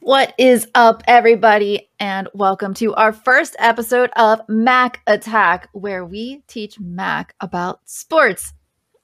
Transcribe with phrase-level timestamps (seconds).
[0.00, 6.42] What is up, everybody, and welcome to our first episode of Mac Attack, where we
[6.46, 8.52] teach Mac about sports.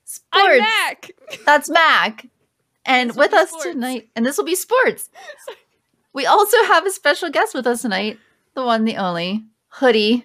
[0.04, 0.26] Sports.
[0.32, 1.10] I'm Mac.
[1.44, 2.26] That's Mac.
[2.84, 3.66] And This with us sports.
[3.66, 5.08] tonight, and this will be sports.
[6.12, 8.18] We also have a special guest with us tonight,
[8.54, 10.24] the one, the only, Hoodie.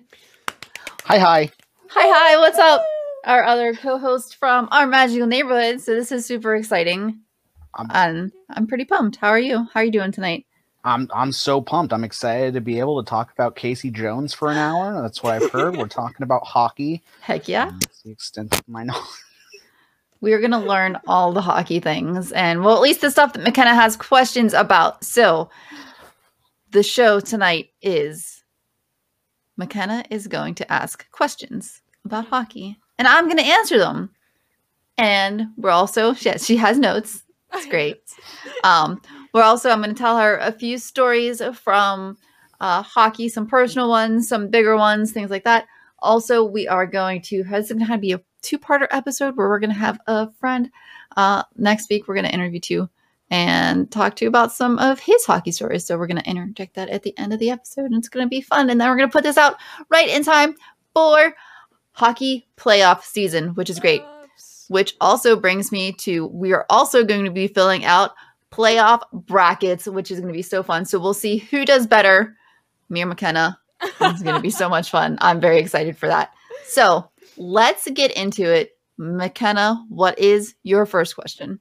[1.03, 1.51] Hi, hi.
[1.89, 2.81] Hi, hi, what's up?
[3.25, 5.81] Our other co host from our magical neighborhood.
[5.81, 7.19] So, this is super exciting.
[7.75, 9.17] I'm, And I'm pretty pumped.
[9.17, 9.67] How are you?
[9.73, 10.45] How are you doing tonight?
[10.84, 11.94] I'm I'm so pumped.
[11.94, 15.02] I'm excited to be able to talk about Casey Jones for an hour.
[15.02, 15.77] That's what I've heard.
[15.77, 17.03] We're talking about hockey.
[17.22, 17.70] Heck yeah.
[17.70, 19.05] and That's the extent of my knowledge.
[20.22, 23.34] we are going to learn all the hockey things and well at least the stuff
[23.34, 25.49] that mckenna has questions about so
[26.72, 28.44] the show tonight is
[29.58, 34.11] mckenna is going to ask questions about hockey and i'm going to answer them
[34.98, 38.02] and we're also she, she has notes it's great
[38.63, 39.02] um,
[39.34, 42.17] we're also i'm going to tell her a few stories from
[42.62, 45.66] uh, hockey some personal ones some bigger ones things like that.
[46.00, 49.72] Also we are going to has going to be a two-parter episode where we're going
[49.72, 50.72] to have a friend?
[51.17, 52.89] Uh, next week we're going to interview two
[53.30, 55.86] and talk to you about some of his hockey stories.
[55.86, 58.25] So we're going to interject that at the end of the episode and it's going
[58.25, 58.70] to be fun.
[58.70, 59.55] And then we're going to put this out
[59.89, 60.55] right in time
[60.94, 61.33] for
[61.94, 64.02] hockey playoff season which is great.
[64.02, 64.66] Ups.
[64.70, 68.11] which also brings me to we are also going to be filling out
[68.52, 70.85] playoff brackets, which is going to be so fun.
[70.85, 72.35] So we'll see who does better.
[72.89, 73.58] Me or McKenna.
[73.81, 75.17] It's going to be so much fun.
[75.21, 76.31] I'm very excited for that.
[76.66, 78.77] So let's get into it.
[78.97, 81.59] McKenna, what is your first question?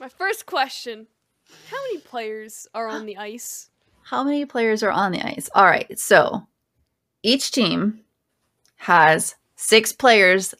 [0.00, 1.06] My first question:
[1.70, 3.70] How many players are on the ice?
[4.02, 5.48] How many players are on the ice?
[5.54, 5.96] All right.
[5.98, 6.42] So
[7.22, 8.00] each team
[8.76, 10.54] has six players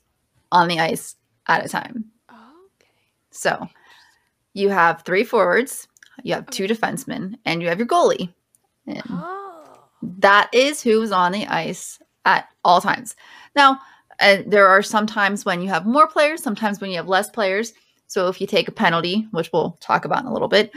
[0.53, 1.17] on the ice
[1.49, 2.05] at a time.
[2.31, 2.91] Okay.
[3.31, 3.67] So
[4.55, 5.89] you have three forwards,
[6.23, 8.33] you have two defensemen, and you have your goalie.
[8.87, 9.65] And Oh.
[10.19, 13.17] that is who's on the ice at all times.
[13.57, 13.79] Now,
[14.21, 17.31] uh, there are some times when you have more players, sometimes when you have less
[17.31, 17.73] players.
[18.07, 20.71] So if you take a penalty, which we'll talk about in a little bit,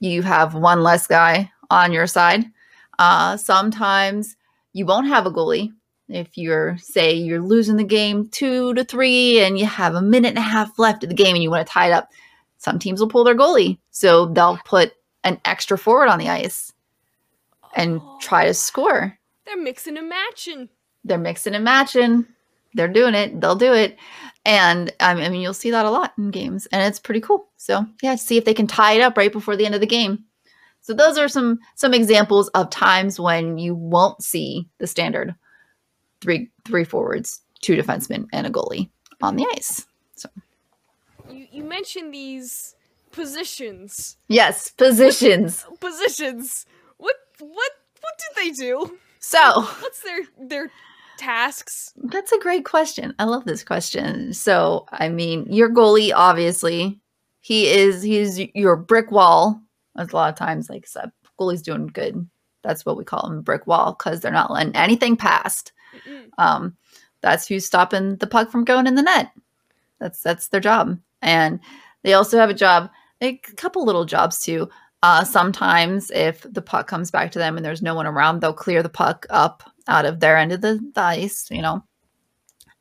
[0.00, 2.44] you have one less guy on your side.
[2.98, 4.36] Uh, sometimes
[4.72, 5.72] you won't have a goalie.
[6.08, 10.30] If you're, say, you're losing the game two to three and you have a minute
[10.30, 12.08] and a half left of the game and you want to tie it up,
[12.62, 13.78] some teams will pull their goalie.
[13.90, 14.92] So they'll put
[15.24, 16.72] an extra forward on the ice
[17.74, 18.18] and Oh.
[18.20, 20.68] try to score They're mixing and matching.
[21.04, 22.26] they're mixing and matching.
[22.74, 23.40] They're doing it.
[23.40, 23.98] They'll do it.
[24.44, 27.48] And I mean, you'll see that a lot in games, and it's pretty cool.
[27.56, 29.86] So yeah, see if they can tie it up right before the end of the
[29.86, 30.24] game.
[30.80, 35.34] So those are some some examples of times when you won't see the standard
[36.20, 38.88] three three forwards, two defensemen, and a goalie
[39.20, 39.84] on the ice.
[41.32, 42.74] You you mentioned these
[43.10, 44.16] positions.
[44.28, 45.64] Yes, positions.
[45.80, 46.66] Positions.
[46.98, 47.70] What what
[48.00, 48.98] what did they do?
[49.18, 50.70] So What's their their
[51.18, 51.92] tasks?
[51.96, 53.14] That's a great question.
[53.18, 54.32] I love this question.
[54.32, 57.00] So, I mean, your goalie, obviously,
[57.40, 59.60] he is he's your brick wall.
[59.94, 62.28] That's a lot of times, like I said, goalie's doing good.
[62.62, 65.72] That's what we call him, brick wall, because they're not letting anything past.
[65.94, 66.28] Mm-mm.
[66.38, 66.76] Um,
[67.20, 69.32] that's who's stopping the puck from going in the net.
[70.00, 71.60] That's that's their job, and
[72.02, 72.90] they also have a job,
[73.20, 74.68] a couple little jobs too.
[75.02, 78.52] Uh, sometimes, if the puck comes back to them and there's no one around, they'll
[78.52, 81.48] clear the puck up out of their end of the, the ice.
[81.50, 81.82] You know.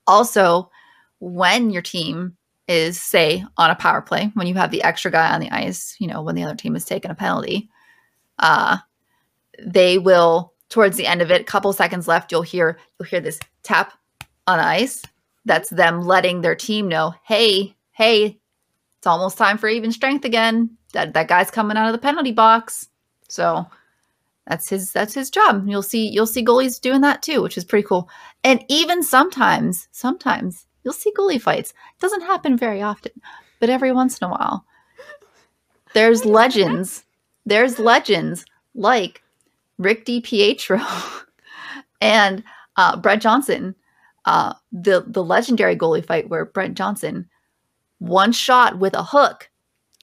[0.08, 0.70] Also,
[1.20, 2.36] when your team
[2.68, 5.96] is, say, on a power play, when you have the extra guy on the ice,
[6.00, 7.70] you know, when the other team is taking a penalty,
[8.40, 8.78] uh,
[9.60, 13.20] they will towards the end of it, a couple seconds left, you'll hear you'll hear
[13.20, 13.94] this tap
[14.48, 15.04] on ice.
[15.46, 18.40] That's them letting their team know, hey, hey,
[18.98, 20.78] it's almost time for even strength again.
[20.94, 22.88] That that guy's coming out of the penalty box.
[23.30, 23.66] So
[24.48, 25.68] that's his that's his job.
[25.68, 28.10] You'll see you'll see goalies doing that too, which is pretty cool.
[28.44, 31.72] And even sometimes, sometimes you'll see goalie fights.
[31.72, 33.12] It doesn't happen very often,
[33.60, 34.66] but every once in a while.
[35.94, 37.04] There's legends.
[37.46, 38.46] There's legends
[38.76, 39.22] like
[39.78, 40.86] Rick DiPietro
[42.02, 42.44] and
[42.78, 43.76] uh, Brent Johnson.
[44.26, 47.28] Uh, the the legendary goalie fight where Brent Johnson
[48.02, 49.50] one shot with a hook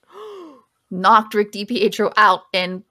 [0.91, 2.43] knocked Rick DiPietro out.
[2.55, 2.85] And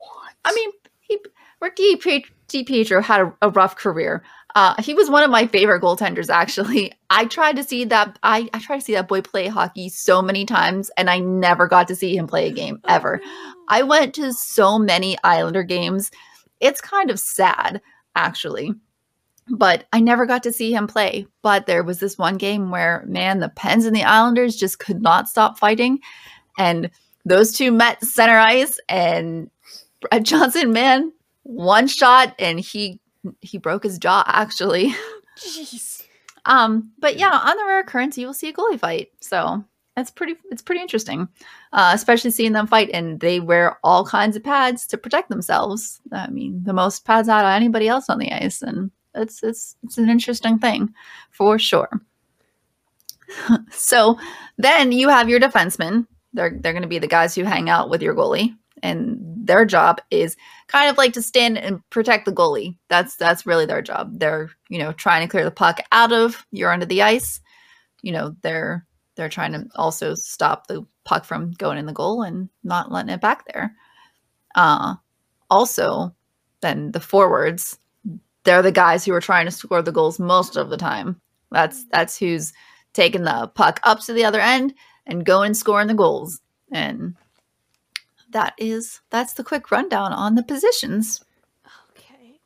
[0.44, 0.70] I mean,
[1.00, 1.18] he
[1.62, 4.24] Rick DiPietro, DiPietro had a, a rough career.
[4.54, 6.30] Uh, he was one of my favorite goaltenders.
[6.30, 8.20] Actually, I tried to see that.
[8.24, 11.68] I, I tried to see that boy play hockey so many times, and I never
[11.68, 13.22] got to see him play a game ever.
[13.70, 16.12] I went to so many Islander games.
[16.60, 17.82] It's kind of sad,
[18.16, 18.74] actually.
[19.50, 21.26] But I never got to see him play.
[21.42, 25.02] But there was this one game where, man, the Pens and the Islanders just could
[25.02, 26.00] not stop fighting.
[26.58, 26.90] And
[27.26, 29.50] those two met center ice, and
[30.02, 31.12] Brent Johnson, man,
[31.44, 33.00] one shot and he
[33.42, 34.96] he broke his jaw actually.
[35.38, 35.94] Jeez.
[36.50, 39.10] Um, but yeah, on the rare occurrence, you will see a goalie fight.
[39.20, 39.66] So
[39.98, 40.36] that's pretty.
[40.50, 41.28] It's pretty interesting,
[41.74, 46.00] uh, especially seeing them fight, and they wear all kinds of pads to protect themselves.
[46.14, 49.76] I mean, the most pads out of anybody else on the ice, and it's it's
[49.84, 50.94] it's an interesting thing
[51.32, 51.90] for sure.
[53.72, 54.18] so
[54.58, 56.08] then you have your defensemen.
[56.34, 59.66] They're they're going to be the guys who hang out with your goalie, and their
[59.66, 60.36] job is
[60.68, 62.78] kind of like to stand and protect the goalie.
[62.90, 64.20] That's that's really their job.
[64.20, 67.42] They're you know trying to clear the puck out of your end of the ice.
[68.02, 68.86] You know they're
[69.16, 73.10] they're trying to also stop the puck from going in the goal and not letting
[73.10, 73.76] it back there.
[74.56, 74.96] Uh,
[75.50, 76.14] also,
[76.62, 77.80] then the forwards,
[78.48, 81.20] they're the guys who are trying to score the goals most of the time.
[81.52, 81.90] That's mm.
[81.92, 82.54] that's who's
[82.94, 84.74] taking the puck up to the other end
[85.06, 86.40] and going and scoring the goals.
[86.72, 87.16] And
[88.32, 91.24] that is that's the quick rundown on the positions.
[91.92, 92.40] Okay.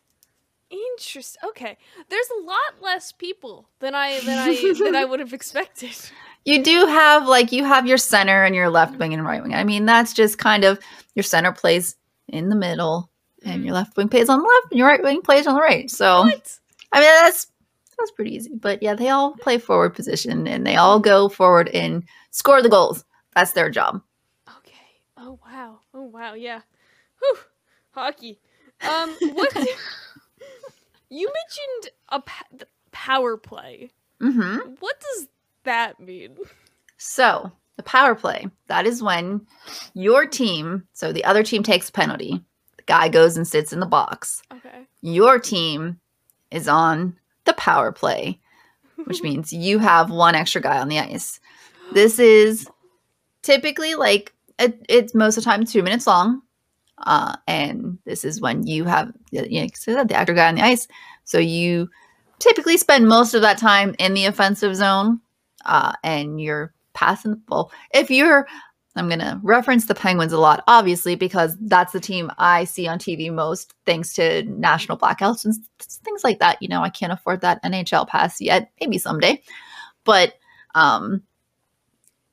[0.71, 1.49] Interesting.
[1.49, 1.77] Okay.
[2.09, 5.95] There's a lot less people than I than I than I would have expected.
[6.45, 9.53] You do have like you have your center and your left wing and right wing.
[9.53, 10.79] I mean, that's just kind of
[11.13, 11.95] your center plays
[12.27, 13.10] in the middle
[13.43, 15.61] and your left wing plays on the left and your right wing plays on the
[15.61, 15.89] right.
[15.89, 16.59] So What?
[16.91, 17.47] I mean that's
[17.97, 18.51] that's pretty easy.
[18.53, 22.69] But yeah, they all play forward position and they all go forward and score the
[22.69, 23.03] goals.
[23.35, 24.01] That's their job.
[24.59, 24.73] Okay.
[25.17, 25.79] Oh wow.
[25.93, 26.33] Oh wow.
[26.33, 26.61] Yeah.
[27.19, 27.37] Whew.
[27.91, 28.39] Hockey.
[28.81, 29.15] Um.
[29.33, 29.53] What?
[31.09, 33.91] you mentioned a pa- power play.
[34.21, 34.75] Mm-hmm.
[34.79, 35.27] What does
[35.63, 36.37] that mean?
[36.97, 39.47] So the power play, that is when
[39.93, 42.43] your team, so the other team takes a penalty.
[42.91, 44.41] Guy goes and sits in the box.
[44.53, 44.85] Okay.
[44.99, 46.01] Your team
[46.51, 48.37] is on the power play,
[49.05, 51.39] which means you have one extra guy on the ice.
[51.93, 52.67] This is
[53.43, 56.41] typically like it, it's most of the time two minutes long.
[56.97, 60.85] Uh, and this is when you have you know, the extra guy on the ice.
[61.23, 61.89] So you
[62.39, 65.21] typically spend most of that time in the offensive zone
[65.63, 67.71] uh, and you're passing the ball.
[67.93, 68.49] If you're,
[68.95, 72.87] I'm going to reference the Penguins a lot, obviously, because that's the team I see
[72.87, 76.61] on TV most, thanks to national blackouts and things like that.
[76.61, 79.41] You know, I can't afford that NHL pass yet, maybe someday.
[80.03, 80.33] But
[80.75, 81.23] um,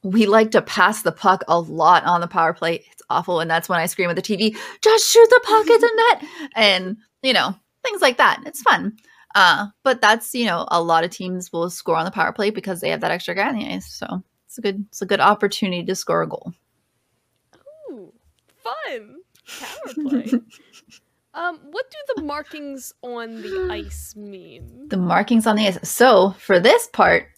[0.02, 2.84] we like to pass the puck a lot on the power play.
[2.90, 3.40] It's awful.
[3.40, 6.30] And that's when I scream at the TV, just shoot the puck at the net.
[6.56, 8.42] And, you know, things like that.
[8.46, 8.96] It's fun.
[9.34, 12.50] Uh, but that's you know a lot of teams will score on the power play
[12.50, 13.86] because they have that extra guy on the ice.
[13.86, 14.22] So
[14.58, 16.52] it's a good it's a good opportunity to score a goal.
[17.90, 18.12] Ooh,
[18.56, 19.16] fun
[19.46, 20.30] power play.
[21.34, 24.88] um, what do the markings on the ice mean?
[24.88, 25.88] The markings on the ice.
[25.88, 27.28] So for this part,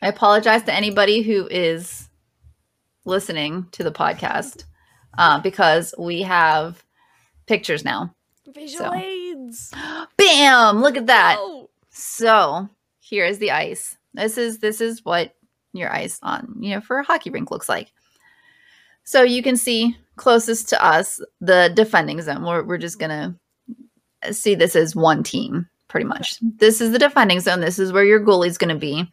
[0.00, 2.08] I apologize to anybody who is
[3.04, 4.64] listening to the podcast
[5.16, 6.82] uh, because we have
[7.46, 8.14] pictures now.
[8.54, 8.94] Visual so.
[8.94, 9.74] aids.
[10.16, 10.80] Bam!
[10.80, 11.36] Look at that.
[11.38, 12.68] Oh, So
[13.00, 13.98] here is the ice.
[14.14, 15.34] This is this is what
[15.72, 17.92] your ice on you know for a hockey rink looks like.
[19.04, 22.44] So you can see closest to us the defending zone.
[22.44, 23.34] We're we're just gonna
[24.32, 26.38] see this as one team pretty much.
[26.58, 27.60] This is the defending zone.
[27.60, 29.10] This is where your goalie's gonna be.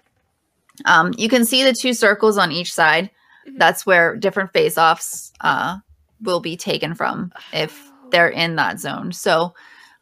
[0.85, 3.09] Um, you can see the two circles on each side.
[3.47, 3.57] Mhm.
[3.59, 5.77] That's where different face-offs uh,
[6.21, 9.13] will be taken from if they're in that zone.
[9.13, 9.53] So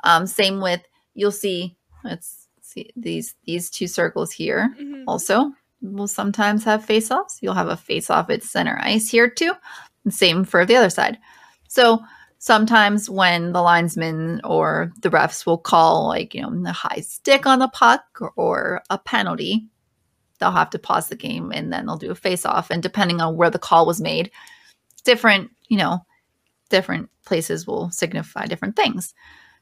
[0.03, 0.81] um, same with
[1.13, 5.03] you'll see let's see these these two circles here Mhm.
[5.07, 5.51] also
[5.83, 7.39] will sometimes have face offs.
[7.41, 9.53] You'll have a face off at center ice here too.
[10.09, 11.17] Same for the other side.
[11.67, 11.99] So
[12.39, 17.45] sometimes when the linesman or the refs will call like, you know, the high stick
[17.45, 19.67] on the puck or, or a penalty,
[20.39, 22.69] they'll have to pause the game and then they'll do a face off.
[22.69, 24.31] And depending on where the call was made,
[25.03, 26.05] different, you know,
[26.69, 29.13] different places will signify different things.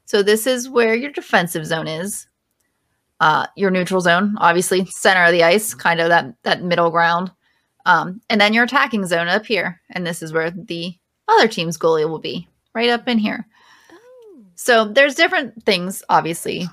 [0.04, 2.26] So this is where your defensive zone is.
[3.22, 7.30] Uh, your neutral zone, obviously, center of the ice, kind of that that middle ground,
[7.86, 10.92] um, and then your attacking zone up here, and this is where the
[11.28, 13.46] other team's goalie will be, right up in here.
[13.92, 14.44] Oh.
[14.56, 16.66] So there's different things, obviously,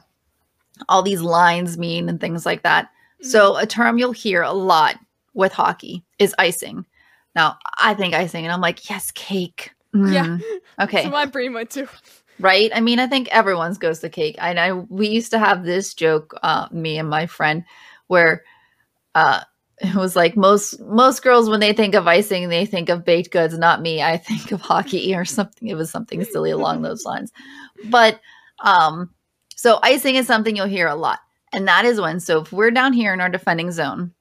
[0.88, 2.90] all these lines mean and things like that.
[3.22, 4.98] So a term you'll hear a lot
[5.36, 6.84] with hockey is icing.
[7.36, 9.72] Now I think icing, and I'm like, yes, cake.
[9.94, 10.26] Yeah.
[10.26, 10.42] Mm,
[10.82, 11.88] Okay So my brain went too.
[12.40, 12.72] Right?
[12.74, 14.36] I mean, I think everyone's goes to cake.
[14.40, 17.64] And I we used to have this joke, uh, me and my friend,
[18.08, 18.44] where
[19.16, 19.42] uh,
[19.80, 23.32] it was like most most girls when they think of icing, they think of baked
[23.32, 23.58] goods.
[23.58, 24.02] Not me.
[24.02, 25.68] I think of hockey or something.
[25.68, 27.32] It was something silly along those lines.
[27.86, 28.20] But
[28.64, 29.10] um,
[29.56, 31.20] so icing is something you'll hear a lot,
[31.54, 32.20] and that is when.
[32.20, 34.14] So if we're down here in our defending zone,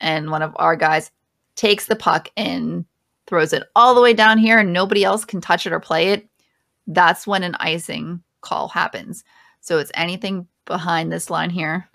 [0.00, 1.10] and one of our guys
[1.54, 2.84] takes the puck and
[3.26, 6.08] throws it all the way down here, and nobody else can touch it or play
[6.08, 6.28] it
[6.86, 9.24] that's when an icing call happens.
[9.60, 11.88] So it's anything behind this line here.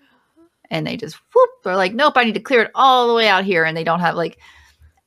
[0.70, 3.28] And they just whoop, they're like, nope, I need to clear it all the way
[3.28, 3.64] out here.
[3.66, 4.40] And they don't have like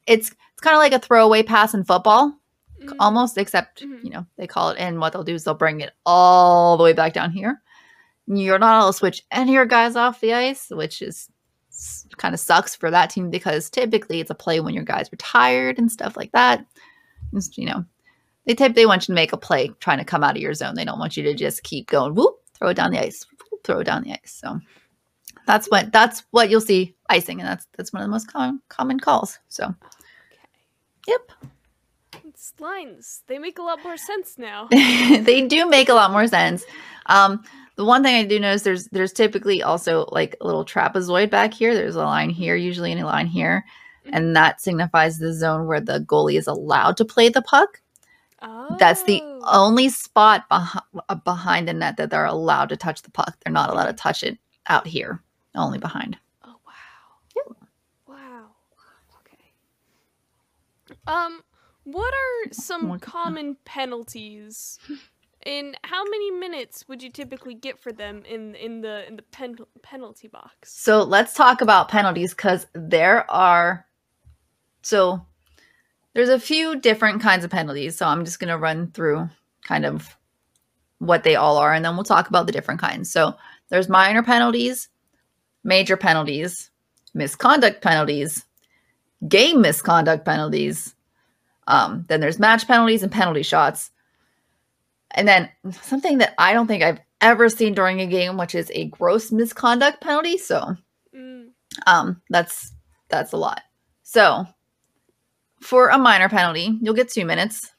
[0.06, 2.38] it's it's kind of like a throwaway pass in football,
[2.82, 4.04] Mm, almost, except Mhm.
[4.04, 6.84] you know, they call it and what they'll do is they'll bring it all the
[6.84, 7.62] way back down here.
[8.26, 11.28] You're not able to switch any of your guys off the ice, which is
[12.16, 15.16] kind of sucks for that team because typically it's a play when your guys are
[15.16, 16.64] tired and stuff like that.
[17.34, 17.84] Just, you know,
[18.46, 20.54] they typically they want you to make a play trying to come out of your
[20.54, 20.74] zone.
[20.74, 23.64] They don't want you to just keep going, whoop, throw it down the ice, whoop,
[23.64, 24.38] throw it down the ice.
[24.42, 24.58] So
[25.46, 28.60] that's what that's what you'll see icing, and that's that's one of the most common
[28.68, 29.38] common calls.
[29.48, 30.42] So Okay.
[31.08, 31.30] yep.
[32.26, 33.22] It's lines.
[33.26, 34.68] They make a lot more sense now.
[34.70, 36.64] they do make a lot more sense.
[37.06, 37.42] Um,
[37.76, 41.54] the one thing I do notice there's there's typically also like a little trapezoid back
[41.54, 41.74] here.
[41.74, 43.64] There's a line here, usually, and a line here,
[44.12, 47.80] and that signifies the zone where the goalie is allowed to play the puck.
[48.44, 48.76] Oh.
[48.78, 53.36] That's the only spot beh- behind the net that they're allowed to touch the puck.
[53.42, 55.22] They're not allowed to touch it out here,
[55.54, 56.18] only behind.
[56.44, 57.54] Oh wow.
[58.06, 58.50] Wow.
[59.20, 59.38] Okay.
[61.06, 61.42] Um,
[61.84, 64.78] what are some common penalties?
[65.46, 69.22] And how many minutes would you typically get for them in in the in the
[69.22, 70.72] pen- penalty box?
[70.72, 73.86] So let's talk about penalties because there are
[74.82, 75.26] so
[76.14, 77.96] there's a few different kinds of penalties.
[77.96, 79.28] So I'm just gonna run through
[79.64, 80.16] kind of
[80.98, 83.10] what they all are, and then we'll talk about the different kinds.
[83.10, 83.34] So
[83.68, 84.88] there's minor penalties,
[85.62, 86.70] major penalties,
[87.14, 88.44] misconduct penalties,
[89.28, 90.94] game misconduct penalties.
[91.66, 93.90] Um, then there's match penalties and penalty shots.
[95.12, 95.48] And then
[95.82, 99.32] something that I don't think I've ever seen during a game, which is a gross
[99.32, 100.36] misconduct penalty.
[100.38, 100.76] So
[101.14, 101.50] Mm,
[101.86, 102.72] um, that's
[103.08, 103.62] that's a lot.
[104.02, 104.46] So
[105.64, 107.70] for a minor penalty, you'll get two minutes.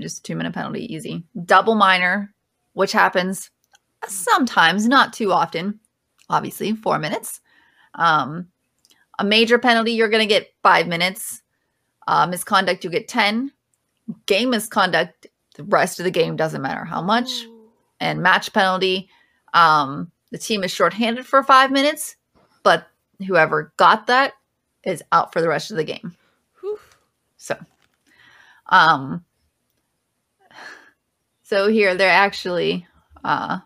[0.00, 1.24] Just a two minute penalty, easy.
[1.44, 2.34] Double minor,
[2.72, 3.50] which happens
[4.06, 5.78] sometimes, not too often.
[6.28, 7.40] Obviously, four minutes.
[7.94, 8.48] Um,
[9.18, 11.42] a major penalty, you're going to get five minutes.
[12.08, 13.52] Uh, misconduct, you get ten.
[14.26, 17.44] Game misconduct, the rest of the game doesn't matter how much
[18.00, 19.08] and match penalty.
[19.54, 22.16] Um, the team is shorthanded for five minutes,
[22.64, 22.88] but
[23.26, 24.32] whoever got that
[24.82, 26.16] is out for the rest of the game.
[27.44, 27.56] So,
[28.70, 29.22] um,
[31.42, 32.86] so here they're actually,
[33.22, 33.58] uh,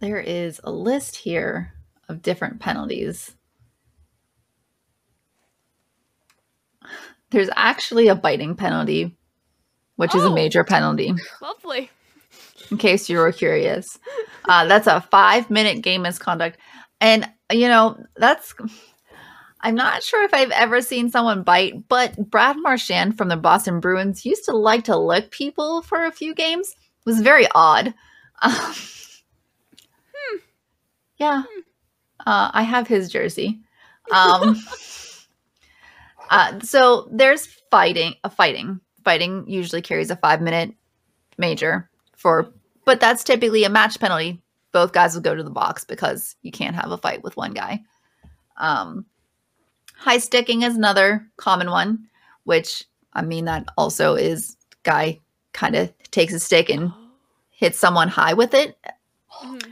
[0.00, 1.74] there is a list here
[2.08, 3.36] of different penalties.
[7.30, 9.16] There's actually a biting penalty,
[9.94, 10.34] which is a Oh.
[10.34, 11.88] major penalty Lovely.
[12.72, 13.96] in case you were curious.
[14.44, 16.58] Uh, that's a five minute game misconduct.
[17.00, 18.54] And, you know, that's,
[19.62, 23.80] I'm not sure if I've ever seen someone bite, but Brad Marchand from the Boston
[23.80, 26.70] Bruins used to like to lick people for a few games.
[26.70, 27.94] It was very odd.
[28.42, 28.74] Um,
[31.18, 31.42] Yeah.
[32.26, 33.60] Uh, I have his jersey.
[34.10, 34.56] Um,
[36.30, 38.80] uh, so there's fighting, a fighting.
[39.04, 40.74] Fighting usually carries a five minute
[41.36, 42.50] major for
[42.84, 44.42] but that's typically a match penalty.
[44.72, 47.52] Both guys will go to the box because you can't have a fight with one
[47.52, 47.82] guy.
[48.56, 49.04] Um,
[50.00, 52.06] high sticking is another common one,
[52.44, 55.20] which I mean that also is guy
[55.52, 56.90] kind of takes a stick and
[57.50, 58.78] hits someone high with it.
[59.42, 59.62] Mhm.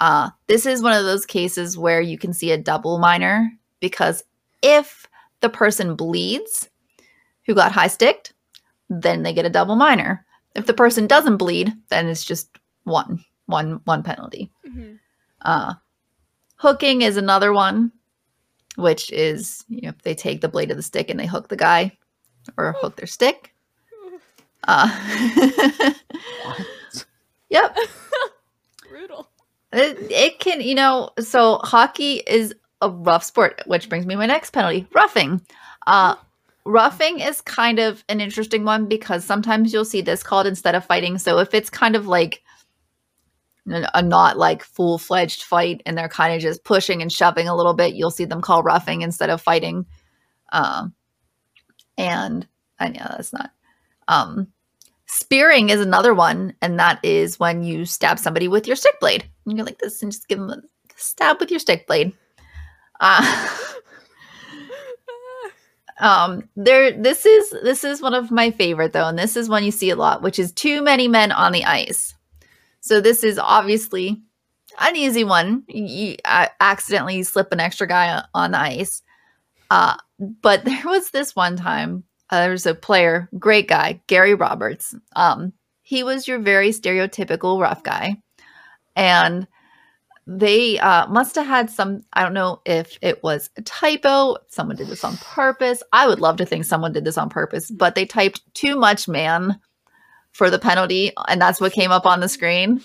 [0.00, 3.50] Uh, this is one of those cases where you can see a double minor
[3.80, 4.24] because
[4.62, 5.06] if
[5.40, 6.68] the person bleeds
[7.46, 8.32] who got high sticked,
[8.90, 10.26] then they get a double minor.
[10.56, 12.48] If the person doesn't bleed, then it's just
[12.84, 14.50] one, one, one penalty.
[14.68, 14.98] Mhm.
[15.42, 15.74] Uh,
[16.56, 17.92] hooking is another one,
[18.76, 21.48] which is you know if they take the blade of the stick and they hook
[21.48, 21.96] the guy
[22.56, 23.52] or hook their stick.
[24.68, 24.88] Uh,
[26.44, 27.06] What?
[27.50, 27.76] yep,
[28.88, 29.28] Brutal.
[29.72, 31.10] it, it can you know.
[31.20, 35.40] So hockey is a rough sport, which brings me my next penalty: roughing.
[35.86, 36.16] Uh,
[36.64, 40.84] roughing is kind of an interesting one because sometimes you'll see this called instead of
[40.84, 41.16] fighting.
[41.18, 42.45] So if it's kind of like n-
[43.68, 47.56] a not like full fledged fight and they're kind of just pushing and shoving a
[47.56, 49.86] little bit, you'll see them call roughing instead of fighting.
[50.52, 50.94] Um,
[51.98, 52.46] and
[52.78, 53.50] and yeah, that's not.
[54.08, 54.48] Um,
[55.06, 59.24] spearing is another one, and that is when you stab somebody with your stick blade.
[59.46, 60.62] You go like this and just give them a
[60.94, 62.12] stab with your stick blade.
[63.00, 63.48] Uh,
[65.98, 69.64] um there this is this is one of my favorite though and this is one
[69.64, 72.15] you see a lot which is too many men on the ice
[72.80, 74.20] so this is obviously
[74.80, 76.16] an easy one you,
[76.60, 79.02] accidentally slip an extra guy on the ice
[79.70, 84.94] uh but there was this one time uh, there's a player, great guy, Gary Roberts.
[85.14, 85.52] Um,
[85.82, 88.16] he was your very stereotypical rough guy,
[88.96, 89.46] and
[90.26, 92.02] they uh, must have had some.
[92.12, 94.36] I don't know if it was a typo.
[94.48, 95.82] Someone did this on purpose.
[95.92, 99.06] I would love to think someone did this on purpose, but they typed too much
[99.06, 99.60] man
[100.36, 102.82] for the penalty, and that's what came up on the screen,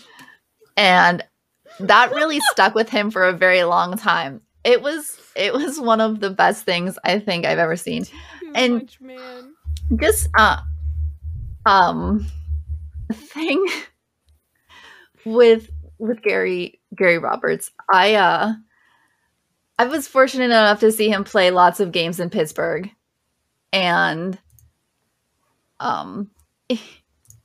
[0.77, 1.23] and
[1.79, 4.41] that really stuck with him for a very long time.
[4.63, 8.11] It was it was one of the best things I think I've ever seen Too
[8.55, 9.53] And- much, man.
[9.95, 10.57] just uh
[11.65, 12.25] um
[13.13, 13.65] thing
[15.25, 17.71] with with Gary Gary Roberts.
[17.91, 18.53] I uh
[19.79, 22.89] I was fortunate enough to see him play lots of games in Pittsburgh.
[23.73, 24.37] And
[25.79, 26.29] um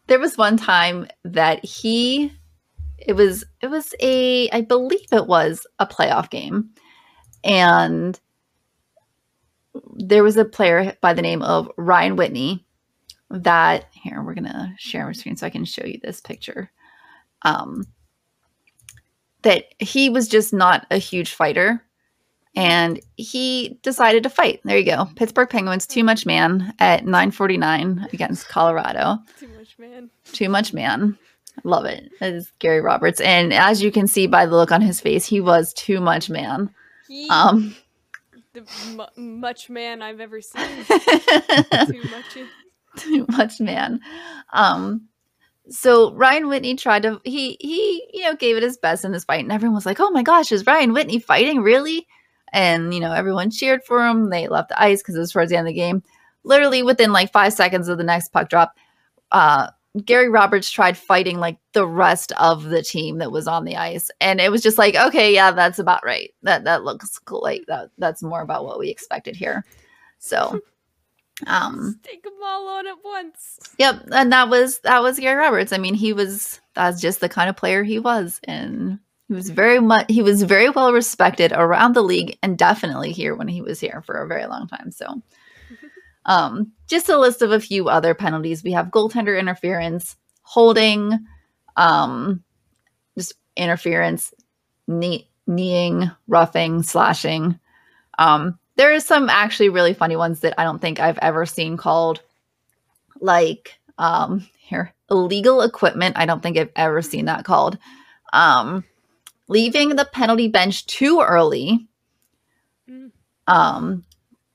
[0.07, 2.33] there was one time that he
[2.99, 6.71] it was it was a I believe it was a playoff game.
[7.45, 8.19] And
[9.95, 12.67] there was a player by the name of Ryan Whitney
[13.31, 16.71] that here we're gonna share my screen so I can show you this picture.
[17.43, 17.85] Um,
[19.43, 21.85] that he was just not a huge fighter,
[22.57, 24.61] and he decided to fight.
[24.65, 29.19] There you go, Pittsburgh Penguins, too much man at 9:49 against Colorado.
[29.79, 30.11] Much, man.
[30.33, 31.19] Too much man.
[31.65, 32.11] Love it.
[32.21, 35.25] That is Gary Roberts, and as you can see by the look on his face,
[35.25, 36.71] he was too much man.
[37.09, 37.75] He, Um,
[38.53, 38.63] the
[38.95, 40.63] mu- much man I've ever seen.
[41.87, 42.39] Too much.
[42.97, 44.01] too much man
[44.55, 45.03] um
[45.69, 49.25] so ryan whitney tried to he he you know gave it his best in this
[49.25, 52.07] fight and everyone was like oh my gosh is ryan whitney fighting really
[52.55, 55.51] and you know everyone cheered for him they left the ice because it was towards
[55.51, 56.03] the end of the game
[56.43, 58.73] literally within like five seconds of the next puck drop
[59.37, 59.71] uh
[60.05, 64.11] gary roberts tried fighting like the rest of the team that was on the ice
[64.21, 67.65] and it was just like okay yeah that's about right that that looks cool like
[67.67, 69.65] that that's more about what we expected here
[70.19, 70.61] so
[71.47, 73.59] um Take them all on at once.
[73.79, 75.73] Yep, and that was that was Gary Roberts.
[75.73, 79.51] I mean, he was that's just the kind of player he was, and he was
[79.51, 83.61] very much he was very well respected around the league, and definitely here when he
[83.61, 84.91] was here for a very long time.
[84.91, 85.23] So,
[86.27, 88.63] um, just a list of a few other penalties.
[88.63, 91.19] We have goaltender interference, holding,
[91.77, 92.43] um,
[93.17, 94.35] just interference,
[94.87, 97.59] knee, kneeing, roughing, slashing.
[98.19, 101.77] Um, there is some actually really funny ones that I don't think I've ever seen
[101.77, 102.21] called
[103.21, 107.79] like um here illegal equipment i don't think i've ever seen that called
[108.33, 108.85] um
[109.49, 111.87] leaving the penalty bench too early
[112.89, 113.11] Mm.
[113.49, 114.05] um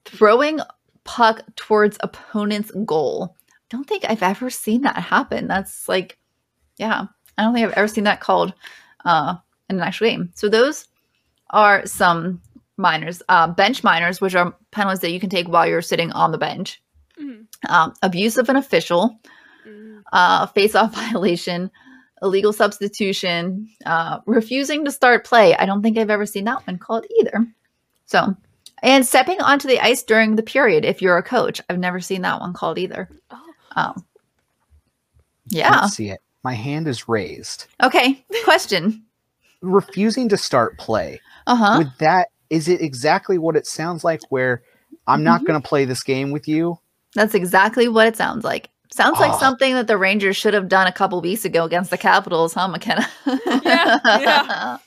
[0.06, 0.60] throwing
[1.04, 3.36] puck towards opponent's goal
[3.70, 6.18] don't think i've ever seen that happen that's like
[6.78, 7.06] yeah
[7.38, 8.54] i don't think i've ever seen that called
[9.06, 9.36] uh
[9.70, 10.88] in an actual game so those
[11.52, 12.42] are some
[12.78, 16.32] minors uh bench minors which are penalties that you can take while you're sitting on
[16.32, 16.82] the bench
[17.20, 17.46] Mhm.
[17.70, 19.20] um, abuse of an official,
[19.68, 20.02] Mm.
[20.12, 21.70] uh, face-off violation,
[22.24, 25.54] illegal substitution, uh, refusing to start play.
[25.56, 27.46] I don't think I've ever seen that one called either.
[28.06, 28.36] So,
[28.82, 31.62] and stepping onto the ice during the period if you're a coach.
[31.70, 33.10] I've never seen that one called either.
[33.30, 33.42] Oh,
[33.76, 34.06] Um, Can't
[35.50, 35.86] yeah.
[35.88, 36.20] see it.
[36.44, 37.68] My hand is raised.
[37.84, 38.24] Okay.
[38.44, 39.04] Question.
[39.62, 41.22] Refusing to start play.
[41.48, 41.76] Uh huh.
[41.80, 44.22] With that, is it exactly what it sounds like?
[44.30, 44.64] Where
[45.08, 45.46] I'm not Mhm.
[45.48, 46.80] going to play this game with you.
[47.16, 48.70] That's exactly what it sounds like.
[48.92, 49.40] Sounds like Oh.
[49.40, 52.68] something that the Rangers should have done a couple weeks ago against the Capitals, huh,
[52.68, 53.08] McKenna?
[53.26, 54.78] Yeah, yeah.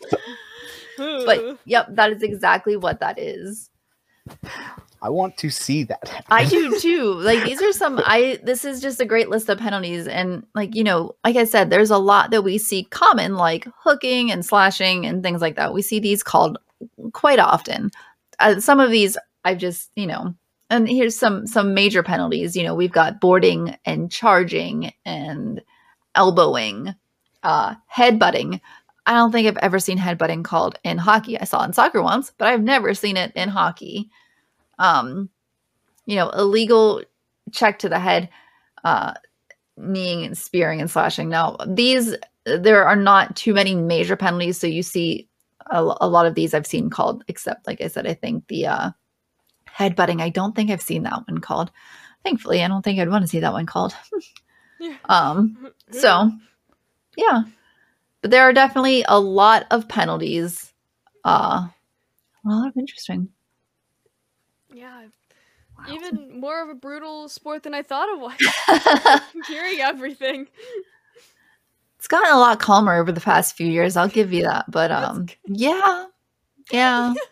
[0.98, 3.70] but yep, that is exactly what that is.
[5.02, 6.24] I want to see that.
[6.30, 7.12] I do too.
[7.12, 10.74] Like these are some I this is just a great list of penalties and like
[10.74, 14.44] you know, like I said there's a lot that we see common like hooking and
[14.44, 15.74] slashing and things like that.
[15.74, 16.56] We see these called
[17.12, 17.90] quite often.
[18.38, 20.34] Uh, some of these I've just, you know,
[20.70, 25.60] and here's some some major penalties, you know, we've got boarding and charging and
[26.14, 26.94] elbowing,
[27.42, 28.60] uh headbutting.
[29.06, 31.38] I don't think I've ever seen headbutting called in hockey.
[31.38, 34.10] I saw it in soccer once, but I've never seen it in hockey.
[34.78, 35.28] Um
[36.06, 37.02] you know illegal
[37.52, 38.28] check to the head
[38.84, 39.14] uh
[39.76, 41.28] kneeing and spearing and slashing.
[41.28, 42.14] Now these
[42.44, 45.28] there are not too many major penalties so you see
[45.70, 48.66] a, a lot of these i've seen called except like i said i think the
[48.66, 48.90] uh
[49.66, 50.20] headbutting.
[50.20, 51.70] I don't think i've seen that one called.
[52.22, 53.94] Thankfully i don't think i'd want to see that one called.
[55.06, 56.30] Um so
[57.16, 57.44] yeah
[58.24, 60.72] but there are definitely a lot of penalties
[61.24, 61.68] uh
[62.46, 63.28] a lot of interesting
[64.72, 65.06] yeah,
[65.88, 69.20] even more of a brutal sport than I thought it was.
[69.46, 70.48] Hearing everything.
[71.98, 74.90] it's gotten a lot calmer over the past few years i'll give you that but
[74.90, 76.06] um yeah
[76.72, 77.12] yeah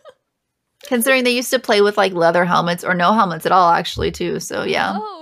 [0.85, 4.11] Considering they used to play with like leather helmets or no helmets at all, actually,
[4.11, 4.41] too.
[4.41, 4.95] So yeah.
[4.97, 5.22] Oh.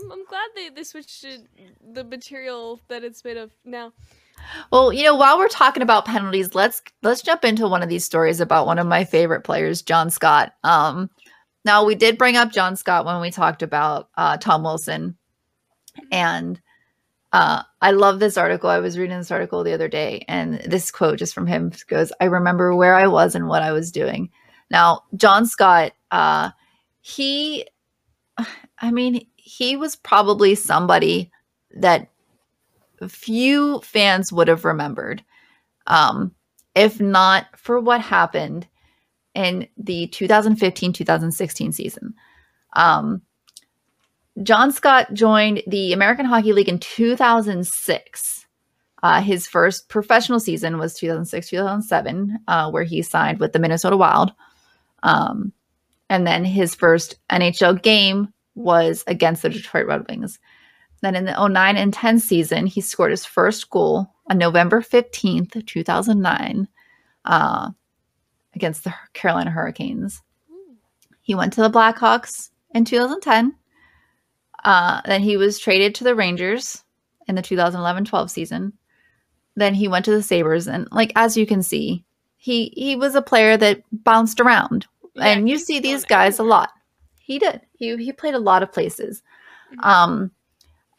[0.00, 1.38] I'm, I'm glad they, they switched to
[1.92, 3.92] the material that it's made of now.
[4.72, 8.04] Well, you know, while we're talking about penalties, let's let's jump into one of these
[8.04, 10.54] stories about one of my favorite players, John Scott.
[10.64, 11.10] Um,
[11.64, 15.16] now we did bring up John Scott when we talked about uh, Tom Wilson,
[16.10, 16.60] and
[17.32, 18.70] uh, I love this article.
[18.70, 22.12] I was reading this article the other day, and this quote just from him goes,
[22.20, 24.30] "I remember where I was and what I was doing."
[24.70, 26.50] Now, John Scott, uh,
[27.00, 27.66] he,
[28.80, 31.30] I mean, he was probably somebody
[31.72, 32.08] that
[33.08, 35.24] few fans would have remembered,
[35.88, 36.32] um,
[36.76, 38.68] if not for what happened
[39.34, 42.14] in the 2015 2016 season.
[42.74, 43.22] Um,
[44.44, 48.46] John Scott joined the American Hockey League in 2006.
[49.02, 53.96] Uh, his first professional season was 2006 2007, uh, where he signed with the Minnesota
[53.96, 54.32] Wild.
[55.02, 55.52] Um,
[56.08, 60.38] and then his first NHL game was against the Detroit Red Wings.
[61.02, 65.64] Then in the 09 and 10 season, he scored his first goal on November 15th,
[65.66, 66.68] 2009,
[67.24, 67.70] uh,
[68.54, 70.22] against the Carolina Hurricanes.
[71.22, 73.54] He went to the Blackhawks in 2010.
[74.64, 76.84] Uh, then he was traded to the Rangers
[77.28, 78.72] in the 2011 12 season.
[79.56, 80.66] Then he went to the Sabres.
[80.68, 82.04] And, like, as you can see,
[82.36, 84.86] he, he was a player that bounced around.
[85.14, 86.70] Yeah, and you see these guys a lot.
[87.18, 87.60] He did.
[87.80, 89.22] He, he played a lot of places.
[89.74, 89.84] Mhm.
[89.84, 90.30] Um,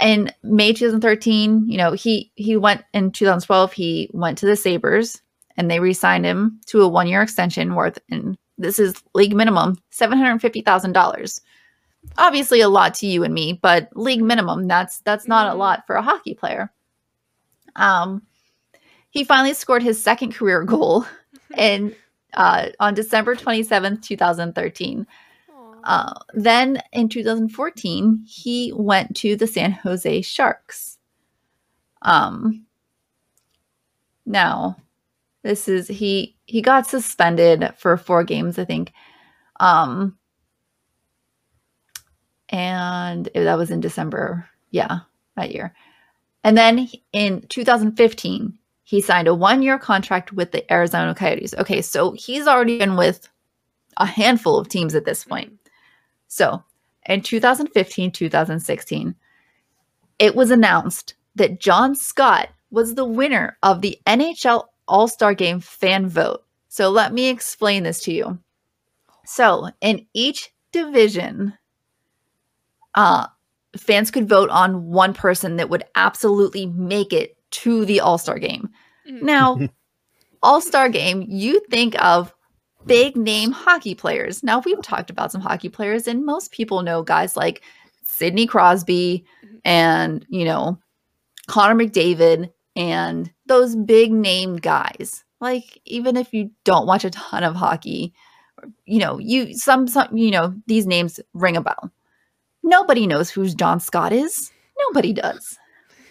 [0.02, 3.72] in May 2013, you know, he he went in 2012.
[3.72, 5.22] He went to the Sabres,
[5.58, 10.17] and they re-signed him to a one-year extension worth, and this is league minimum seven
[10.17, 11.39] hundred fifty thousand dollars.
[12.17, 15.60] Obviously, a lot to you and me, but league minimum that's that's not a Mhm.
[15.60, 16.72] lot for a hockey player.
[17.76, 18.24] Um,
[19.12, 21.06] he finally scored his second career goal
[21.58, 21.94] in
[22.34, 25.06] uh, on December 27th, 2013.
[25.84, 30.98] Uh, then in 2014, he went to the San Jose Sharks.
[32.02, 32.65] Um,
[34.26, 34.78] now,
[35.44, 38.94] this is he he got suspended for four games, I think.
[39.60, 40.17] Um,
[42.50, 45.00] and that was in December, yeah,
[45.38, 45.74] that year.
[46.44, 51.54] And then in 2015, he signed a one year contract with the Arizona Coyotes.
[51.56, 53.30] Okay, so he's already been with
[53.98, 55.61] a handful of teams at this point.
[56.32, 56.63] So
[57.08, 59.15] in 2015, 2016,
[60.17, 65.60] it was announced that John Scott was the winner of the NHL All Star Game
[65.60, 66.46] fan vote.
[66.70, 68.39] So let me explain this to you.
[69.26, 71.54] So in each division,
[72.96, 73.28] uh,
[73.76, 78.39] fans could vote on one person that would absolutely make it to the All Star
[78.39, 78.70] Game.
[79.06, 79.22] Mhm.
[79.22, 79.60] Now,
[80.44, 82.34] All Star Game, you think of
[82.86, 84.44] big name hockey players.
[84.44, 87.62] Now, we've talked about some hockey players, and most people know guys like
[88.04, 89.62] Sidney Crosby Mhm.
[89.65, 90.78] and, you know,
[91.48, 95.24] Connor McDavid and those big name guys.
[95.39, 98.13] Like, even if you don't watch a ton of hockey,
[98.86, 101.91] you know, you some some you know, these names ring a bell.
[102.63, 104.52] Nobody knows who John Scott is.
[104.88, 105.58] Nobody does.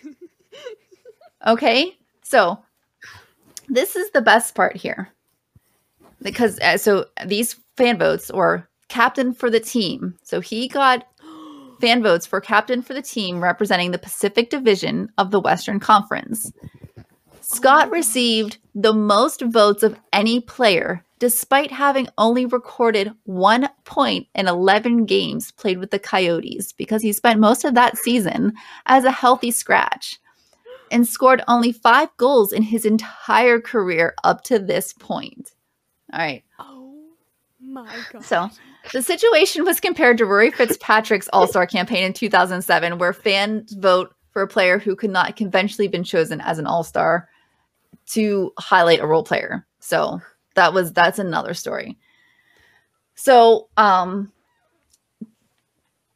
[1.47, 1.97] Okay?
[2.23, 2.59] So,
[3.69, 5.09] this is the best part here.
[6.23, 10.17] Because uh, so these fan votes or captain for the team.
[10.23, 11.07] So he got
[11.81, 16.53] fan votes for captain for the team representing the Pacific Division of the Western Conference.
[17.41, 24.49] Scott received the most votes of any player despite having only recorded one point in
[24.49, 28.55] 11 games played with the Coyotes because he spent most of that season
[28.87, 30.19] as a healthy scratch
[30.91, 35.53] and scored only five goals in his entire career up to this point.
[36.13, 36.45] All right.
[36.59, 37.05] Oh
[37.61, 38.25] my god.
[38.25, 38.51] So
[38.93, 44.15] the situation was compared to Rory Fitzpatrick's All Star campaign in 2007, where fans vote
[44.33, 47.29] for a player who could not conventionally been chosen as an All Star
[48.09, 49.67] to highlight a role player.
[49.79, 50.21] So
[50.55, 51.99] that was that's another story.
[53.15, 54.33] So um,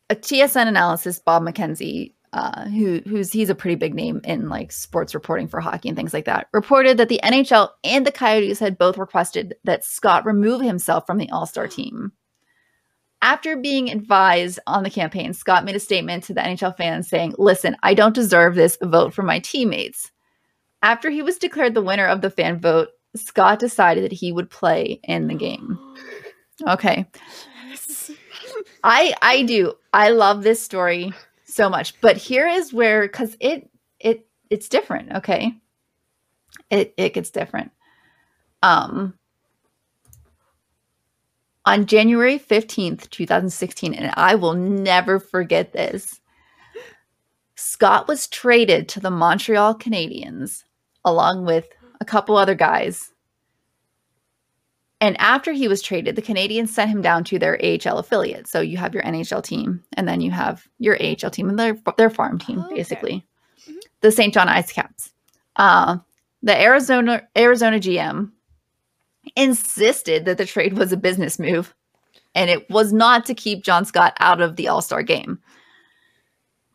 [0.08, 4.72] a TSN analysis, Bob McKenzie, uh, who who's he's a pretty big name in like
[4.72, 8.58] sports reporting for hockey and things like that, reported that the NHL and the Coyotes
[8.58, 12.12] had both requested that Scott remove himself from the All Star team.
[13.22, 17.34] After being advised on the campaign, Scott made a statement to the NHL fans saying,
[17.38, 20.10] "Listen, I don't deserve this vote from my teammates."
[20.82, 24.50] After he was declared the winner of the fan vote, Scott decided that he would
[24.50, 25.78] play in the game.
[26.68, 27.04] Okay.
[28.84, 29.72] I I do.
[29.92, 31.12] I love this story
[31.54, 32.00] so much.
[32.00, 35.54] But here is where cuz it it it's different, okay?
[36.70, 37.72] It it gets different.
[38.62, 39.14] Um
[41.66, 46.20] On January 15th, 2016, and I will never forget this,
[47.56, 50.64] Scott was traded to the Montreal Canadiens
[51.06, 51.66] along with
[52.00, 53.13] a couple other guys.
[55.00, 58.46] And after he was traded, the Canadiens sent him down to their AHL affiliate.
[58.48, 61.76] So you have your NHL team, and then you have your AHL team and their
[61.98, 62.76] their farm team, Oh, okay.
[62.76, 63.26] basically.
[63.68, 63.74] Mhm.
[64.00, 64.32] The St.
[64.32, 65.12] John Ice Caps.
[65.56, 65.98] Uh,
[66.42, 68.32] the Arizona Arizona GM
[69.36, 71.74] insisted that the trade was a business move,
[72.34, 75.40] and it was not to keep John Scott out of the All Star game.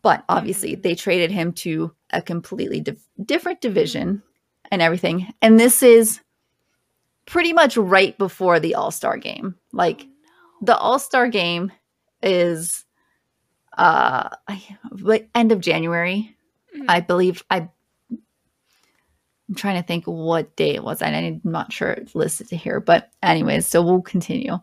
[0.02, 0.84] But obviously, Mhm.
[0.84, 4.24] they traded him to a completely dif- different division
[4.72, 5.34] and everything.
[5.42, 6.22] And this is
[7.30, 9.56] pretty much right before the All Star game.
[9.72, 10.06] Like
[10.62, 11.72] the All Star game
[12.22, 12.86] is
[13.78, 14.30] uh
[15.00, 16.36] like end of January,
[16.76, 16.86] Mhm.
[16.90, 17.44] I believe.
[17.50, 17.70] I
[19.48, 21.02] I'm trying to think what day it was.
[21.02, 24.60] and I'm not sure it's listed here, but anyways, so we'll continue.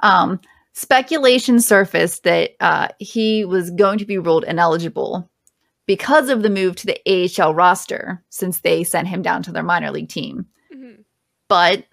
[0.00, 0.40] Um,
[0.72, 5.30] speculation surfaced that uh, he was going to be ruled ineligible
[5.86, 9.62] because of the move to the AHL roster, since they sent him down to their
[9.62, 11.04] minor league team Mhm.
[11.48, 11.84] but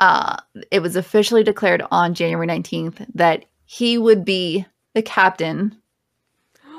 [0.00, 0.36] uh,
[0.70, 5.76] it was officially declared on January 19th that he would be the captain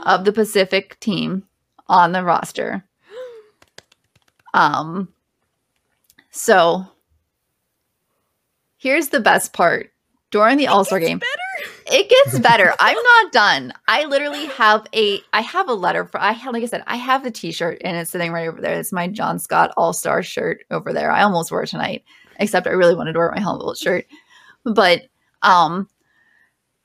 [0.05, 1.43] of the Pacific team
[1.87, 2.83] on the roster.
[4.53, 5.09] Um,
[6.31, 6.85] so
[8.77, 9.91] here's the best part
[10.31, 11.71] during the All Star game Better.
[11.87, 12.73] it gets better.
[12.79, 13.73] I'm not done.
[13.87, 16.95] I literally have a I have a letter for I have like I said, I
[16.95, 18.79] have the t-shirt and it's sitting right over there.
[18.79, 21.11] It's my John Scott All-Star shirt over there.
[21.11, 22.03] I almost wore it tonight,
[22.39, 24.05] except I really wanted to wear my Helmut shirt.
[24.63, 25.03] But
[25.41, 25.87] um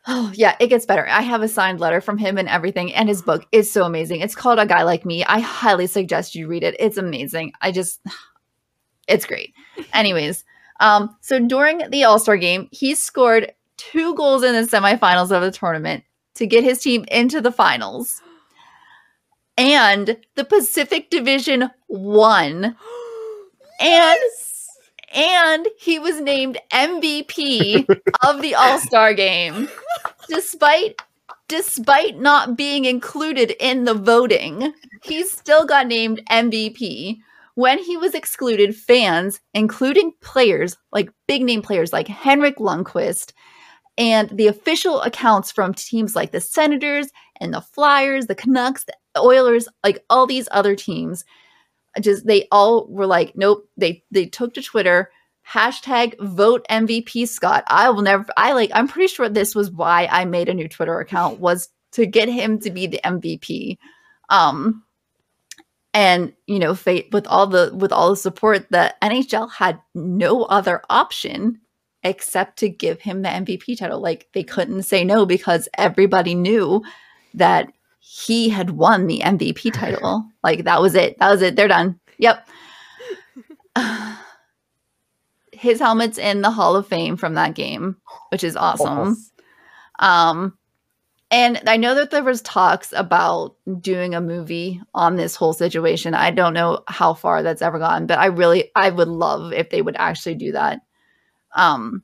[0.07, 1.07] oh yeah, it gets better.
[1.09, 4.21] I have a signed letter from him and everything, and his book is so amazing.
[4.21, 5.25] It's called A Guy Like Me.
[5.25, 6.77] I highly suggest you read it.
[6.79, 7.53] It's amazing.
[7.61, 8.01] I just
[9.09, 9.55] it's great.
[9.93, 10.45] Anyways,
[10.81, 15.43] um, so during the All Star game, he scored two goals in the semifinals of
[15.43, 18.23] the tournament to get his team into the finals.
[19.57, 22.77] And the Pacific Division won.
[23.81, 24.21] And
[25.14, 27.88] and he was named MVP
[28.27, 29.68] of the All-Star game.
[30.29, 31.01] Despite
[31.48, 34.72] despite not being included in the voting,
[35.03, 37.18] he still got named MVP.
[37.57, 43.33] When he was excluded, fans, including players like big name players like Henrik Lundqvist,
[43.98, 47.09] and the official accounts from teams like the Senators
[47.40, 51.25] and the Flyers, the Canucks, the Oilers, like all these other teams,
[52.00, 53.68] just they all were like, nope.
[53.76, 55.11] They they took to Twitter
[55.48, 57.64] hashtag vote MVP Scott.
[57.66, 58.26] I will never.
[58.37, 58.70] I like.
[58.74, 62.28] I'm pretty sure this was why I made a new Twitter account was to get
[62.28, 63.78] him to be the MVP.
[64.28, 64.85] Um,
[65.94, 70.44] and you know, fate with all the with all the support, the NHL had no
[70.44, 71.61] other option
[72.02, 74.00] except to give him the MVP title.
[74.00, 76.83] Like they couldn't say no because everybody knew
[77.35, 77.72] that
[78.05, 80.27] he had won the MVP title.
[80.43, 81.19] Like that was it.
[81.19, 81.55] That was it.
[81.57, 81.99] They're done.
[82.19, 82.49] Yep.
[85.53, 87.97] His helmet's in the Hall of Fame from that game,
[88.31, 89.17] which is awesome.
[90.01, 90.59] Um
[91.31, 96.12] and I know that there was talks about doing a movie on this whole situation.
[96.12, 99.71] I don't know how far that's ever gone, but I really I would love if
[99.71, 100.81] they would actually do that.
[101.55, 102.03] Um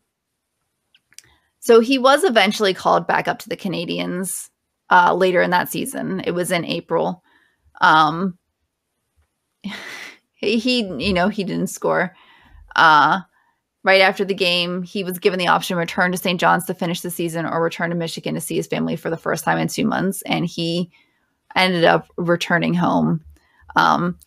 [1.58, 4.48] so he was eventually called back up to the Canadiens
[4.90, 6.20] uh later in that season.
[6.20, 7.22] It was in April.
[7.80, 8.38] Um
[10.34, 12.14] he, he you know, he didn't score.
[12.76, 13.20] Uh
[13.84, 16.40] right after the game, he was given the option to return to St.
[16.40, 19.16] John's to finish the season or return to Michigan to see his family for the
[19.16, 20.22] first time in two months.
[20.22, 20.90] And he
[21.56, 23.24] ended up returning home.
[23.76, 24.18] Um,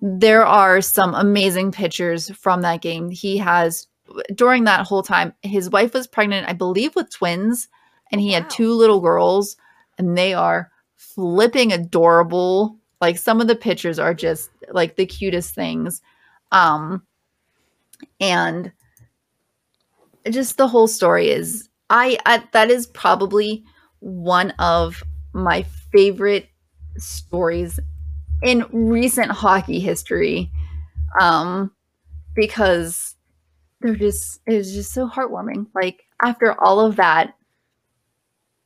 [0.00, 3.10] there are some amazing pictures from that game.
[3.10, 3.86] He has,
[4.34, 7.68] during that whole time, his wife was pregnant, I believe, with twins,
[8.12, 8.34] and he Wow.
[8.42, 9.56] had two little girls,
[9.98, 12.78] and they are flipping adorable.
[13.00, 16.02] Like some of the pictures are just like the cutest things.
[16.52, 17.02] Um,
[18.20, 18.72] and
[20.30, 23.64] just the whole story is I, I that is probably
[24.00, 26.48] one of my favorite
[26.96, 27.78] stories
[28.42, 30.50] in recent hockey history
[31.20, 31.70] um
[32.34, 33.14] because
[33.80, 37.34] they're just it was just so heartwarming like after all of that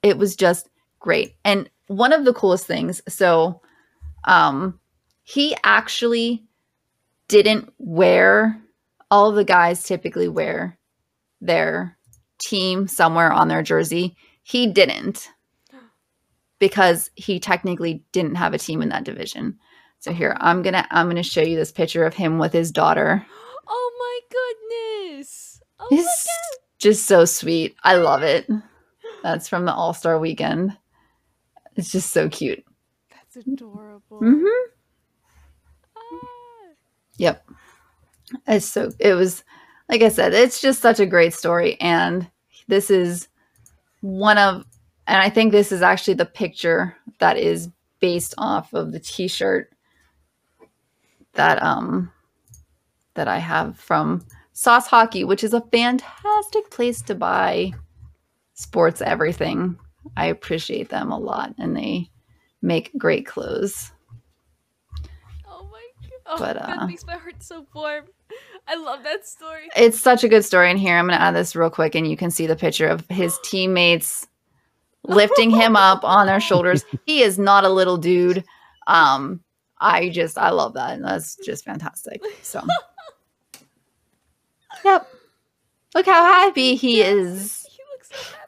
[0.02, 0.68] it was just
[1.00, 3.60] great and one of the coolest things so
[4.24, 4.78] um
[5.24, 6.44] he actually
[7.28, 8.60] didn't wear
[9.10, 10.76] all of the guys typically wear
[11.40, 11.96] their
[12.40, 14.16] team somewhere on their jersey.
[14.42, 15.30] He didn't
[16.58, 19.58] because he technically didn't have a team in that division.
[20.00, 22.52] So here, I'm going to I'm going to show you this picture of him with
[22.52, 23.24] his daughter.
[23.72, 23.92] Oh
[24.32, 25.62] my goodness!
[25.78, 26.04] Oh at
[26.80, 27.76] just so sweet.
[27.84, 28.48] I love it.
[29.22, 30.76] That's from the All Star Weekend.
[31.76, 32.64] It's just so cute.
[33.10, 34.20] That's adorable.
[34.20, 34.70] Mm-hmm.
[35.96, 36.72] Ah.
[37.16, 37.48] Yep.
[38.46, 39.44] It's so it was
[39.88, 42.28] like I said, it's just such a great story and
[42.68, 43.28] this is
[44.00, 44.64] one of
[45.06, 47.68] and I think this is actually the picture that is
[48.00, 49.72] based off of the t-shirt
[51.34, 52.10] that um
[53.14, 57.72] that I have from Sauce Hockey, which is a fantastic place to buy
[58.54, 59.78] sports everything.
[60.16, 62.10] I appreciate them a lot and they
[62.62, 63.92] make great clothes.
[65.46, 66.20] Oh my god.
[66.26, 68.06] Oh, But, that uh, makes my heart so warm.
[68.68, 69.68] I love that story.
[69.74, 70.96] it's such a good story in here.
[70.96, 73.36] I'm going to add this real quick, and you can see the picture of his
[73.42, 74.28] teammates
[75.04, 76.84] lifting him up on their shoulders.
[77.04, 78.44] He is not a little dude.
[78.86, 79.40] Um,
[79.78, 80.92] I just I love that.
[80.92, 82.22] And That's just fantastic.
[82.42, 82.62] So,
[84.84, 85.08] yep.
[85.94, 87.66] Look how happy he is.
[87.68, 88.39] He looks so happy.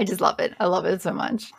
[0.00, 0.54] I just love it.
[0.58, 1.52] I love it so much.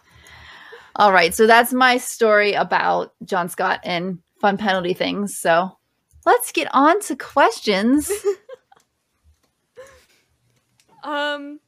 [0.95, 5.37] All right, so that's my story about John Scott and fun penalty things.
[5.37, 5.77] So
[6.25, 8.11] let's get on to questions.
[11.03, 11.59] Um,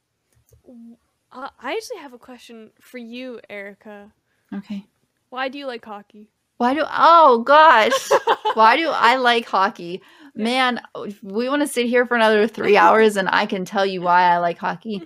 [1.31, 4.11] I actually have a question for you, Erica.
[4.53, 4.85] Okay.
[5.29, 6.29] Why do you like hockey?
[6.57, 8.09] Why do oh gosh.
[8.53, 10.03] Why do I like hockey?
[10.35, 10.81] Man,
[11.23, 14.23] we want to sit here for another 3 hours and I can tell you why
[14.23, 15.01] I like hockey.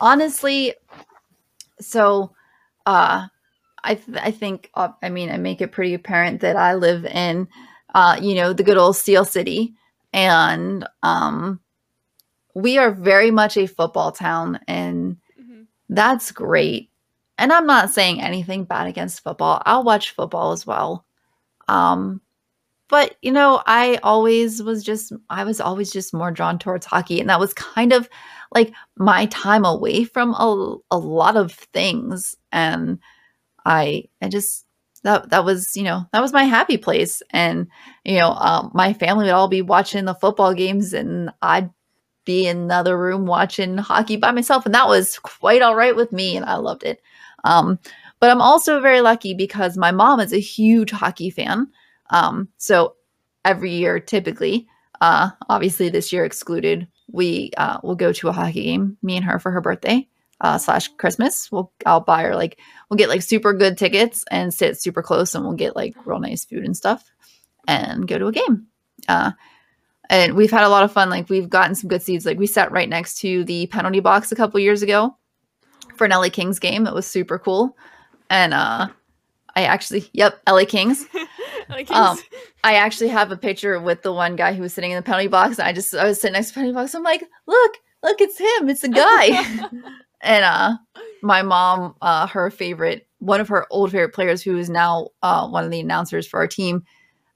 [0.00, 0.74] Honestly,
[1.80, 2.32] so
[2.86, 3.26] uh
[3.84, 7.04] I th- I think uh, I mean I make it pretty apparent that I live
[7.06, 7.48] in
[7.94, 9.74] uh you know the good old Steel City
[10.12, 11.60] and um
[12.54, 15.66] we are very much a football town and Mhm.
[15.88, 16.90] that's great.
[17.38, 19.62] And I'm not saying anything bad against football.
[19.66, 21.04] I'll watch football as well.
[21.68, 22.20] Um
[22.88, 27.20] but you know, I always was just I was always just more drawn towards hockey
[27.20, 28.08] and that was kind of
[28.52, 32.98] like my time away from a, a lot of things and
[33.64, 34.66] I I just
[35.02, 37.68] that that was, you know, that was my happy place and
[38.04, 41.70] you know, um, my family would all be watching the football games and I'd
[42.24, 46.12] be in another room watching hockey by myself and that was quite all right with
[46.12, 47.00] me and I loved it.
[47.44, 47.78] Um,
[48.20, 51.68] but I'm also very lucky because my mom is a huge hockey fan.
[52.10, 52.96] Um, so
[53.44, 54.66] every year, typically,
[55.00, 59.24] uh, obviously this year excluded, we uh, will go to a hockey game, me and
[59.24, 60.08] her for her birthday
[60.40, 61.50] uh, slash Christmas.
[61.50, 65.34] We'll I'll buy her like we'll get like super good tickets and sit super close,
[65.34, 67.04] and we'll get like real nice food and stuff,
[67.66, 68.66] and go to a game.
[69.08, 69.32] Uh,
[70.08, 71.08] and we've had a lot of fun.
[71.10, 72.26] Like we've gotten some good seats.
[72.26, 75.16] Like we sat right next to the penalty box a couple years ago
[75.96, 76.86] for an LA Kings game.
[76.86, 77.76] It was super cool.
[78.28, 78.88] And uh
[79.56, 81.06] I actually, yep, LA Kings.
[81.68, 82.18] like Um,
[82.64, 85.28] I actually have a picture with the one guy who was sitting in the penalty
[85.28, 85.58] box.
[85.58, 86.94] And I just I was sitting next to the penalty box.
[86.94, 88.68] I'm like, look, look, it's him.
[88.68, 89.26] It's the guy.
[90.20, 90.76] and uh
[91.22, 95.48] my mom, uh her favorite, one of her old favorite players who is now uh
[95.48, 96.84] one of the announcers for our team,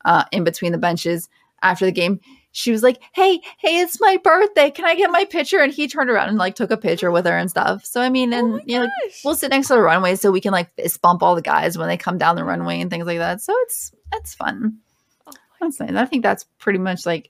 [0.05, 1.29] uh, in between the benches
[1.63, 2.21] after the game.
[2.57, 4.71] She was like, "Hey, hey, it's my birthday.
[4.71, 7.27] Can I get my picture?" And he turned around and like took a picture with
[7.27, 7.85] her and stuff.
[7.85, 9.23] So I mean, oh and my you know, gosh.
[9.25, 11.77] we'll sit next to the runway so we can like fist bump all the guys
[11.77, 13.41] when they come down the runway and things like that.
[13.43, 14.79] So it's it's fun.
[15.27, 15.97] Oh That's nice.
[15.97, 17.29] I think that's pretty much like,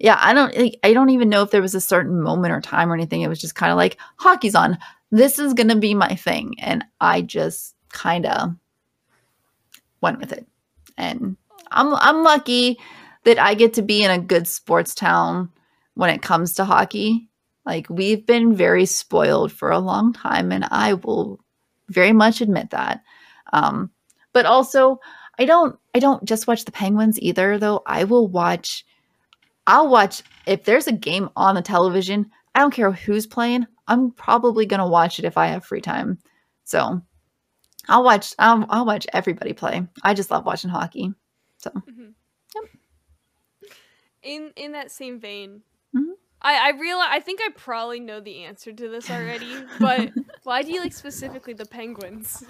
[0.00, 0.18] yeah.
[0.20, 2.90] I don't like, I don't even know if there was a certain moment or time
[2.90, 3.20] or anything.
[3.20, 4.76] It was just kind of like hockey's on.
[5.12, 8.56] This is gonna be my thing, and I just kind of
[10.00, 10.48] went with it.
[10.96, 11.36] And
[11.70, 12.76] I'm I'm lucky
[13.28, 15.50] that I get to be in a good sports town
[15.92, 17.28] when it comes to hockey.
[17.66, 21.38] Like we've been very spoiled for a long time, and I will
[21.90, 23.02] very much admit that.
[23.52, 23.90] Um,
[24.32, 24.98] but also,
[25.38, 27.82] I don't I don't just watch the Penguins either, though.
[27.84, 28.86] I will watch.
[29.66, 32.30] I'll watch if there's a game on the television.
[32.54, 33.66] I don't care who's playing.
[33.86, 36.16] I'm probably gonna watch it if I have free time.
[36.64, 37.02] So
[37.90, 38.32] I'll watch.
[38.38, 39.86] I'll, I'll watch everybody play.
[40.02, 41.12] I just love watching hockey.
[41.58, 42.14] So Mhm.
[44.28, 45.62] In in that same vein,
[45.96, 46.12] Mhm.
[46.42, 50.12] I I realize I think I probably know the answer to this already, but
[50.44, 52.44] why do you like specifically the Penguins?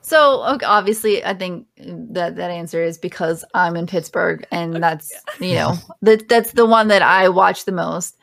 [0.00, 5.12] So okay, obviously, I think that that answer is because I'm in Pittsburgh, and that's
[5.38, 8.16] you know that that's the one that I watch the most.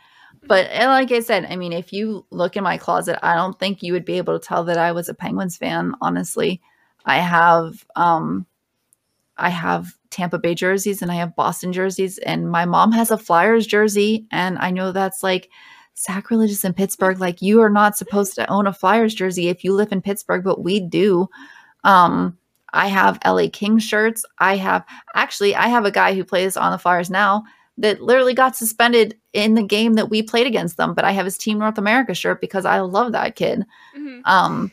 [0.47, 3.57] But and like I said, I mean, if you look in my closet, I don't
[3.59, 5.93] think you would be able to tell that I was a Penguins fan.
[6.01, 6.59] Honestly,
[7.05, 8.47] I have um,
[9.37, 13.17] I have Tampa Bay jerseys and I have Boston jerseys, and my mom has a
[13.17, 15.49] Flyers jersey, and I know that's like
[15.93, 17.19] sacrilegious in Pittsburgh.
[17.19, 20.43] Like you are not supposed to own a Flyers jersey if you live in Pittsburgh,
[20.43, 21.27] but we do.
[21.83, 22.37] Um,
[22.71, 24.23] I have LA King shirts.
[24.39, 24.85] I have
[25.15, 27.43] actually I have a guy who plays on the Flyers now
[27.77, 30.93] that literally got suspended in the game that we played against them.
[30.93, 33.65] But I have his Team North America shirt because I love that kid.
[33.97, 34.21] Mhm.
[34.23, 34.71] Um,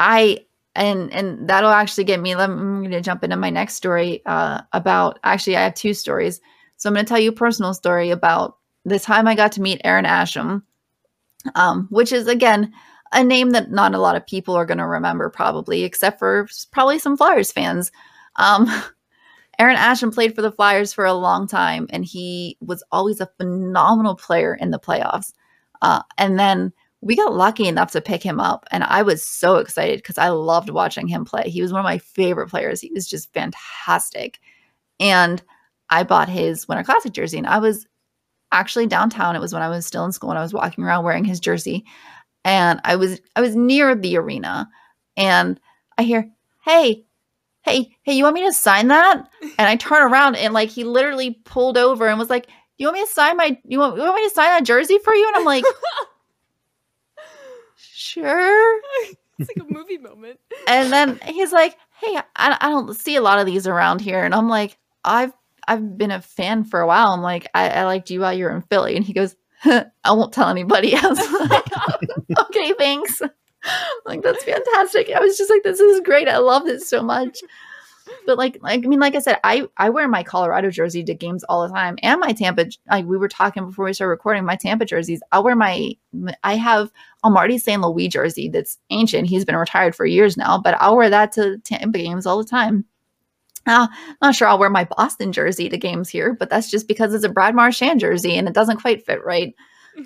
[0.00, 0.44] I
[0.74, 2.34] and and that'll actually get me.
[2.34, 5.18] I'm going to jump into my next story uh, about.
[5.24, 6.40] Actually, I have two stories.
[6.76, 9.62] So I'm going to tell you a personal story about the time I got to
[9.62, 10.62] meet Arron Asham,
[11.54, 12.72] um, which is again
[13.12, 16.48] a name that not a lot of people are going to remember, probably, except for
[16.70, 17.90] probably some Flyers fans.
[18.36, 18.66] Um,
[19.58, 23.30] Arron Asham played for the Flyers for a long time, and he was always a
[23.36, 25.32] phenomenal player in the playoffs.
[25.82, 26.72] Uh, and then
[27.02, 30.28] we got lucky enough to pick him up, and I was so excited because I
[30.28, 31.48] loved watching him play.
[31.48, 32.80] He was one of my favorite players.
[32.80, 34.38] He was just fantastic,
[34.98, 35.42] and
[35.88, 37.86] I bought his Winter Classic jersey, and I was
[38.52, 39.34] actually downtown.
[39.34, 41.40] It was when I was still in school, and I was walking around wearing his
[41.40, 41.84] jersey,
[42.44, 44.68] and I was I was near the arena,
[45.16, 45.58] and
[45.96, 46.30] I hear,
[46.64, 47.06] "Hey,
[47.62, 50.84] hey, hey, you want me to sign that?" And I turn around, and like he
[50.84, 54.02] literally pulled over and was like, "You want me to sign my you want, you
[54.02, 55.64] want me to sign that jersey for you?" And I'm like,
[58.12, 58.80] "Sure."
[59.38, 60.38] it's like a movie moment.
[60.68, 64.24] and then he's like, "Hey, I, I don't see a lot of these around here,"
[64.24, 65.32] and I'm like, "I've
[65.68, 67.12] I've been a fan for a while.
[67.12, 69.84] I'm like, I, I liked you while you were in Philly," and he goes, "I
[70.12, 73.22] won't tell anybody." I was like, "Okay, thanks."
[74.06, 75.10] like that's fantastic.
[75.10, 76.28] I was just like, "This is great.
[76.28, 77.38] I love this so much."
[78.26, 81.14] But like, like I mean, like I said, I I wear my Colorado jersey to
[81.14, 82.66] games all the time, and my Tampa.
[82.90, 85.22] Like we were talking before we started recording, my Tampa jerseys.
[85.32, 85.92] I wear my.
[86.44, 86.90] I have
[87.24, 87.80] a Marty St.
[87.82, 89.28] Louis jersey that's ancient.
[89.28, 92.48] He's been retired for years now, but I'll wear that to Tampa games all the
[92.48, 92.84] time.
[93.66, 93.86] Uh,
[94.22, 97.24] not sure I'll wear my Boston jersey to games here, but that's just because it's
[97.24, 99.54] a Brad Marchand jersey and it doesn't quite fit right.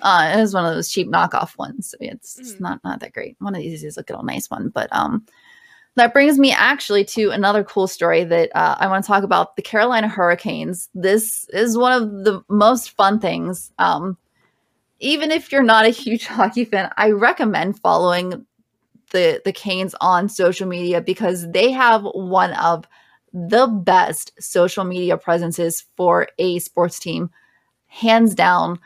[0.01, 1.89] Uh, it is one of those cheap knockoff ones.
[1.91, 2.59] So it's, it's Mhm.
[2.59, 3.37] not not that great.
[3.39, 5.25] One of these is a good old nice one, but um,
[5.95, 9.55] that brings me actually to another cool story that uh, I want to talk about
[9.55, 10.89] the Carolina Hurricanes.
[10.93, 13.71] This is one of the most fun things.
[13.79, 14.17] Um,
[14.99, 18.45] even if you're not a huge hockey fan, I recommend following
[19.11, 22.85] the the Canes on social media because they have one of
[23.33, 27.29] the best social media presences for a sports team,
[27.87, 28.79] hands down.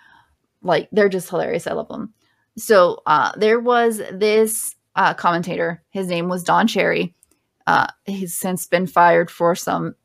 [0.61, 1.67] Like they're just hilarious.
[1.67, 2.13] I love them.
[2.57, 5.81] So uh, there was this uh, commentator.
[5.91, 7.15] His name was Don Cherry.
[7.65, 9.95] Uh, he's since been fired for some.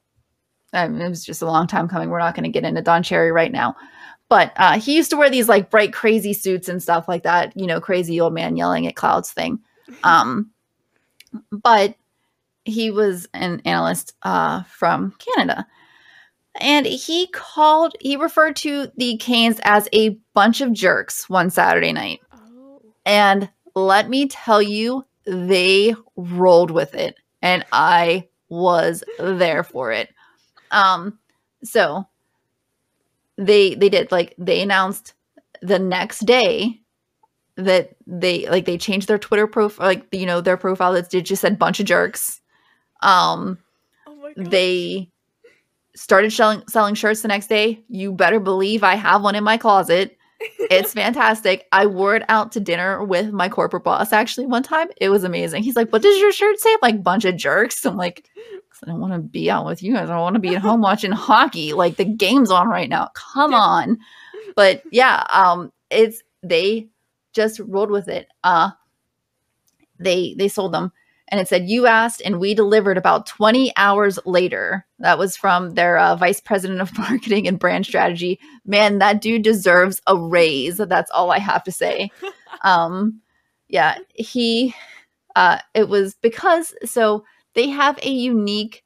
[0.73, 2.11] Um, it was just a long time coming.
[2.11, 3.75] We're not going to get into Don Cherry right now,
[4.29, 7.53] but uh, he used to wear these like bright, crazy suits and stuff like that.
[7.57, 9.59] You know, crazy old man yelling at clouds thing.
[10.05, 10.53] Um,
[11.51, 11.97] but
[12.65, 15.67] he was an analyst uh, from Canada.
[16.61, 21.93] And he called, he referred to the Canes as a bunch of jerks one Saturday
[21.93, 22.21] night.
[22.33, 22.81] Oh.
[23.05, 27.17] And let me tell you, they rolled with it.
[27.43, 30.11] And I was there for it.
[30.71, 31.19] Um,
[31.63, 32.07] so
[33.37, 35.15] they they did like they announced
[35.61, 36.81] the next day
[37.57, 41.43] that they like they changed their Twitter profile, like you know, their profile that just
[41.43, 42.41] said bunch of jerks.
[43.03, 43.59] Um,
[44.07, 45.11] Oh they
[45.97, 47.83] started selling selling shirts the next day.
[47.89, 50.17] You better believe I have one in my closet.
[50.71, 51.67] It's fantastic.
[51.73, 54.89] I wore it out to dinner with my corporate boss actually one time.
[55.01, 55.63] It was amazing.
[55.63, 58.29] He's like, "What does your shirt say?" I'm like, "Bunch of jerks." I'm like,
[58.83, 60.11] "I don't want to be out with you guys.
[60.11, 61.73] I want to be at home watching hockey.
[61.73, 63.11] Like the game's on right now.
[63.15, 63.99] Come on."
[64.57, 66.89] But yeah, um, it's they
[67.35, 68.29] just rolled with it.
[68.43, 68.71] Uh,
[69.99, 70.93] they they sold them
[71.29, 75.75] and it said you asked and we delivered about 20 hours later that was from
[75.75, 80.77] their uh, vice president of marketing and brand strategy man that dude deserves a raise
[80.77, 82.11] that's all i have to say
[82.63, 83.21] um
[83.69, 84.75] yeah he
[85.37, 88.85] uh it was because so they have a unique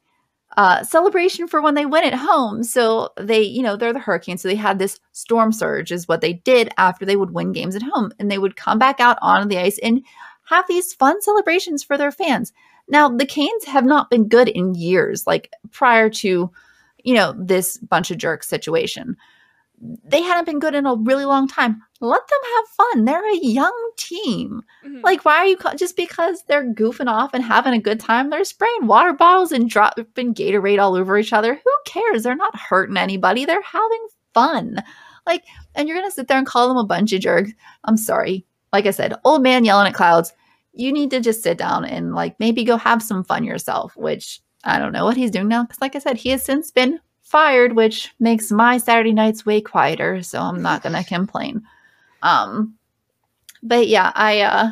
[0.57, 2.63] uh, celebration for when they win at home.
[2.63, 4.41] So they, you know, they're the Hurricanes.
[4.41, 7.75] So they had this storm surge, is what they did after they would win games
[7.75, 8.11] at home.
[8.19, 10.03] And they would come back out onto the ice and
[10.49, 12.53] have these fun celebrations for their fans.
[12.87, 16.51] Now, the Canes have not been good in years, like prior to,
[17.03, 19.15] you know, this bunch of jerks situation.
[20.03, 21.81] They hadn't been good in a really long time.
[22.01, 23.05] Let them have fun.
[23.05, 24.61] They're a young team.
[24.85, 25.03] Mhm.
[25.03, 28.29] Like, why are you just because they're goofing off and having a good time?
[28.29, 31.53] They're spraying water bottles and dropping Gatorade all over each other.
[31.63, 32.23] Who cares?
[32.23, 33.45] They're not hurting anybody.
[33.45, 34.83] They're having fun.
[35.25, 35.43] Like,
[35.75, 37.51] and you're gonna sit there and call them a bunch of jerks.
[37.85, 38.45] I'm sorry.
[38.71, 40.33] Like I said, old man yelling at clouds.
[40.73, 43.95] You need to just sit down and like maybe go have some fun yourself.
[43.97, 46.71] Which I don't know what he's doing now because, like I said, he has since
[46.71, 50.21] been fired, which makes my Saturday nights way quieter.
[50.21, 51.63] So I'm not gonna complain.
[52.21, 52.75] Um,
[53.63, 54.71] but yeah, I uh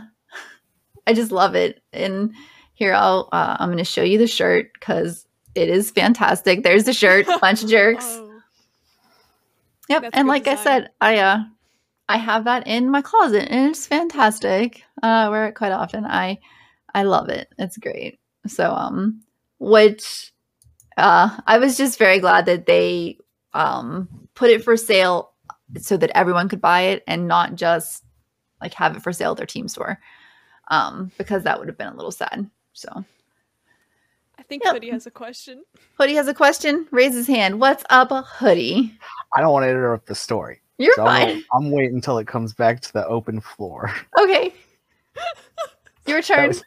[1.08, 1.82] I just love it.
[1.93, 2.34] And
[2.74, 5.26] here I'll uh, I'm going to show you the shirt because
[5.56, 6.64] it is fantastic.
[6.64, 8.06] There's the shirt, bunch of jerks.
[8.06, 8.41] Oh.
[9.89, 10.02] Yep.
[10.02, 11.43] That's and like I said, I uh
[12.10, 14.84] I have that in my closet and it's fantastic.
[15.03, 16.05] Uh, I wear it quite often.
[16.05, 16.39] I
[16.93, 17.49] I love it.
[17.58, 18.20] It's great.
[18.47, 19.22] So um
[19.60, 20.32] which
[20.95, 23.18] uh I was just very glad that they
[23.53, 25.34] um put it for sale
[25.80, 28.03] so that everyone could buy it and not just
[28.62, 29.99] like have it for sale at their team store.
[30.70, 32.49] Um because that would have been a little sad.
[32.74, 33.03] So
[34.39, 34.74] I think Yep.
[34.76, 35.64] Hoodie has a question.
[35.97, 36.88] Hoodie has a question.
[36.91, 37.60] Raise his hand.
[37.60, 38.97] What's up, Hoodie?
[39.36, 40.62] I don't want to interrupt the story.
[40.78, 41.44] You're So I'm, fine.
[41.54, 43.92] I'm waiting until it comes back to the open floor.
[44.22, 44.54] Okay.
[46.06, 46.48] Your That turn.
[46.50, 46.64] was-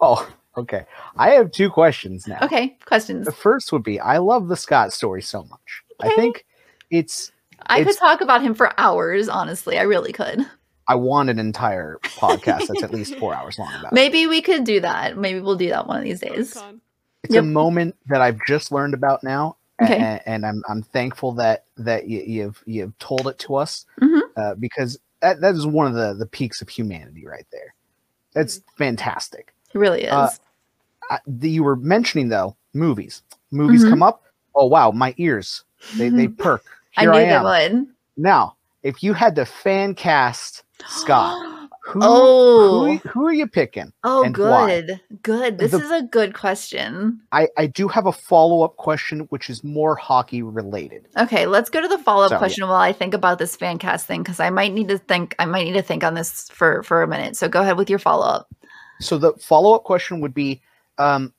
[0.00, 0.84] oh, okay.
[1.16, 2.38] I have two questions now.
[2.42, 3.26] Okay, questions.
[3.26, 5.82] The first would be I love the Scott story so much.
[6.00, 6.44] I think
[6.90, 7.32] it's
[7.66, 9.78] I could talk about him for hours, honestly.
[9.78, 10.46] I really could.
[10.88, 13.94] I want an entire podcast that's at least four hours long about it.
[13.94, 15.16] Maybe we could do that.
[15.16, 16.54] Maybe we'll do that one of these days.
[16.54, 16.80] Con.
[17.22, 17.42] It's Yep.
[17.44, 20.00] a moment that I've just learned about now, a- Okay.
[20.00, 24.20] a- and, I'm I'm thankful that that you, you've you've told it to us Mhm.
[24.36, 27.74] uh, because that that is one of the the peaks of humanity right there.
[28.34, 29.54] That's fantastic.
[29.74, 30.12] It really is.
[30.12, 30.30] Uh,
[31.10, 33.22] I, the, you were mentioning though movies.
[33.50, 33.90] Movies Mhm.
[33.90, 34.22] come up.
[34.54, 35.64] Oh wow, my ears
[35.96, 36.64] they they perk.
[36.96, 37.86] I Here knew I, they would.
[38.16, 41.36] Now, if you had to fan cast Scott,
[41.82, 42.84] who, Oh.
[42.98, 43.92] who who are you picking?
[44.04, 44.66] oh, and why?
[44.82, 45.00] good.
[45.22, 45.58] Good.
[45.58, 47.20] This The- is a good question.
[47.32, 51.06] I I do have a follow up question, which is more hockey related.
[51.16, 52.38] Okay, let's go to the follow up So, yeah.
[52.38, 55.34] question while I think about this fan cast thing because I might need to think.
[55.38, 57.36] I might need to think on this for for a minute.
[57.36, 58.48] So go ahead with your follow up.
[59.00, 60.60] So the follow up question would be,
[60.98, 61.32] um,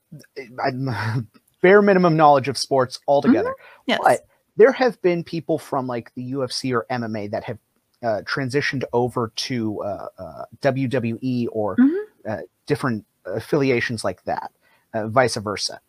[0.64, 1.28] I'm,
[1.62, 3.54] bare minimum knowledge of sports altogether.
[3.86, 4.00] Yes.
[4.04, 4.22] But
[4.58, 7.60] there have been people from like the UFC or MMA that have
[8.04, 12.04] uh, transitioned over to uh, uh, WWE or Mhm.
[12.28, 14.52] uh, different affiliations like that,
[14.94, 15.80] uh, vice versa.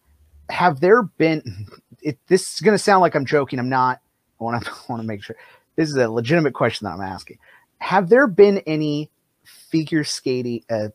[0.51, 1.43] Have there been?
[2.05, 3.61] It, this is going to sound like I'm joking.
[3.61, 4.01] I'm not.
[4.41, 5.37] I want to want to make sure
[5.77, 7.39] this is a legitimate question that I'm asking.
[7.79, 9.09] Have there been any
[9.45, 10.89] figure skating uh,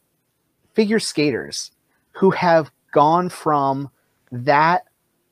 [0.73, 1.71] figure skaters
[2.11, 3.89] who have gone from
[4.33, 4.86] that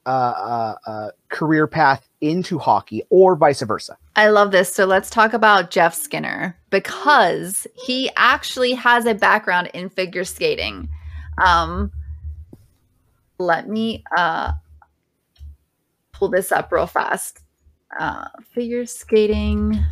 [0.06, 3.98] uh, uh, uh, career path into hockey or vice versa?
[4.16, 4.74] I love this.
[4.74, 10.90] So let's talk about Jeff Skinner because he actually has a background in figure skating.
[11.38, 11.92] Um,
[13.38, 14.54] let me uh,
[16.14, 17.40] pull this up real fast.
[18.00, 19.84] Uh, figure skating,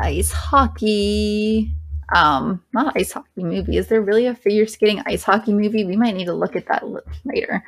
[0.00, 1.74] ice hockey.
[2.14, 3.76] Um, not ice hockey movie.
[3.78, 5.84] Is there really a figure skating ice hockey movie?
[5.84, 6.84] We might need to look at that
[7.24, 7.64] later.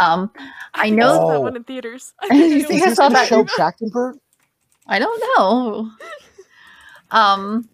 [0.00, 0.30] Um,
[0.74, 1.40] I think know- saw that Oh.
[1.40, 2.12] one in theaters.
[2.20, 3.28] I You think I think I saw that?
[3.28, 3.72] talking Michelle.
[3.72, 4.18] Trachtenberg?
[4.86, 5.90] I don't know.
[7.10, 7.68] Um,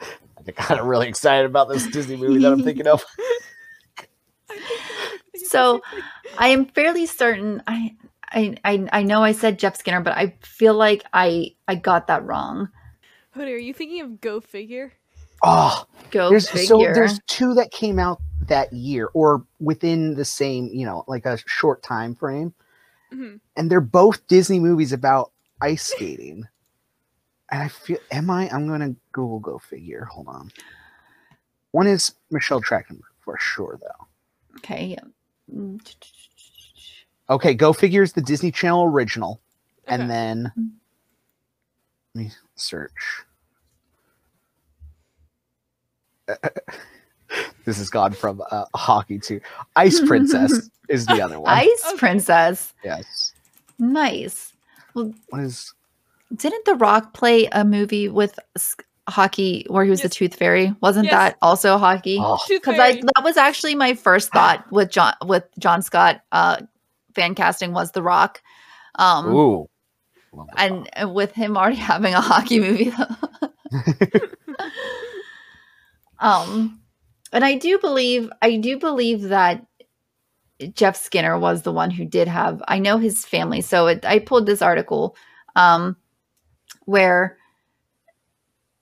[0.00, 3.04] I think I'm really excited about this Disney movie that I'm thinking of.
[3.18, 4.08] I think
[4.50, 6.36] I think it's So, the same thing.
[6.38, 7.62] I am fairly certain.
[7.66, 7.96] I,
[8.30, 12.06] I, I, I know I said Jeff Skinner, but I feel like I, I got
[12.06, 12.68] that wrong.
[13.32, 14.92] Hoodie, are you thinking of Go Figure?
[15.42, 16.66] Oh, Go there's figure.
[16.66, 21.24] so there's two that came out that year or within the same, you know, like
[21.26, 22.52] a short time frame.
[23.12, 23.40] Mhm.
[23.56, 26.46] and they're both Disney movies about ice skating.
[27.50, 28.48] And I feel, am I?
[28.50, 30.04] I'm gonna Google go figure.
[30.04, 30.52] Hold on.
[31.72, 34.06] One is Michelle Trachtenberg for sure, though.
[34.58, 34.96] okay.
[37.28, 39.40] Okay, Go Figure is the Disney Channel original,
[39.88, 39.94] Okay.
[39.96, 40.52] and then
[42.14, 42.92] let me search.
[47.64, 49.40] this has gone from uh, hockey to
[49.76, 51.52] Ice Princess is the other one.
[51.52, 51.96] Ice Okay.
[51.98, 52.72] Princess.
[52.84, 53.32] yes.
[53.78, 54.52] Nice.
[54.94, 55.72] Well, What is?
[56.34, 58.38] Didn't The Rock play a movie with
[59.08, 60.72] hockey where he was the Tooth Fairy?
[60.80, 61.12] Wasn't Yes.
[61.12, 62.18] that also hockey?
[62.20, 66.58] Oh, because I that was actually my first thought with John with John Scott uh
[67.14, 68.40] fan casting was The Rock.
[68.96, 69.68] Um ooh.
[70.32, 72.92] Love the and and with him already having a hockey movie
[76.20, 76.80] um
[77.32, 79.64] and I do believe I do believe that
[80.74, 84.18] Jeff Skinner was the one who did have I know his family so it, I
[84.18, 85.16] pulled this article
[85.56, 85.96] um
[86.84, 87.36] where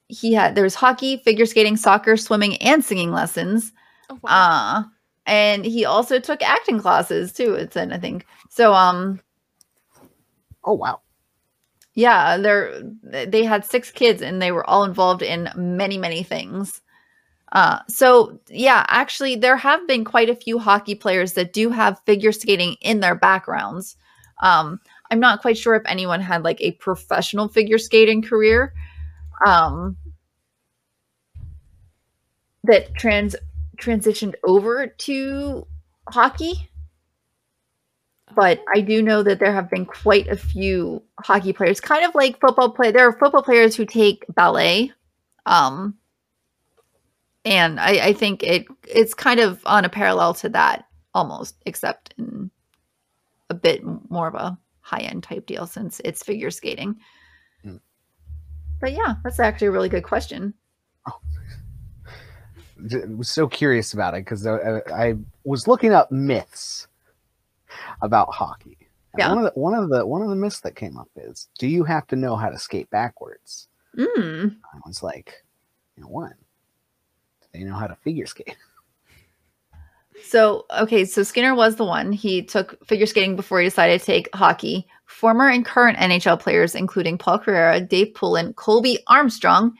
[0.08, 3.72] he had there was hockey, figure skating, soccer, swimming and singing lessons
[4.10, 4.30] Oh, wow.
[4.30, 4.82] uh
[5.26, 9.20] and he also took acting classes too it's in I think so um
[10.64, 11.00] Oh wow.
[11.98, 16.80] Yeah they're they had six kids and they were all involved in many many things.
[17.50, 22.00] Uh so yeah actually there have been quite a few hockey players that do have
[22.06, 23.96] figure skating in their backgrounds.
[24.42, 24.80] Um
[25.10, 28.72] i'm not quite sure if anyone had like a professional figure skating career
[29.44, 29.96] um
[32.62, 33.34] that trans
[33.76, 35.66] transitioned over to
[36.08, 36.68] hockey
[38.38, 42.14] but I do know that there have been quite a few hockey players, kind of
[42.14, 42.92] like football play.
[42.92, 44.92] There are football players who take ballet,
[45.44, 45.96] um,
[47.44, 50.84] and I, I think it it's kind of on a parallel to that
[51.14, 52.52] almost, except in
[53.50, 56.94] a bit more of a high end type deal since it's figure skating.
[57.66, 57.80] Mm.
[58.80, 60.54] But yeah, that's actually a really good question.
[61.04, 61.12] I
[63.08, 66.87] was so curious about it because I, I was looking up myths
[68.02, 68.76] about hockey.
[69.14, 69.28] And Yeah.
[69.30, 71.66] One of the one of the one of the myths that came up is, do
[71.66, 73.68] you have to know how to skate backwards?
[73.96, 74.56] Mm.
[74.74, 75.44] I was like,
[75.96, 76.32] you know what?
[77.40, 78.56] Do they know how to figure skate?
[80.24, 82.12] So, okay, so Skinner was the one.
[82.12, 84.86] He took figure skating before he decided to take hockey.
[85.06, 89.74] Former and current NHL players, including Paul Kariya, Dave Poulin, Colby Armstrong,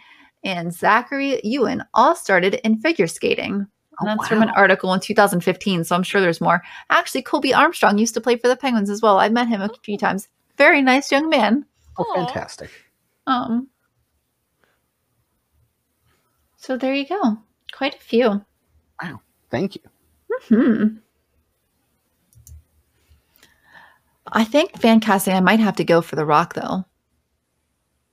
[0.45, 3.67] and Zachary Ewan, all started in figure skating.
[4.01, 6.63] Oh, that's from an article in 2015, so I'm sure there's more.
[6.91, 9.19] Actually, Colby Armstrong used to play for the Penguins as well.
[9.19, 10.29] I met him a few times.
[10.57, 11.65] Very nice young man.
[11.99, 12.27] Oh, Aw.
[12.27, 12.71] fantastic!
[13.27, 13.69] Um.
[16.57, 17.39] So there you go.
[17.73, 18.45] Quite a few.
[19.03, 19.21] Wow.
[19.51, 19.83] Thank you.
[20.49, 20.99] Hmm.
[24.31, 25.35] I think fan casting.
[25.35, 26.85] I might have to go for The Rock though,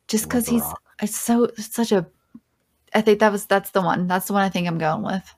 [0.07, 0.63] just because he's
[1.01, 2.07] it's so such a.
[2.93, 4.07] I think that was that's the one.
[4.07, 5.35] That's the one I think I'm going with.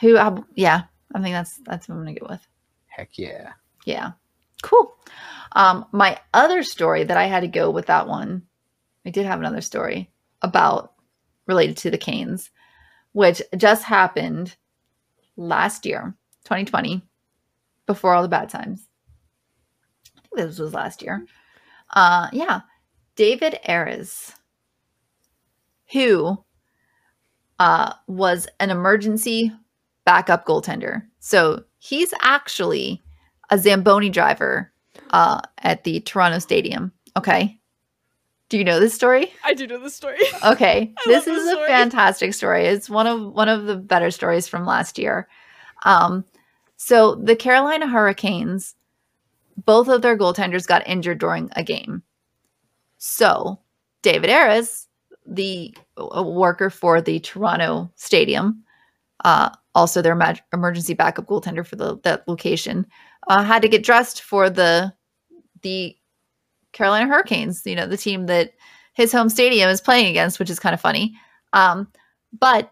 [0.00, 0.16] Who?
[0.16, 0.82] I, yeah,
[1.14, 2.46] I think that's that's what I'm gonna go with.
[2.86, 3.52] Heck yeah!
[3.84, 4.12] Yeah,
[4.62, 4.96] cool.
[5.52, 8.42] Um, my other story that I had to go with that one.
[9.06, 10.10] I did have another story
[10.42, 10.94] about
[11.46, 12.50] related to the Canes,
[13.12, 14.56] which just happened
[15.36, 16.14] last year,
[16.44, 17.02] 2020,
[17.86, 18.88] before all the bad times.
[20.16, 21.26] I think this was last year.
[21.90, 22.62] Uh, yeah,
[23.14, 24.32] David Ayres,
[25.92, 26.42] who
[27.58, 29.52] uh, was an emergency
[30.04, 31.02] backup goaltender.
[31.20, 33.02] So he's actually
[33.50, 34.72] a Zamboni driver
[35.10, 36.92] uh, at the Toronto Stadium.
[37.16, 37.58] Okay.
[38.48, 39.32] Do you know this story?
[39.44, 40.18] I do know this story.
[40.44, 40.92] Okay.
[41.06, 42.66] This is this a fantastic story.
[42.66, 45.26] It's one of one of the better stories from last year.
[45.84, 46.24] Um,
[46.76, 48.74] so the Carolina Hurricanes,
[49.64, 52.02] both of their goaltenders got injured during a game.
[52.98, 53.58] So
[54.02, 54.86] David Ayres,
[55.26, 58.62] the worker for the Toronto Stadium,
[59.24, 62.86] uh, also their ma- emergency backup goaltender for the that location,
[63.28, 64.92] uh, had to get dressed for the
[65.62, 65.96] the
[66.72, 67.62] Carolina Hurricanes.
[67.66, 68.52] You know, the team that
[68.94, 71.14] his home stadium is playing against, which is kind of funny.
[71.52, 71.88] Um,
[72.38, 72.70] but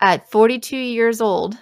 [0.00, 1.56] at 42 years old,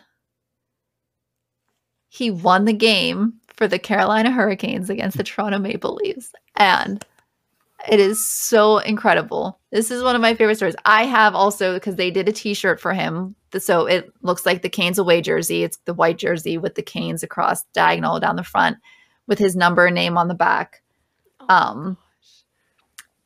[2.09, 6.32] he won the game for the Carolina Hurricanes against the Toronto Maple Leafs.
[6.57, 7.05] And
[7.88, 9.58] it is so incredible.
[9.70, 10.76] This is one of my favorite stories.
[10.84, 13.34] I have also, because they did a t shirt for him.
[13.58, 15.62] So it looks like the Canes away jersey.
[15.62, 18.78] It's the white jersey with the Canes across diagonal down the front
[19.26, 20.82] with his number and name on the back.
[21.48, 21.96] Um,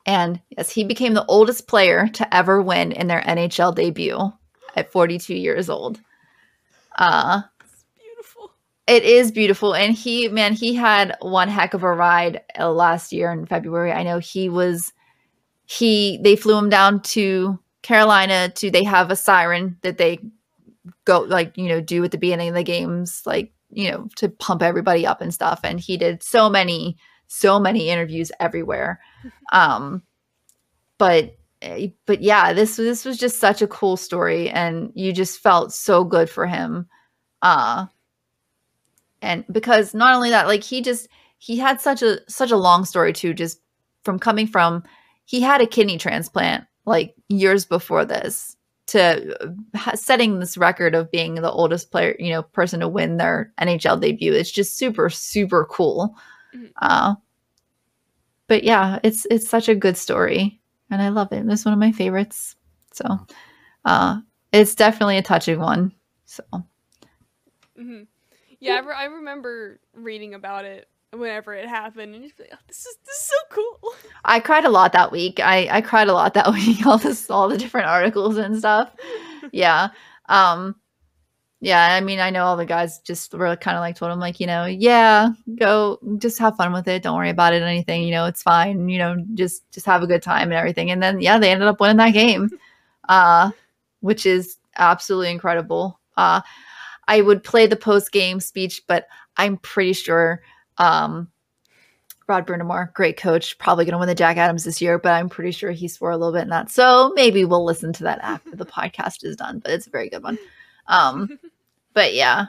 [0.04, 4.32] and yes, he became the oldest player to ever win in their NHL debut
[4.74, 6.00] at 42 years old.
[6.96, 7.42] Uh.
[8.86, 9.74] It is beautiful.
[9.74, 13.92] And he, man, he had one heck of a ride uh, last year in February.
[13.92, 14.92] I know he was,
[15.64, 20.20] he, they flew him down to Carolina to, they have a siren that they
[21.04, 24.28] go, like, you know, do at the beginning of the games, like, you know, to
[24.28, 25.60] pump everybody up and stuff.
[25.64, 29.00] And he did so many, so many interviews everywhere.
[29.52, 30.04] Um,
[30.98, 34.48] but, eh, but yeah, this, this was just such a cool story.
[34.48, 36.88] And you just felt so good for him.
[37.42, 37.86] Uh,
[39.22, 41.08] and because not only that like he just
[41.38, 43.60] he had such a such a long story too just
[44.04, 44.82] from coming from
[45.24, 48.56] he had a kidney transplant like years before this
[48.86, 49.36] to
[49.74, 53.52] uh, setting this record of being the oldest player you know person to win their
[53.60, 54.32] nhl debut.
[54.32, 56.14] It's just super super cool.
[56.54, 56.70] Mhm.
[56.80, 57.14] uh
[58.46, 60.60] but yeah it's it's such a good story
[60.90, 61.44] and i love it.
[61.48, 62.54] It's one of my favorites.
[62.92, 63.18] So
[63.84, 64.20] uh
[64.52, 65.92] it's definitely a touching one.
[66.26, 66.42] So
[67.76, 68.02] hmm
[68.66, 72.58] Yeah, I, re- I remember reading about it whenever it happened, and just like, oh,
[72.66, 73.94] this is this is so cool.
[74.24, 75.40] I cried a lot that week.
[75.40, 76.84] I, I cried a lot that week.
[76.86, 78.92] All this, all the different articles and stuff.
[79.52, 79.88] Yeah.
[80.28, 80.76] Um.
[81.60, 81.94] Yeah.
[81.94, 84.40] I mean, I know all the guys just were kind of like told him like,
[84.40, 87.02] you know, yeah, go, just have fun with it.
[87.02, 87.62] Don't worry about it.
[87.62, 88.02] or Anything.
[88.02, 88.88] You know, it's fine.
[88.88, 90.90] You know, just just have a good time and everything.
[90.90, 92.50] And then yeah, they ended up winning that game,
[93.08, 93.50] uh,
[94.00, 95.98] which is absolutely incredible.
[96.16, 96.42] Uh,
[97.08, 100.42] I would play the post game speech, but I'm pretty sure
[100.78, 101.28] um
[102.28, 105.28] Rod Brind'Amour, great coach, probably going to win the Jack Adams this year, but I'm
[105.28, 106.70] pretty sure he swore a little bit in that.
[106.70, 110.08] So maybe we'll listen to that after the podcast is done, but it's a very
[110.08, 110.36] good one.
[110.88, 111.38] Um,
[111.94, 112.46] but yeah,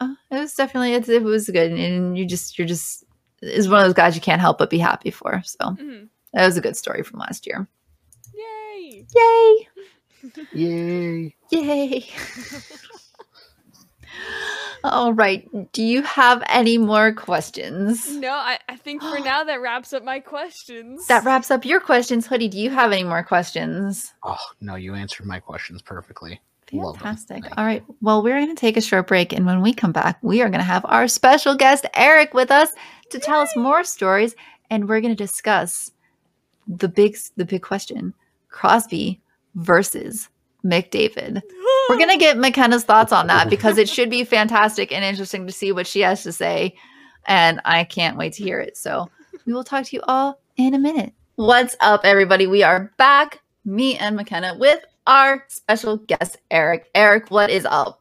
[0.00, 3.04] Uh, it was definitely it, it was good, and you just you're just
[3.42, 5.42] is one of those guys you can't help but be happy for.
[5.44, 6.08] So Mhm.
[6.32, 7.68] that was a good story from last year.
[8.34, 9.06] Yay!
[9.14, 9.68] Yay!
[10.52, 11.34] Yay!
[11.50, 12.06] Yay!
[14.82, 15.46] All right.
[15.72, 18.10] Do you have any more questions?
[18.16, 21.06] No, I, I think for now that wraps up my questions.
[21.06, 22.48] That wraps up your questions, Hoodie.
[22.48, 24.14] Do you have any more questions?
[24.22, 26.40] Oh no, you answered my questions perfectly.
[26.70, 27.44] Fantastic.
[27.58, 27.84] All right.
[28.00, 29.32] Well, we're going to take a short break.
[29.32, 32.50] And when we come back, we are going to have our special guest, Eric, with
[32.50, 32.70] us
[33.10, 34.34] to tell us more stories.
[34.70, 35.90] And we're going to discuss
[36.68, 38.14] the big, the big question
[38.48, 39.20] Crosby
[39.56, 40.28] versus
[40.64, 41.42] McDavid.
[41.90, 45.44] We're going to get McKenna's thoughts on that because it should be fantastic and interesting
[45.48, 46.76] to see what she has to say.
[47.26, 48.76] And I can't wait to hear it.
[48.76, 49.10] So
[49.44, 51.12] we will talk to you all in a minute.
[51.34, 52.46] What's up, everybody?
[52.46, 54.78] We are back, me and McKenna, with
[55.08, 56.88] our special guest, Eric.
[56.94, 58.00] Eric, what is up?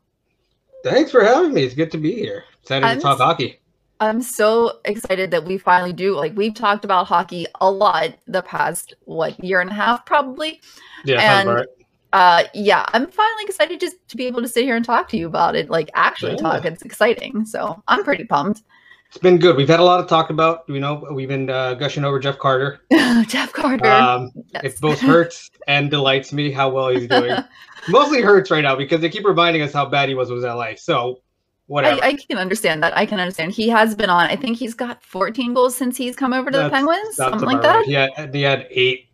[0.84, 1.64] Thanks for having me.
[1.64, 2.44] It's good to be here.
[2.62, 3.60] Excited I'm to talk s- hockey.
[4.02, 6.16] I'm so excited that we finally do.
[6.16, 10.62] Like, we've talked about hockey a lot the past, what, year and a half, probably.
[11.06, 11.66] Yeah, and- right.
[12.14, 15.18] Uh yeah i'm finally excited just to be able to sit here and talk to
[15.18, 16.38] you about it like actually Yeah.
[16.42, 18.64] talk it's exciting so i'm pretty pumped
[19.10, 19.58] It's been good.
[19.58, 20.66] We've had a lot to talk about.
[20.68, 22.80] You know, we've been uh, gushing over Jeff Carter.
[23.28, 24.64] jeff carter Um, Yes.
[24.76, 27.36] It both hurts and delights me how well he's doing.
[27.90, 30.76] Mostly hurts right now because they keep reminding us how bad he was with LA.
[30.78, 31.24] So,
[31.66, 32.04] whatever.
[32.04, 34.74] I, I can understand that i can understand he has been on i think he's
[34.74, 38.32] got 14 goals since he's come over to the penguins something like about that right.
[38.32, 39.09] He he had eight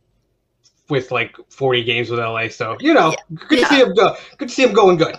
[0.89, 2.47] with like 40 games with LA.
[2.49, 3.15] So, you know,
[3.47, 3.67] good Yeah.
[3.67, 4.15] to see him go.
[4.38, 5.15] Good to see him going good.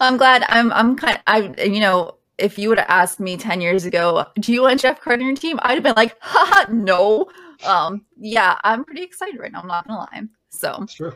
[0.00, 3.60] i'm glad i'm i'm kind i you know if you would have asked me 10
[3.60, 6.70] years ago do you want jeff carter on your team i'd have been like haha
[6.72, 7.26] no
[7.66, 11.12] um yeah i'm pretty excited right now i'm not gonna lie so It's true.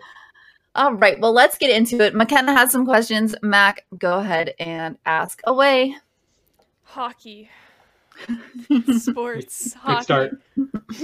[0.75, 1.21] All right.
[1.21, 2.15] Well, let's get into it.
[2.15, 3.35] McKenna has some questions.
[3.43, 5.95] Mac, go ahead and ask away.
[6.85, 7.51] Hockey.
[8.99, 9.75] Sports.
[9.75, 10.03] Good hockey.
[10.05, 10.39] start.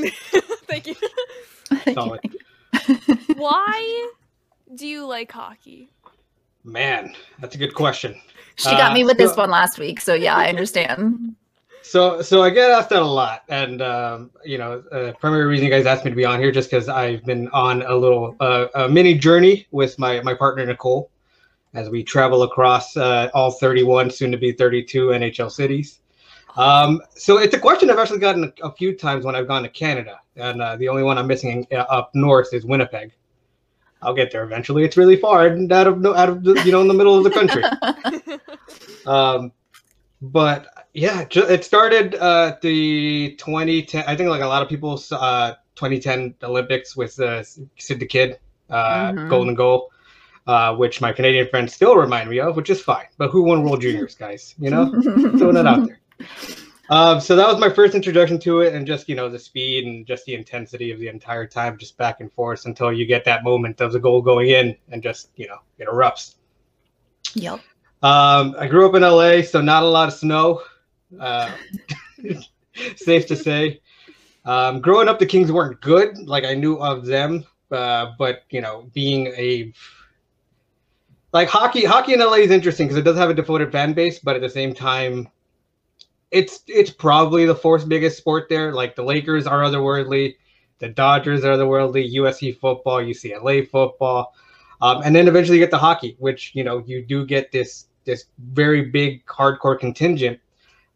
[0.68, 0.94] Thank you.
[1.94, 2.20] Solid.
[3.36, 4.10] Why
[4.74, 5.90] do you like hockey?
[6.64, 8.20] Man, that's a good question.
[8.56, 10.00] She got Uh, me with this one last week.
[10.00, 11.36] So, yeah, I understand.
[11.80, 15.64] So, so I get asked that a lot, and um, you know, uh, primary reason
[15.64, 18.36] you guys asked me to be on here just because I've been on a little
[18.40, 21.10] uh, a mini journey with my my partner Nicole,
[21.72, 26.00] as we travel across uh, all 31, soon to be 32 NHL cities.
[26.58, 29.62] Um, so it's a question I've actually gotten a, a few times when I've gone
[29.62, 33.12] to Canada, and uh, the only one I'm missing uh, up north is Winnipeg.
[34.02, 34.84] I'll get there eventually.
[34.84, 37.16] It's really far and out of no out of the, you know in the middle
[37.16, 37.64] of the country.
[39.06, 39.52] Um,
[40.20, 44.04] but yeah, it started uh, the 2010.
[44.06, 48.38] I think like a lot of people uh, 2010 Olympics with uh, Sid the Kid,
[48.68, 49.30] uh, Mhm.
[49.30, 49.90] golden goal,
[50.46, 53.06] uh, which my Canadian friends still remind me of, which is fine.
[53.16, 54.54] But who won World Juniors, guys?
[54.58, 54.90] You know,
[55.38, 56.00] throwing it out there.
[56.90, 59.84] Um, so that was my first introduction to it, and just you know the speed
[59.86, 63.24] and just the intensity of the entire time, just back and forth until you get
[63.24, 66.36] that moment of the goal going in, and just you know it erupts.
[67.34, 67.60] Yep.
[68.02, 70.62] Um, I grew up in LA, so not a lot of snow.
[71.18, 71.50] Uh,
[72.96, 73.80] safe to say.
[74.44, 76.16] Um, growing up, the Kings weren't good.
[76.26, 79.72] Like I knew of them, uh, but you know, being a
[81.32, 84.18] like hockey, hockey in LA is interesting because it does have a devoted fan base,
[84.18, 85.28] but at the same time,
[86.30, 88.72] it's it's probably the fourth biggest sport there.
[88.72, 90.36] Like the Lakers are otherworldly,
[90.78, 94.34] the Dodgers are otherworldly, USC football, UCLA football,
[94.80, 97.86] um, and then eventually you get the hockey, which you know you do get this
[98.04, 100.38] this very big hardcore contingent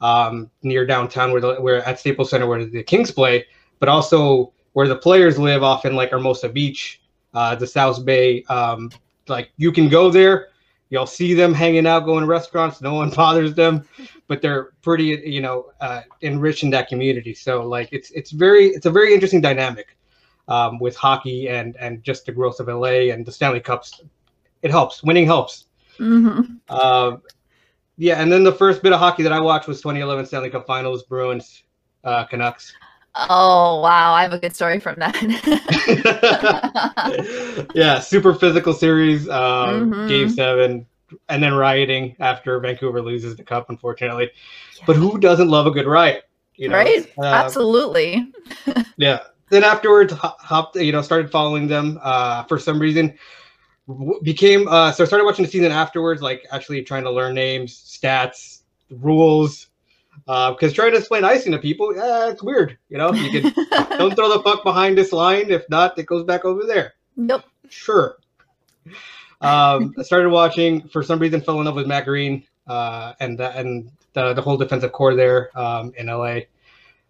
[0.01, 3.47] um, near downtown where the where at Staples Center where the Kings play,
[3.79, 7.03] but also where the players live, often like Hermosa Beach,
[7.35, 8.43] uh, the South Bay.
[8.45, 8.91] Um,
[9.29, 10.49] like you can go there,
[10.91, 12.81] you'll see them hanging out, going to restaurants.
[12.81, 13.85] No one bothers them,
[14.33, 17.35] but they're pretty, you know, uh, enriched in that community.
[17.35, 19.89] So like it's it's very it's a very interesting dynamic
[20.49, 24.01] um, with hockey and and just the growth of LA and the Stanley Cups.
[24.63, 25.03] It helps.
[25.03, 25.67] Winning helps.
[25.99, 27.19] hmm Uh,
[27.99, 30.67] yeah, and then the first bit of hockey that I watched was 2011 Stanley Cup
[30.67, 31.65] Finals, Bruins,
[32.05, 32.73] uh, Canucks.
[33.15, 34.15] Oh, wow.
[34.15, 35.15] I have a good story from that.
[37.75, 40.07] yeah, super physical series, um, Mhm.
[40.09, 40.87] game seven,
[41.29, 44.31] and then rioting after Vancouver loses the cup, unfortunately.
[44.87, 46.25] But who doesn't love a good riot?
[46.57, 47.11] You know, right?
[47.19, 48.33] Uh, Absolutely.
[48.97, 49.21] Yeah.
[49.51, 51.99] Then afterwards, hopped, you know, started following them.
[52.03, 53.19] Uh, for some reason,
[54.23, 57.75] became uh, so I started watching the season afterwards, like actually trying to learn names,
[57.75, 59.69] stats, rules.
[60.27, 62.79] Because trying to explain icing to people, yeah, it's weird.
[62.89, 63.53] You know, you can
[63.99, 65.51] don't throw the puck behind this line.
[65.51, 66.95] If not, it goes back over there.
[67.17, 67.45] Nope.
[67.69, 68.19] Sure.
[69.43, 70.89] Um, I started watching.
[70.89, 72.45] For some reason, fell in love with Matt Greene.
[72.69, 76.41] uh, and the, and the, the whole defensive core there um, in LA.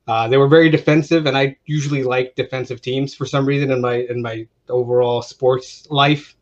[0.09, 3.81] Uh, they were very defensive, and I usually like defensive teams for some reason in
[3.81, 6.35] my in my overall sports life.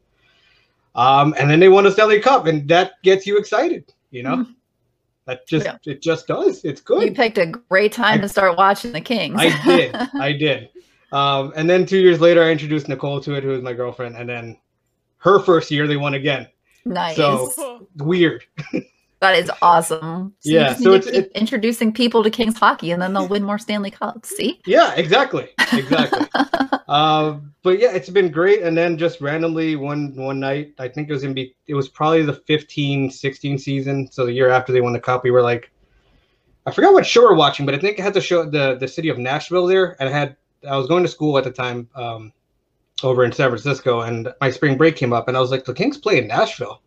[0.94, 4.36] Um, and then they won a Stanley Cup, and that gets you excited, you know.
[4.38, 4.54] Mhm.
[5.26, 5.76] That just Yeah.
[5.84, 6.64] it just does.
[6.64, 7.02] It's good.
[7.02, 9.36] You picked a great time I- to start watching the Kings.
[9.38, 9.94] I did.
[10.14, 10.70] I did.
[11.12, 14.16] Um, and then two years later, I introduced Nicole to it, who was my girlfriend.
[14.16, 14.56] And then
[15.20, 16.46] her first year, they won again.
[16.84, 17.16] nice.
[17.54, 18.44] So- Weird.
[19.20, 20.34] that is awesome.
[20.40, 23.28] So Yeah, just so need to it's- introducing people to Kings hockey, and then they'll
[23.28, 24.34] win more Stanley Cups.
[24.36, 24.60] See?
[24.66, 25.48] Yeah, exactly.
[25.72, 26.26] Exactly.
[26.88, 28.62] um, but yeah, it's been great.
[28.62, 31.88] And then just randomly one one night, I think it was in be it was
[31.88, 34.08] probably the 15, 16 season.
[34.10, 35.70] So the year after they won the cup, we were like,
[36.66, 38.88] I forgot what show we're watching, but I think it had to show the the
[38.88, 40.36] city of Nashville there, and I had
[40.68, 42.32] I was going to school at the time um,
[43.04, 45.74] over in San Francisco, and my spring break came up, and I was like, the
[45.74, 46.80] Kings play in Nashville.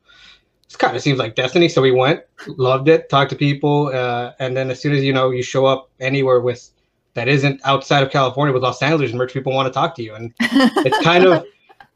[0.68, 1.70] This kind of seems like destiny.
[1.70, 5.14] So we went, loved it, talked to people, uh, and then as soon as you
[5.14, 6.70] know you show up anywhere with
[7.14, 10.04] that isn't outside of California with Los Angeles and merch, people want to talk to
[10.04, 11.46] you, and it's kind of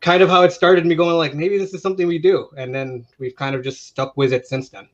[0.01, 2.75] kind of how it started me going like maybe this is something we do and
[2.75, 4.87] then we've kind of just stuck with it since then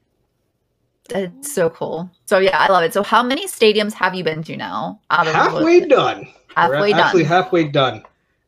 [1.10, 2.10] It's so cool.
[2.26, 2.94] So yeah, I love it.
[2.94, 5.02] So how many stadiums have you been to now?
[5.10, 7.00] Halfway done halfway We're done.
[7.00, 8.04] actually halfway done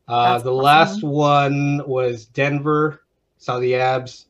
[0.08, 0.54] uh, the awesome.
[0.64, 3.02] last one was denver
[3.38, 4.26] saw the Avs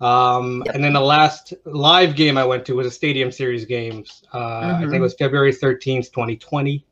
[0.00, 0.74] um, Yep.
[0.74, 4.38] and then the last live game i went to was a stadium series games uh,
[4.76, 5.00] i think it Mhm.
[5.02, 6.84] was february 13th 2020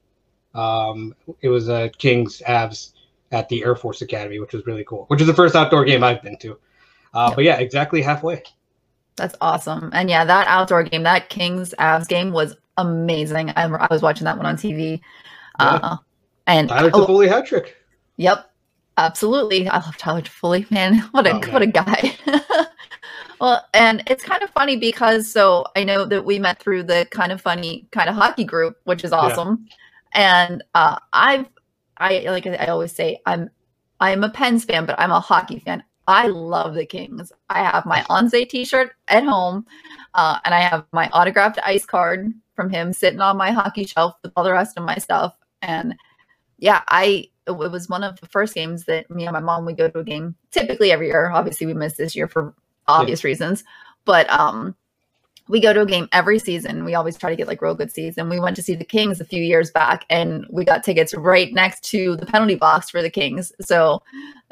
[0.55, 2.93] um, it was a kings Avs
[3.33, 6.03] at the air force academy which was really cool which is the first outdoor game
[6.05, 6.59] i've been to
[7.15, 7.37] uh, Yep.
[7.37, 8.43] but yeah exactly halfway
[9.17, 9.91] That's awesome.
[9.93, 13.51] And yeah, that outdoor game, that Kings Avs game was amazing.
[13.51, 15.01] I, I was watching that one on TV.
[15.59, 15.99] Uh,
[16.51, 17.77] and Tyler oh, Toffoli hat trick.
[18.17, 18.51] Yep,
[18.97, 19.69] absolutely.
[19.69, 20.99] I love Tyler Toffoli, man.
[21.13, 22.17] What a Oh, what a guy.
[23.41, 27.07] well, and it's kind of funny because so I know that we met through the
[27.11, 29.67] kind of funny kind of hockey group, which is awesome.
[30.13, 31.47] And uh, I've
[31.99, 33.51] I like I always say I'm
[34.01, 35.85] I'm a Pens fan, but I'm a hockey fan.
[36.09, 37.31] I love the Kings.
[37.49, 39.65] I have my Anze T-shirt at home,
[40.15, 44.17] uh, and I have my autographed ice card from him sitting on my hockey shelf
[44.23, 45.35] with all the rest of my stuff.
[45.63, 45.95] And
[46.61, 49.77] yeah, I it was one of the first games that me and my mom would
[49.77, 51.31] go to a game typically every year.
[51.31, 52.55] Obviously, we missed this year for
[52.87, 53.65] obvious reasons,
[54.05, 54.77] but um,
[55.51, 56.85] we go to a game every season.
[56.85, 58.17] We always try to get like real good seats.
[58.17, 61.13] And we went to see the Kings a few years back, and we got tickets
[61.15, 63.53] right next to the penalty box for the Kings.
[63.61, 64.03] So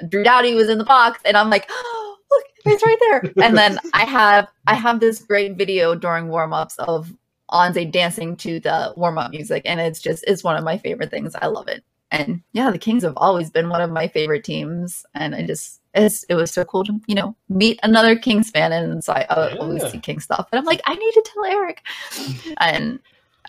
[0.08, 3.32] Drew Doughty was in the box, and I'm like, oh, look, he's right there.
[3.44, 7.12] and then I have I have this great video during warm-ups of
[7.52, 11.36] Anze dancing to the warm-up music, and it's just it's one of my favorite things.
[11.40, 11.84] I love it.
[12.10, 15.80] And yeah, the Kings have always been one of my favorite teams, and I just
[15.94, 19.22] it's, it was so cool to you know meet another Kings fan, and so I
[19.28, 21.82] uh, always see King stuff, and I'm like, I need to tell Eric,
[22.60, 22.98] and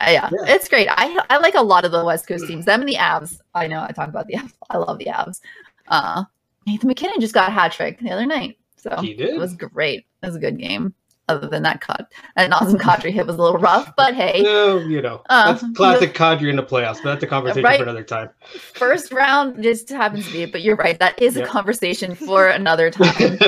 [0.01, 0.53] uh, yeah, Yeah.
[0.53, 0.87] it's great.
[0.91, 2.65] I I like a lot of the West Coast teams.
[2.65, 3.39] Them and the Avs.
[3.55, 4.53] I know I talk about the Avs.
[4.69, 5.39] I love the Avs.
[5.87, 6.25] Uh,
[6.67, 9.29] Nathan MacKinnon just got a hat trick the other night, so He did?
[9.35, 10.05] it was great.
[10.21, 10.93] It was a good game.
[11.29, 14.79] Other than that cut, an awesome Kadri hit was a little rough, but hey, No,
[14.79, 17.77] you know, Uh, that's classic Kadri in the playoffs, but that's a conversation Right.
[17.77, 18.29] for another time.
[18.73, 20.45] first round just happens to be.
[20.45, 23.39] But you're right, that is a conversation for another time.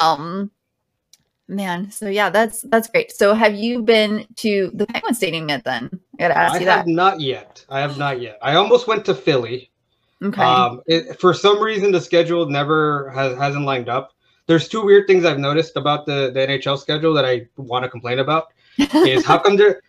[0.00, 0.50] um
[1.48, 5.64] man so yeah that's that's great so have you been to the penguin stadium yet
[5.64, 7.64] then i gotta ask I you have that not yet.
[7.68, 8.38] I have not yet.
[8.40, 9.70] I almost went to Philly.
[10.22, 14.12] okay Um, it, for some reason, the schedule never has hasn't lined up.
[14.50, 17.88] There's two weird things I've noticed about the, the NHL schedule that I want to
[17.88, 18.52] complain about.
[19.06, 19.80] Is how come there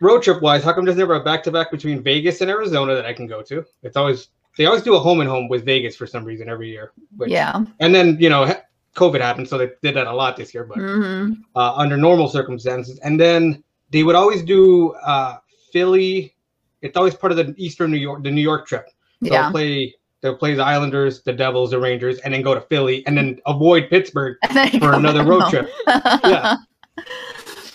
[0.00, 2.94] road trip wise, how come there's never a back to back between Vegas and Arizona
[2.94, 3.64] that I can go to?
[3.82, 4.28] It's always
[4.58, 6.92] they always do a home and home with Vegas for some reason every year.
[7.16, 8.54] which- yeah And then you know
[8.96, 10.64] COVID happened, so they did that a lot this year.
[10.64, 12.98] But hmm uh, under normal circumstances.
[12.98, 15.38] And then they would always do uh,
[15.72, 16.34] Philly.
[16.82, 18.90] It's always part of the Eastern New York, the New York trip.
[19.22, 19.94] They'll yeah play.
[20.26, 23.40] They'll play the Islanders, the Devils, the Rangers, and then go to Philly, and then
[23.46, 25.50] avoid Pittsburgh And then you for another road home.
[25.50, 25.70] trip.
[26.24, 26.56] Yeah.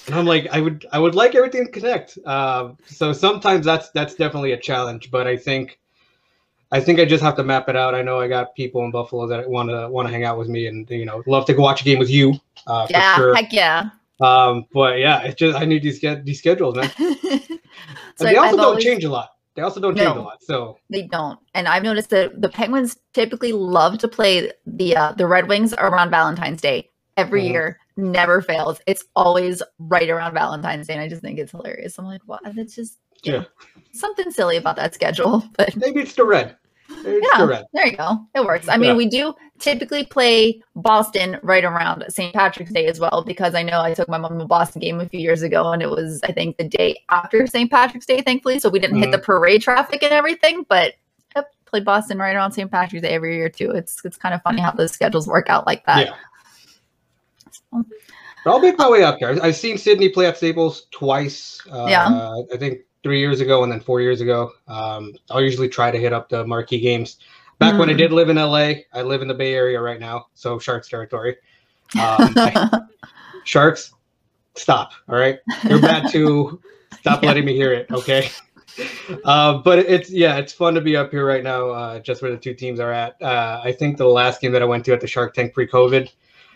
[0.07, 2.17] And I'm like, I would, I would like everything to connect.
[2.25, 5.79] Uh, so sometimes that's that's definitely a challenge, but I think,
[6.71, 7.95] I think I just have to map it out.
[7.95, 10.49] I know I got people in Buffalo that want to want to hang out with
[10.49, 12.33] me, and you know, love to go watch a game with you.
[12.67, 13.35] Uh, for yeah sure.
[13.35, 13.89] heck yeah
[14.19, 16.89] Um, but yeah, it's just I need these get these schedules, man.
[16.97, 17.59] so And
[18.19, 19.29] they also I've don't always- change a lot.
[19.55, 20.41] They also don't change a lot.
[20.41, 25.11] So They don't, and I've noticed that the Penguins typically love to play the uh,
[25.13, 27.49] the Red Wings around Valentine's Day every Mhm.
[27.49, 27.77] year.
[27.97, 28.79] Never fails.
[28.87, 31.97] It's always right around Valentine's Day, and I just think it's hilarious.
[31.99, 32.41] I'm like, what?
[32.45, 33.43] It's just you Yeah.
[33.93, 36.57] something silly about that schedule, but maybe it's the red.
[37.05, 37.45] It's Yeah.
[37.45, 37.65] red.
[37.73, 38.25] There you go.
[38.35, 38.67] It works.
[38.69, 38.95] I mean, Yeah.
[38.95, 42.33] we do typically play Boston right around St.
[42.33, 44.99] Patrick's Day as well, because I know I took my mom to a Boston game
[44.99, 47.69] a few years ago, and it was, I think, the day after St.
[47.69, 48.59] Patrick's Day, thankfully.
[48.59, 50.93] So we didn't hit the parade traffic and everything, but
[51.35, 52.69] yep, play Boston right around St.
[52.71, 53.71] Patrick's Day every year too.
[53.71, 56.07] It's it's kind of funny how those schedules work out like that.
[56.07, 56.13] Yeah.
[57.71, 59.37] But I'll make my way up there.
[59.43, 61.59] I've seen Sidney play at Staples twice.
[61.71, 62.07] Uh, Yeah.
[62.53, 64.51] I think three years ago and then four years ago.
[64.67, 67.17] Um, I'll usually try to hit up the marquee games.
[67.59, 70.27] Back when I did live in LA, I live in the Bay Area right now,
[70.33, 71.37] so Sharks territory.
[71.95, 72.79] Um, I-
[73.43, 73.93] Sharks,
[74.55, 74.91] stop.
[75.07, 75.39] All right,
[75.69, 76.59] you're bad too.
[76.99, 77.27] Stop Yeah.
[77.29, 77.89] letting me hear it.
[77.91, 78.29] Okay.
[79.25, 82.31] Uh, but it's yeah, it's fun to be up here right now, uh, just where
[82.31, 83.21] the two teams are at.
[83.21, 86.09] Uh, I think the last game that I went to at the Shark Tank pre-COVID,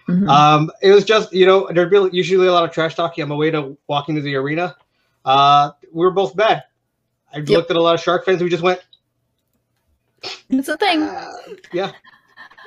[0.07, 0.27] Mhm.
[0.29, 3.29] um, it was just you know there'd be usually a lot of trash talking on
[3.29, 4.75] my way to walking to the arena.
[5.95, 6.63] We were both bad.
[7.33, 7.47] I Yep.
[7.47, 8.81] looked at a lot of Shark fans We just went,
[10.49, 11.03] it's a thing.
[11.03, 11.33] uh,
[11.71, 11.93] yeah,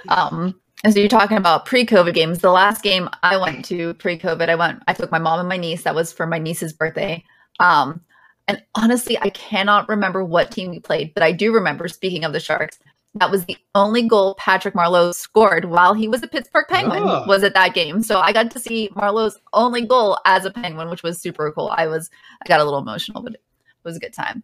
[0.08, 4.48] Um, And so you're talking about pre-COVID games, the last game I went to pre-COVID,
[4.48, 5.82] I went, I took my mom and my niece.
[5.82, 7.24] That was for my niece's birthday.
[7.60, 8.00] Um,
[8.46, 11.88] and honestly, I cannot remember what team we played, but I do remember.
[11.88, 12.78] Speaking of the Sharks,
[13.14, 17.02] that was the only goal Patrick Marleau scored while he was a Pittsburgh Penguin.
[17.04, 17.24] Ah.
[17.26, 20.90] Was at that game, so I got to see Marleau's only goal as a Penguin,
[20.90, 21.72] which was super cool.
[21.76, 22.10] I was,
[22.42, 23.42] I got a little emotional, but it
[23.84, 24.42] was a good time.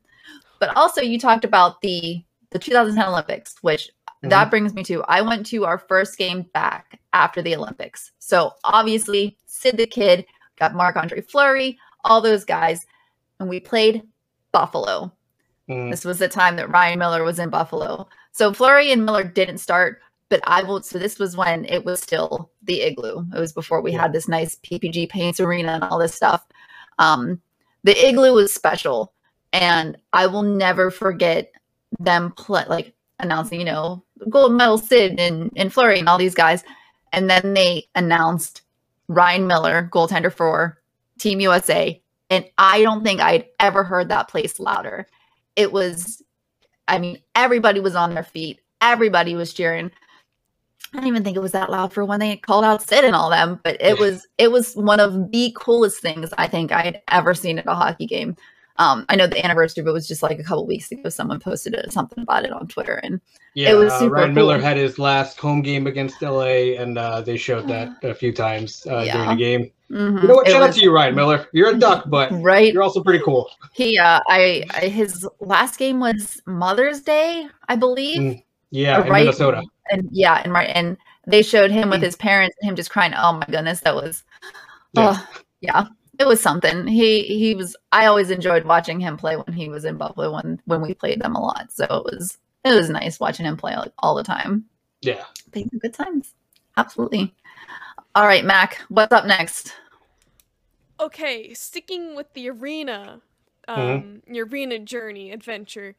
[0.59, 3.91] But also, you talked about the the 2010 Olympics, which
[4.23, 8.12] that brings me to I went to our first game back after the Olympics.
[8.19, 10.25] So obviously, Sid the Kid
[10.57, 12.87] got Marc Andre Fleury, all those guys,
[13.41, 14.03] and we played
[14.53, 15.12] Buffalo.
[15.69, 15.91] Mm.
[15.91, 18.09] This was the time that Ryan Miller was in Buffalo.
[18.35, 20.82] So Fleury and Miller didn't start, but I will.
[20.82, 23.24] So this was when it was still the igloo.
[23.32, 26.45] It was before we had this nice PPG paints arena and all this stuff.
[26.99, 27.41] Um,
[27.85, 29.12] the igloo was special,
[29.53, 31.53] and I will never forget
[32.01, 36.35] them play like announcing, you know, gold medal Sid and and Fleury and all these
[36.35, 36.64] guys,
[37.12, 38.62] and then they announced
[39.07, 40.82] Ryan Miller, goaltender for
[41.20, 45.07] Team USA, and I don't think I'd ever heard that place louder.
[45.55, 46.20] It was,
[46.89, 48.61] I mean, everybody was on their feet.
[48.80, 49.91] Everybody was cheering.
[50.93, 53.16] I don't even think it was that loud for when they called out Sid and
[53.16, 56.82] all them, but it was it was one of the coolest things I think I
[56.82, 58.37] had ever seen at a hockey game.
[58.76, 61.09] Um, I know the anniversary of it was just like a couple weeks ago.
[61.09, 63.20] Someone posted it, something about it on Twitter, and
[63.55, 66.99] Yeah, it was uh, super Ryan Miller had his last home game against LA, and
[66.99, 69.70] uh, they showed that a few times uh, during the game.
[69.95, 70.49] Mhm, You know what?
[70.49, 71.47] it Shout out to you, Ryan Miller.
[71.53, 72.72] You're a duck, but right?
[72.72, 73.49] you're also pretty cool.
[73.72, 78.20] He, uh, I, I, his last game was Mother's Day, I believe.
[78.20, 79.24] Mm, Yeah, Uh, in right.
[79.24, 79.62] Minnesota.
[79.90, 82.05] and yeah, and right, and they showed him with Mm.
[82.05, 83.14] his parents, and him just crying.
[83.16, 84.24] Oh my goodness, that was,
[84.95, 85.14] Yeah.
[85.16, 85.84] oh yeah,
[86.18, 86.86] it was something.
[86.86, 87.76] He he was.
[87.92, 91.20] I always enjoyed watching him play when he was in Buffalo when when we played
[91.22, 91.70] them a lot.
[91.72, 94.64] So it was it was nice watching him play like, all the time.
[95.03, 95.24] Yeah.
[95.53, 96.34] They were good times,
[96.76, 97.34] absolutely.
[98.16, 99.72] All right, Mac, what's up next?
[101.05, 103.20] Okay, sticking with the arena,
[103.68, 104.22] um, Mhm.
[104.34, 105.96] your arena journey adventure.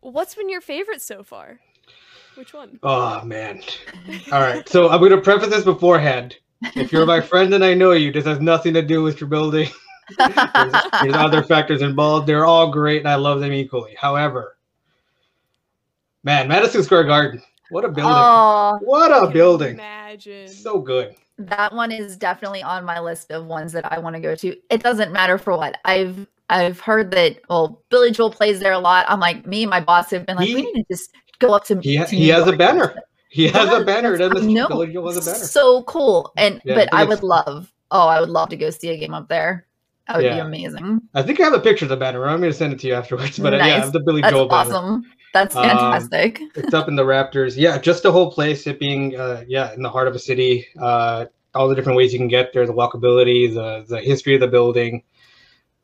[0.00, 1.60] What's been your favorite so far?
[2.34, 2.78] Which one?
[2.82, 3.62] Oh man.
[4.30, 4.68] All right.
[4.68, 6.36] So I'm gonna preface this beforehand.
[6.76, 9.28] If you're my friend and I know you, this has nothing to do with your
[9.30, 9.70] building.
[10.18, 12.26] There's, there's other factors involved.
[12.26, 13.94] They're all great, and I love them equally.
[13.98, 14.58] However,
[16.24, 17.40] man, Madison Square Garden,
[17.70, 18.12] what a building!
[18.14, 19.74] oh, what a building!
[19.74, 20.48] Imagine.
[20.48, 21.14] So good.
[21.38, 24.56] That one is definitely on my list of ones that I want to go to.
[24.70, 25.76] It doesn't matter for what.
[25.84, 29.06] I've I've heard that well, Billy Joel plays there a lot.
[29.08, 31.64] I'm like, me and my boss have been like, we need to just go up
[31.64, 32.94] to He to he has a banner.
[33.30, 34.16] He has Yeah, a banner.
[34.18, 34.68] Doesn't I know.
[34.68, 35.44] Billy Joel has a banner.
[35.44, 36.32] So cool.
[36.36, 39.14] And Yeah, but I would love oh, I would love to go see a game
[39.14, 39.66] up there.
[40.08, 41.00] That would be amazing.
[41.14, 42.26] I think I have a picture of the banner.
[42.26, 43.38] I'm going to send it to you afterwards.
[43.38, 43.90] But uh, yeah, Nice.
[43.92, 44.74] the Billy That's Joel banner.
[44.74, 45.04] awesome.
[45.32, 46.40] That's Um, fantastic.
[46.56, 47.56] it's up in the Raptors.
[47.56, 50.66] Yeah, just the whole place, it being uh, yeah in the heart of a city.
[50.80, 54.40] Uh, all the different ways you can get there, the walkability, the the history of
[54.40, 55.02] the building.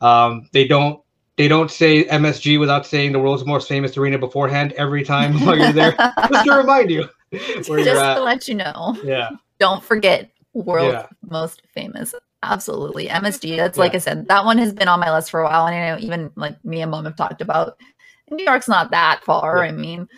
[0.00, 1.00] Um, they don't
[1.36, 5.56] they don't say MSG without saying the world's most famous arena beforehand every time while
[5.56, 5.92] you're there,
[6.32, 8.96] just to remind you Just to let you know.
[9.04, 11.06] Yeah, Don't forget world Yeah.
[11.30, 12.14] most famous.
[12.42, 13.08] Absolutely.
[13.08, 13.56] MSG.
[13.56, 15.66] That's like I said, that one has been on my list for a while.
[15.66, 17.78] And I know even like me and mom have talked about
[18.30, 19.58] New York's not that far.
[19.58, 19.70] Yeah.
[19.70, 20.08] I mean,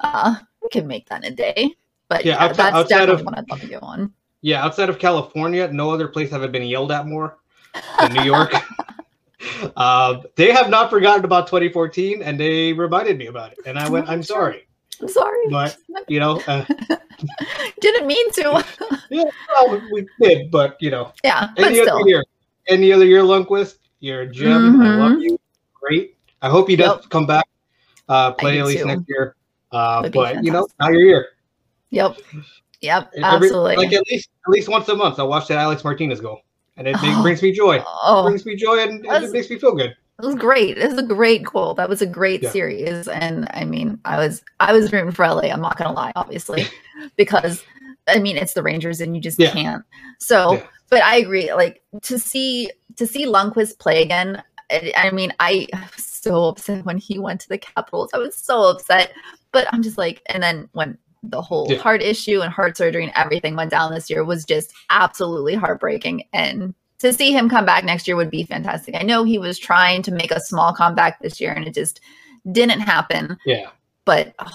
[0.00, 1.74] uh we can make that in a day.
[2.08, 4.12] But Yeah, yeah, outside- that's outside definitely of- one I'd love to go on.
[4.42, 4.64] yeah.
[4.64, 7.38] Outside of California, no other place have I been yelled at more
[7.98, 8.52] than New York.
[9.76, 13.88] uh, they have not forgotten about 2014, and they reminded me about it, and I
[13.90, 14.66] went, "I'm sorry."
[15.02, 15.38] I'm sorry.
[15.50, 15.76] But
[16.08, 16.64] you know, uh,
[17.80, 18.64] Didn't mean to.
[19.10, 21.96] well, we did, but you know, yeah, any still.
[21.98, 22.24] other year,
[22.68, 24.80] any other year, Lundqvist, you're a gem.
[24.80, 25.22] I love Mhm.
[25.22, 25.38] you.
[25.74, 26.16] Great.
[26.40, 27.10] I hope he does Yep.
[27.10, 27.46] come back,
[28.08, 28.86] uh, play at least too.
[28.86, 29.36] next year.
[29.72, 31.26] Uh, but you know, now you're here.
[31.90, 32.18] Yep.
[32.80, 33.10] Yep.
[33.16, 33.76] Every- absolutely.
[33.76, 36.40] like at least at least once a month, I'll watch that Alec Martinez goal,
[36.76, 37.20] and it, Oh.
[37.20, 37.76] it brings me joy.
[37.76, 39.90] It oh, brings me joy, and, and it makes me feel good.
[39.90, 40.78] It was great.
[40.78, 41.74] It was a great goal.
[41.74, 42.50] That was a great Yeah.
[42.50, 45.50] series, and I mean, I was I was rooting for LA.
[45.50, 46.66] I'm not gonna lie, obviously,
[47.16, 47.64] because
[48.06, 49.50] I mean it's the Rangers, and you just Yeah.
[49.50, 49.84] can't.
[50.20, 50.66] So, Yeah.
[50.90, 51.52] but I agree.
[51.52, 54.42] Like to see to see Lundqvist play again.
[54.96, 58.10] I, mean, I was so upset when he went to the Capitals.
[58.14, 59.12] I was so upset,
[59.52, 61.78] but I'm just like, and then when the whole Yeah.
[61.78, 66.24] heart issue and heart surgery and everything went down this year was just absolutely heartbreaking.
[66.32, 68.94] And to see him come back next year would be fantastic.
[68.94, 72.00] I know he was trying to make a small comeback this year and it just
[72.52, 73.38] didn't happen.
[73.46, 73.70] Yeah,
[74.04, 74.50] But oh,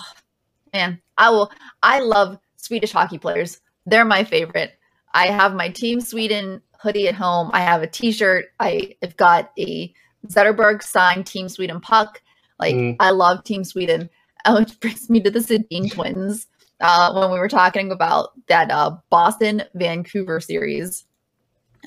[0.74, 1.52] man, I will.
[1.82, 3.60] I love Swedish hockey players.
[3.86, 4.74] They're my favorite.
[5.14, 7.50] I have my Team Sweden hoodie at home.
[7.52, 8.46] I have a T-shirt.
[8.60, 9.92] I have got a
[10.28, 12.22] Zetterberg signed Team Sweden puck.
[12.60, 12.96] Like Mm.
[13.00, 14.10] I love Team Sweden.
[14.50, 16.48] Which brings me to the Sedin twins.
[16.82, 21.06] Uh, when we were talking about that uh, Boston Vancouver series,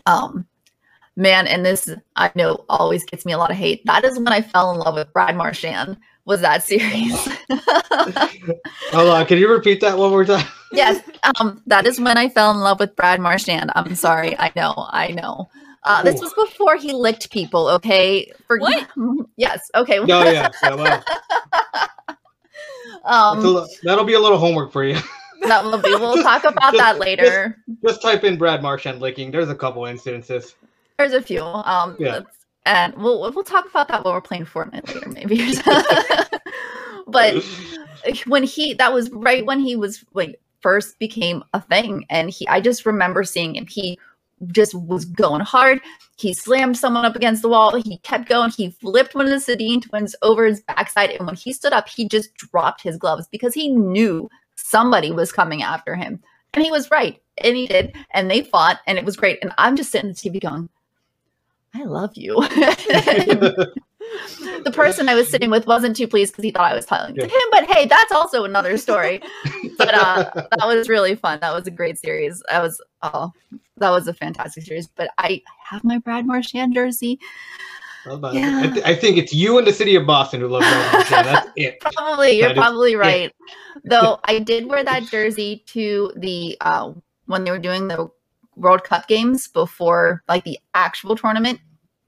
[0.05, 0.47] um,
[1.17, 3.85] man, and this I know always gets me a lot of hate.
[3.87, 5.97] That is when I fell in love with Brad Marchand.
[6.27, 7.27] Was that series?
[8.93, 9.27] hold on.
[9.27, 10.47] Can you repeat that one more time?
[10.73, 11.03] yes,
[11.41, 13.71] um, that is when I fell in love with Brad Marchand.
[13.75, 14.39] I'm sorry.
[14.39, 14.75] I know.
[14.77, 15.49] I know.
[15.85, 17.69] Uh, this was before he licked people.
[17.69, 18.31] Okay.
[18.47, 18.89] For What?
[19.37, 19.71] yes.
[19.75, 19.99] Okay.
[19.99, 21.05] Oh yeah, yeah well,
[23.05, 24.97] um, li- that'll be a little homework for you.
[25.43, 25.91] that will be.
[25.91, 27.59] We'll talk about that later.
[27.85, 29.31] Just type in Brad Marchand licking.
[29.33, 30.55] There's a couple instances.
[30.99, 31.43] There's a few.
[31.43, 32.21] Um, Yeah.
[32.65, 35.55] and we'll we'll talk about that when we're playing Fortnite later, maybe.
[37.09, 37.43] but
[38.27, 42.47] when he that was right when he was like first became a thing and he
[42.49, 43.99] i just remember seeing him he
[44.49, 45.81] just was going hard.
[46.17, 47.75] He slammed someone up against the wall.
[47.75, 48.51] He kept going.
[48.51, 51.11] He flipped one of the Sedin twins over his backside.
[51.11, 55.33] And when he stood up he just dropped his gloves because he knew somebody was
[55.33, 56.21] coming after him.
[56.55, 57.21] And he was right.
[57.39, 57.95] And he did.
[58.13, 58.81] And they fought.
[58.87, 59.39] And it was great.
[59.43, 60.69] And i'm just sitting at the tv going
[61.75, 62.37] i love you
[64.65, 67.13] the person I was sitting with wasn't too pleased because he thought I was to
[67.15, 67.25] Yeah.
[67.25, 67.31] him.
[67.51, 69.21] But hey, that's also another story.
[69.79, 71.39] but uh, that was really fun.
[71.41, 72.43] That was a great series.
[72.51, 73.33] That was oh,
[73.79, 74.87] that was a fantastic series.
[74.87, 77.19] But I have my Brad Marchand jersey.
[78.05, 78.61] I, was about to- Yeah.
[78.65, 81.27] I, th- I think it's you and the city of Boston who love Brad Marchand.
[81.27, 81.81] That's it.
[81.95, 83.33] Probably you're That probably right.
[83.85, 86.93] Though I did wear that jersey to the uh,
[87.27, 88.11] when they were doing the
[88.57, 91.61] World Cup games before like the actual tournament.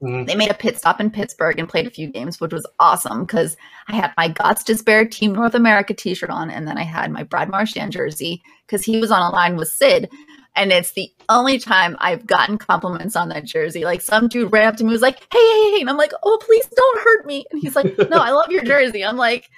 [0.05, 0.27] Mhm.
[0.27, 3.25] They made a pit stop in Pittsburgh and played a few games, which was awesome
[3.25, 7.11] because I had my Gots Despair Team North America t-shirt on, and then I had
[7.11, 10.09] my Brad Marchand jersey because he was on a line with Sid.
[10.57, 13.83] And it's the only time I've gotten compliments on that jersey.
[13.83, 15.81] Like some dude ran up to me was like, hey, hey, hey.
[15.81, 17.45] And I'm like, oh, please don't hurt me.
[17.51, 19.03] And he's like, no, I love your jersey.
[19.03, 19.49] I'm like,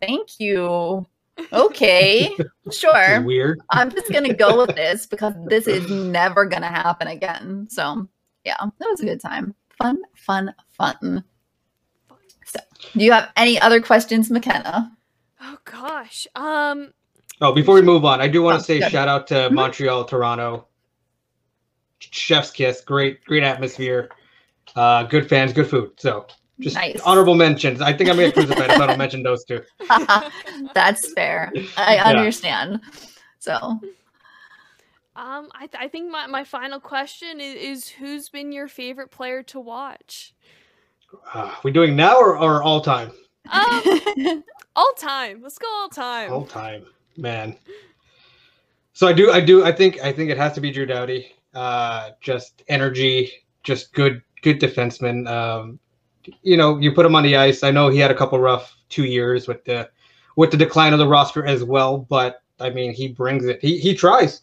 [0.00, 1.06] thank you.
[1.52, 2.30] Okay,
[2.70, 3.22] sure.
[3.22, 3.58] weird.
[3.70, 7.68] I'm just gonna go with this because this is never gonna happen again.
[7.70, 8.06] So
[8.44, 9.54] yeah, that was a good time.
[9.78, 11.24] Fun, fun, fun.
[12.44, 12.60] So,
[12.96, 14.96] do you have any other questions, McKenna?
[15.40, 16.26] Oh gosh.
[16.34, 16.92] Um.
[17.40, 18.90] Oh, before we move on, I do want Oh, to say good.
[18.92, 19.52] shout out to Mhm.
[19.52, 20.68] Montreal, Toronto.
[21.98, 24.10] Chef's kiss, great, great atmosphere.
[24.76, 25.92] Uh, good fans, good food.
[25.98, 26.26] So
[26.60, 27.00] just Nice.
[27.04, 27.80] honorable mentions.
[27.80, 29.60] I think I'm gonna get crucified if I don't mention those two.
[30.74, 31.52] That's fair.
[31.76, 32.04] I Yeah.
[32.04, 32.80] understand.
[33.38, 33.80] So
[35.16, 35.48] Um.
[35.54, 39.42] I th- I think my my final question is, is who's been your favorite player
[39.44, 40.34] to watch?
[41.34, 43.10] Uh, we doing now or, or all time?
[43.50, 44.44] Um.
[44.76, 45.40] all time.
[45.42, 46.32] Let's go all time.
[46.32, 47.56] All time, man.
[48.94, 51.32] So I do, I do, I think, I think it has to be Drew Doughty.
[51.54, 53.32] Uh, just energy,
[53.62, 55.28] just good, good defenseman.
[55.28, 55.78] Um,
[56.42, 57.62] you know, you put him on the ice.
[57.62, 59.90] I know he had a couple rough two years with the,
[60.36, 61.98] with the decline of the roster as well.
[61.98, 63.60] But I mean, he brings it.
[63.60, 64.42] He he tries.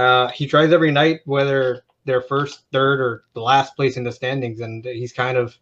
[0.00, 4.12] Uh, he tries every night, whether they're first, third, or the last place in the
[4.12, 5.56] standings, and he's kind of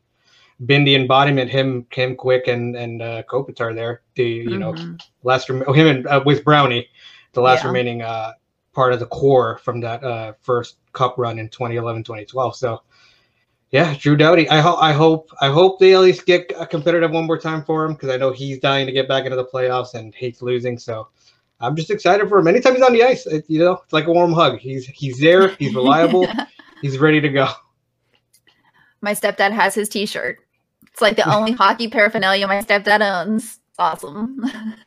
[0.64, 1.50] been the embodiment.
[1.50, 4.02] Him, him, quick, and and uh, Kopitar there.
[4.14, 5.00] The you know mhm.
[5.22, 6.88] last rem- oh, him and uh, with Brownie,
[7.32, 7.68] the last Yeah.
[7.68, 8.32] remaining uh,
[8.72, 12.56] part of the core from that uh, first Cup run in 2011, 2012.
[12.56, 12.82] So,
[13.70, 14.48] yeah, Drew Doughty.
[14.48, 17.64] I hope, I hope, I hope they at least get a competitive one more time
[17.64, 20.42] for him because I know he's dying to get back into the playoffs and hates
[20.42, 20.78] losing.
[20.78, 21.08] So,
[21.60, 22.46] I'm just excited for him.
[22.46, 24.58] Anytime he's on the ice, it, you know, it's like a warm hug.
[24.58, 25.48] He's he's there.
[25.48, 26.26] He's reliable.
[26.82, 27.48] he's ready to go.
[29.00, 30.38] my stepdad has his T-shirt.
[30.92, 33.44] It's like the only hockey paraphernalia my stepdad owns.
[33.70, 34.44] It's awesome.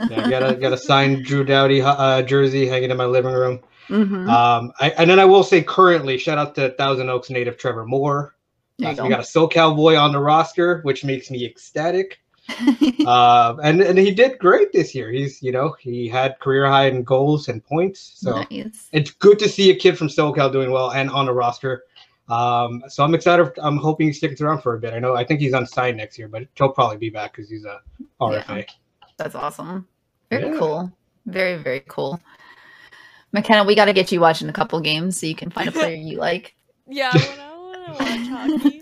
[0.09, 3.59] Yeah, got a got a signed Drew Doughty uh, jersey hanging in my living room.
[3.89, 4.29] Mhm.
[4.29, 7.85] Um, I, and then I will say currently, shout out to Thousand Oaks native Trevor
[7.85, 8.35] Moore.
[8.83, 12.20] Uh, so we got a SoCal boy on the roster, which makes me ecstatic.
[13.05, 15.11] Uh, and and he did great this year.
[15.11, 18.13] He's you know he had career high in goals and points.
[18.15, 18.89] So nice.
[18.91, 21.83] it's good to see a kid from SoCal doing well and on the roster.
[22.29, 23.51] Um, so I'm excited.
[23.61, 24.93] I'm hoping he sticks around for a bit.
[24.93, 27.65] I know I think he's unsigned next year, but he'll probably be back because he's
[27.65, 27.81] a
[28.21, 28.65] RFA.
[29.17, 29.87] That's awesome.
[30.29, 30.57] Very Yeah.
[30.59, 30.91] cool.
[31.25, 32.19] Very, very cool.
[33.33, 35.71] McKenna, we got to get you watching a couple games so you can find a
[35.73, 36.55] player you like.
[36.87, 38.27] Yeah, I want to watch
[38.61, 38.81] hockey.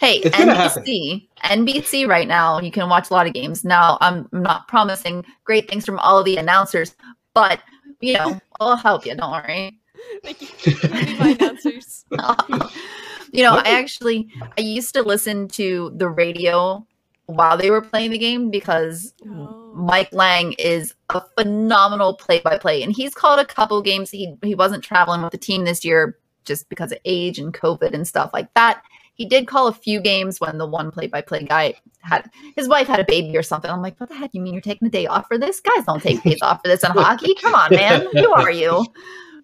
[0.00, 0.84] Hey, It's gonna happen.
[0.84, 3.64] NBC, NBC right now, you can watch a lot of games.
[3.64, 6.94] Now, I'm not promising great things from all of the announcers,
[7.34, 7.60] but
[8.00, 9.14] you know, I'll help you.
[9.14, 9.78] Don't worry.
[10.22, 10.74] Thank you.
[10.82, 12.04] You'll my announcers.
[13.32, 16.86] you know, I actually I used to listen to the radio
[17.26, 19.72] while they were playing the game because Oh.
[19.74, 24.10] Mike Lange is a phenomenal play-by-play, and he's called a couple games.
[24.10, 27.92] He he wasn't traveling with the team this year just because of age and COVID
[27.92, 28.82] and stuff like that.
[29.18, 33.00] He did call a few games when the one play-by-play guy had his wife had
[33.00, 33.70] a baby or something.
[33.70, 34.30] I'm like, what the heck?
[34.32, 35.60] You mean you're taking a day off for this?
[35.60, 37.34] Guys don't take days off for this in hockey.
[37.34, 38.06] Come on, man.
[38.12, 38.86] Who are you?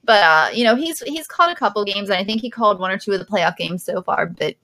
[0.04, 2.78] But uh, you know, he's he's called a couple games, and I think he called
[2.78, 4.26] one or two of the playoff games so far.
[4.26, 4.54] But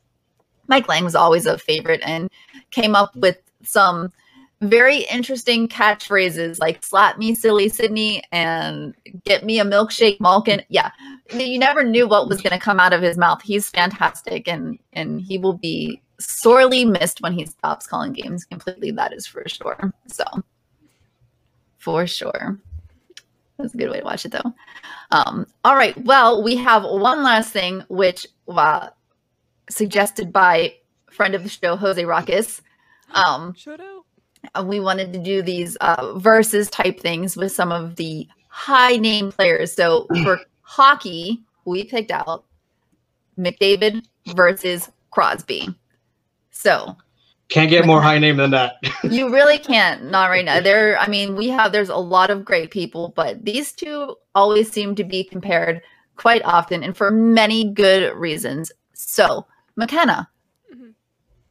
[0.68, 2.30] Mike Lange was always a favorite and
[2.70, 4.12] came up with some
[4.60, 10.62] very interesting catchphrases like slap me silly sydney and get me a milkshake malkin.
[10.68, 10.90] Yeah
[11.32, 13.40] you never knew what was going to come out of his mouth.
[13.42, 18.90] He's fantastic and and he will be sorely missed when he stops calling games completely
[18.90, 19.92] that is for sure.
[20.08, 20.24] So
[21.78, 22.58] for sure.
[23.56, 24.52] That's a good way to watch it though.
[25.10, 28.90] Um all right well we have one last thing which uh,
[29.70, 30.74] suggested by
[31.10, 32.60] friend of the show jose Rockus.
[33.14, 33.99] um Shout out.
[34.54, 38.96] Uh, we wanted to do these uh, versus type things with some of the high
[38.96, 39.72] name players.
[39.72, 42.44] So for hockey, we picked out
[43.38, 44.04] McDavid
[44.34, 45.74] versus Crosby.
[46.50, 46.96] So
[47.48, 48.76] Can't get more high name than that.
[49.02, 50.60] you really can't, not right now.
[50.60, 54.70] There, I mean, we have there's a lot of great people, but these two always
[54.70, 55.82] seem to be compared
[56.16, 58.70] quite often and for many good reasons.
[58.92, 59.46] So,
[59.76, 60.28] McKenna.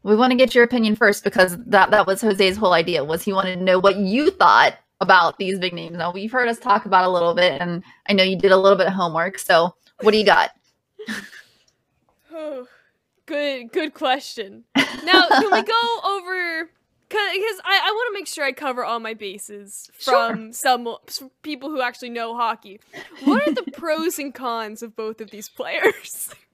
[0.10, 3.24] We want to get your opinion first because that that was Jose's whole idea was
[3.24, 5.98] he wanted to know what you thought about these big names.
[5.98, 8.58] Now we've heard us talk about a little bit, and I know you did a
[8.58, 9.40] little bit of homework.
[9.40, 10.52] So, what do you got?
[12.32, 12.68] Oh,
[13.26, 14.64] good, good question.
[15.04, 16.70] Now, can we go over?
[17.10, 20.30] Because I, I want to make sure I cover all my bases Sure.
[20.30, 20.96] from some
[21.42, 22.80] people who actually know hockey.
[23.24, 26.30] What are the pros and cons of both of these players?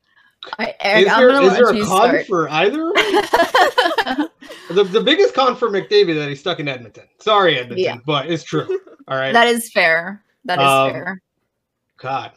[0.59, 2.25] I, Eric, is there, is there a con start.
[2.27, 2.77] for either?
[4.69, 7.05] the, the biggest con for McDavid that he's stuck in Edmonton.
[7.19, 7.97] Sorry, Edmonton, Yeah.
[8.05, 8.79] but it's true.
[9.07, 9.33] All right.
[9.33, 10.23] that is fair.
[10.45, 11.21] That is Um, fair.
[11.97, 12.31] God,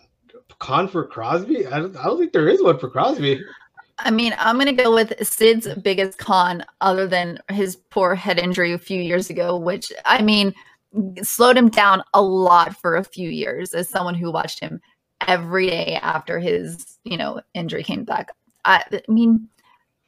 [0.58, 1.66] con for Crosby?
[1.66, 3.42] I don't, I don't think there is one for Crosby.
[4.00, 8.38] I mean, I'm going to go with Sid's biggest con, other than his poor head
[8.38, 10.54] injury a few years ago, which I mean,
[11.22, 14.80] slowed him down a lot for a few years as someone who watched him
[15.26, 18.30] every day after his, you know, injury came back.
[18.64, 19.48] I, I mean,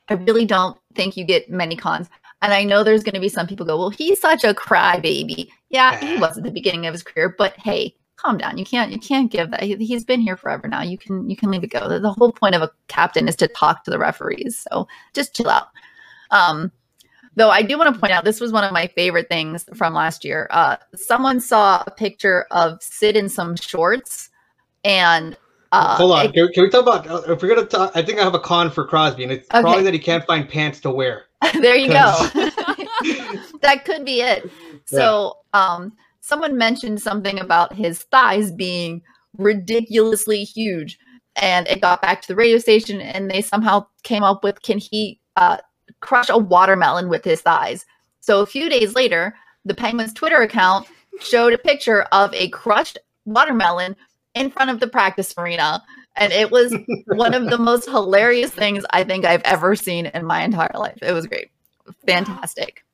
[0.08, 2.08] I really don't think you get many cons.
[2.42, 5.48] And I know there's going to be some people go, well, he's such a crybaby.
[5.68, 8.58] Yeah, he was at the beginning of his career, but hey, calm down.
[8.58, 9.62] You can't you can't give that.
[9.62, 10.82] He, he's been here forever now.
[10.82, 11.88] You can you can leave it go.
[11.88, 14.64] The, the whole point of a captain is to talk to the referees.
[14.70, 15.68] So just chill out.
[16.30, 16.72] Um,
[17.36, 19.94] though I do want to point out this was one of my favorite things from
[19.94, 20.48] last year.
[20.50, 24.29] Uh, someone saw a picture of Sid in some shorts,
[24.84, 25.36] and
[25.72, 26.26] uh, Hold on.
[26.26, 27.06] it- Can, we- can we talk about?
[27.06, 29.48] uh, If we're gonna talk, I think I have a con for Crosby, and it's
[29.52, 29.60] Okay.
[29.60, 31.26] probably that he can't find pants to wear.
[31.60, 31.94] there you go.
[33.62, 34.50] that could be it.
[34.86, 39.02] So, um, someone mentioned something about his thighs being
[39.38, 40.98] ridiculously huge,
[41.36, 44.78] and it got back to the radio station, and they somehow came up with can
[44.78, 45.58] he uh,
[46.00, 47.84] crush a watermelon with his thighs?
[48.20, 49.34] So a few days later,
[49.64, 50.86] the Penguins Twitter account
[51.20, 53.94] showed a picture of a crushed watermelon
[54.34, 55.82] in front of the practice arena.
[56.16, 56.74] And it was
[57.06, 60.98] one of the most hilarious things I think I've ever seen in my entire life.
[61.02, 61.50] It was great.
[62.06, 62.84] Fantastic.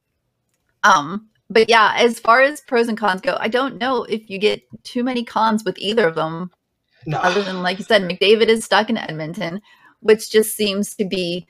[0.85, 4.39] Um, but yeah, as far as pros and cons go, I don't know if you
[4.39, 6.51] get too many cons with either of them,
[7.07, 7.19] No.
[7.19, 9.61] other than like you said, McDavid is stuck in Edmonton,
[10.01, 11.47] which just seems to be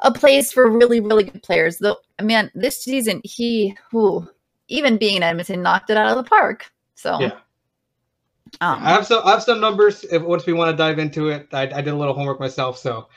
[0.00, 1.78] a place for really, really good players.
[1.78, 4.28] Though man, this season he who
[4.68, 6.70] even being in Edmonton knocked it out of the park.
[6.94, 7.38] So Yeah.
[8.60, 9.22] Um, I have some.
[9.24, 10.04] I have some numbers.
[10.04, 12.78] If once we want to dive into it, I, I did a little homework myself,
[12.78, 13.08] so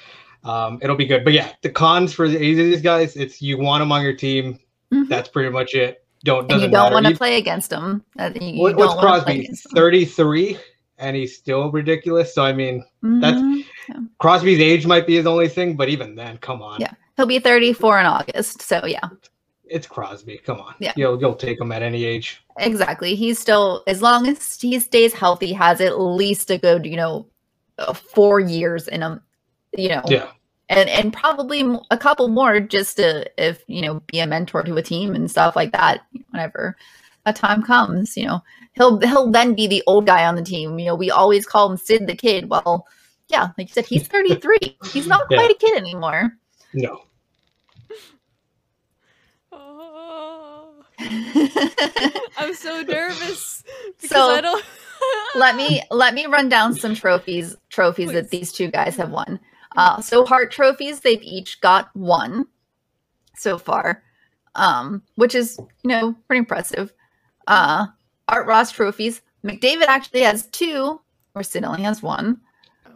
[0.44, 1.24] um, it'll be good.
[1.24, 4.60] But yeah, the cons for the- these guys, it's you want them on your team.
[4.94, 5.08] Mhm.
[5.10, 6.04] That's pretty much it.
[6.24, 8.04] Don't and you don't want to play against him.
[8.18, 9.50] Uh, you- what, what's Crosby?
[9.76, 10.58] Thirty three,
[10.98, 12.34] and he's still ridiculous.
[12.34, 14.10] So I mean, that's- Mhm.
[14.20, 16.82] Crosby's age might be his only thing, but even then, come on.
[16.82, 16.92] Yeah.
[17.16, 18.62] He'll be 34 in August.
[18.62, 19.08] So yeah.
[19.70, 20.38] It's Crosby.
[20.40, 20.94] Come on, Yeah.
[20.96, 22.42] you'll you'll take him at any age.
[22.60, 23.16] Exactly.
[23.16, 27.28] He's still, as long as he stays healthy, has at least a good, you know,
[27.78, 29.22] uh, four years in him,
[29.78, 30.32] you know, Yeah,
[30.70, 31.62] and and probably
[31.92, 35.30] a couple more just to, if you know, be a mentor to a team and
[35.30, 36.02] stuff like that.
[36.32, 36.76] Whenever
[37.26, 38.42] a time comes, you know,
[38.74, 40.80] he'll he'll then be the old guy on the team.
[40.80, 42.50] You know, we always call him Sid the kid.
[42.50, 42.88] Well,
[43.28, 44.78] yeah, like you said, he's thirty three.
[44.92, 45.38] he's not Yeah.
[45.38, 46.32] quite a kid anymore.
[46.74, 47.02] no.
[49.52, 50.84] Oh,
[52.38, 53.64] I'm so nervous
[54.00, 54.64] So, I don't.
[55.36, 59.40] let me let me run down some trophies trophies that these two guys have won.
[59.76, 62.48] Uh, so heart trophies, they've each got one
[63.36, 64.04] so far,
[64.56, 66.94] um, which is you know pretty impressive.
[67.48, 67.88] Uh,
[68.28, 71.00] Art Ross trophies, McDavid actually has two,
[71.36, 72.42] or Sid only has one.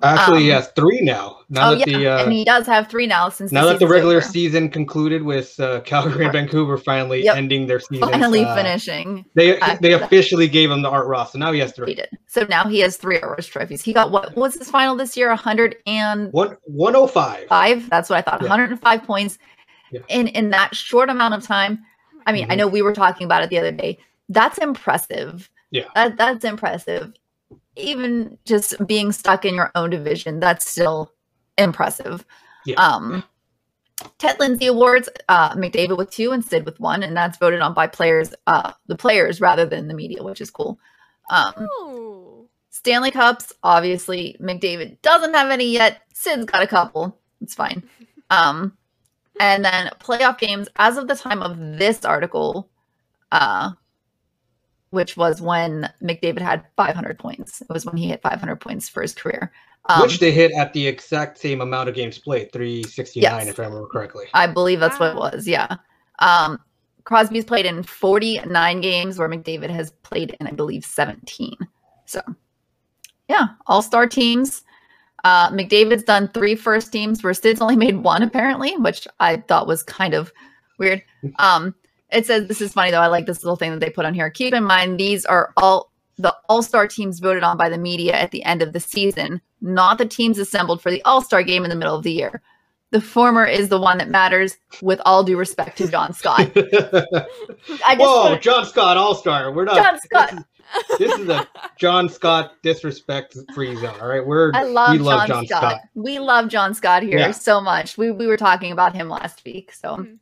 [0.04, 1.38] Actually, he Um, has three now.
[1.50, 3.80] Now oh that yeah, the uh, and he does have three now since now that
[3.80, 4.26] the regular over.
[4.26, 7.36] season concluded with uh, Calgary and Vancouver finally Yep.
[7.36, 8.10] ending their season.
[8.10, 9.26] finally uh, finishing.
[9.36, 11.88] They after they officially gave him the Art Ross, so now he has three.
[11.90, 12.10] He did.
[12.28, 13.82] So now he has three Art Ross trophies.
[13.82, 15.28] He got what, was his final this year?
[15.30, 16.32] 105.
[16.34, 17.90] One one oh five.
[17.90, 18.42] That's what I thought.
[18.42, 18.50] Yeah.
[18.50, 19.38] 105 points
[19.92, 20.00] Yeah.
[20.10, 21.80] in in that short amount of time.
[22.26, 22.58] I mean, I Mhm.
[22.60, 23.98] know we were talking about it the other day.
[24.30, 25.50] That's impressive.
[25.72, 25.86] Yeah.
[25.96, 27.14] That that's impressive.
[27.76, 31.12] Even just being stuck in your own division, that's still
[31.58, 32.26] impressive.
[32.66, 32.76] Yeah.
[32.76, 33.24] Um
[34.18, 37.74] Ted Lindsay Awards, uh, McDavid with two and Sid with one, and that's voted on
[37.76, 40.80] by players, uh, the players rather than the media, which is cool.
[41.30, 42.48] Um, Oh.
[42.72, 46.02] Stanley Cups, obviously, McDavid doesn't have any yet.
[46.14, 47.16] Sid's got a couple.
[47.42, 47.84] It's fine.
[48.30, 48.78] Um,
[49.40, 52.70] and then playoff games, as of the time of this article,
[53.32, 53.72] uh,
[54.92, 57.62] which was when McDavid had 500 points.
[57.62, 59.52] It was when he hit 500 points for his career.
[59.90, 63.48] Um, which they hit at the exact same amount of games played, 369, Yes.
[63.48, 64.26] if I remember correctly.
[64.34, 65.48] I believe that's what it was.
[65.48, 65.78] Yeah.
[66.20, 66.60] Um,
[67.04, 71.56] Crosby's played in 49 games, where McDavid has played in, I believe, 17.
[72.06, 72.22] So,
[73.28, 74.62] yeah, all star teams.
[75.24, 79.66] Uh, McDavid's done three first teams, where Sid's only made one, apparently, which I thought
[79.68, 80.32] was kind of
[80.78, 81.02] weird.
[81.40, 81.74] Um,
[82.12, 83.00] it says this is funny though.
[83.02, 84.30] I like this little thing that they put on here.
[84.30, 88.14] Keep in mind these are all the all star teams voted on by the media
[88.14, 91.64] at the end of the season, not the teams assembled for the all star game
[91.64, 92.42] in the middle of the year.
[92.92, 96.52] The former is the one that matters, with all due respect to John Scott.
[96.56, 99.52] I just Whoa, put- John Scott All Star.
[99.54, 99.76] We're not.
[99.78, 100.46] John Scott.
[101.00, 101.48] This is a
[101.78, 103.96] John Scott disrespect free zone.
[104.02, 105.62] All right, we're I love, we love John, John, Scott.
[105.62, 105.82] Scott.
[105.96, 107.32] We love John Scott here Yeah.
[107.32, 107.98] so much.
[107.98, 109.74] We we were talking about him last week.
[109.74, 110.18] So, Mhm.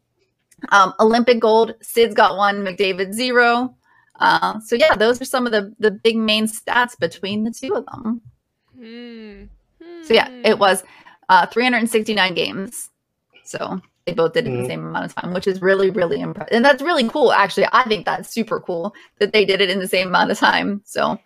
[0.69, 1.73] Um, Olympic gold.
[1.81, 2.57] Sid's got one.
[2.64, 3.76] McDavid zero.
[4.19, 7.73] Uh, so yeah, those are some of the the big main stats between the two
[7.73, 8.22] of them.
[8.77, 9.44] Hmm.
[10.03, 10.41] So yeah, Hmm.
[10.45, 10.84] it was
[11.30, 12.90] uh, 369 games.
[13.44, 14.68] So they both did it in the Mhm.
[14.68, 17.31] same amount of time, which is really really impressive, and that's really cool.
[17.31, 20.40] Actually, I think that's super cool that they did it in the same amount of
[20.40, 20.81] time.
[20.86, 21.19] So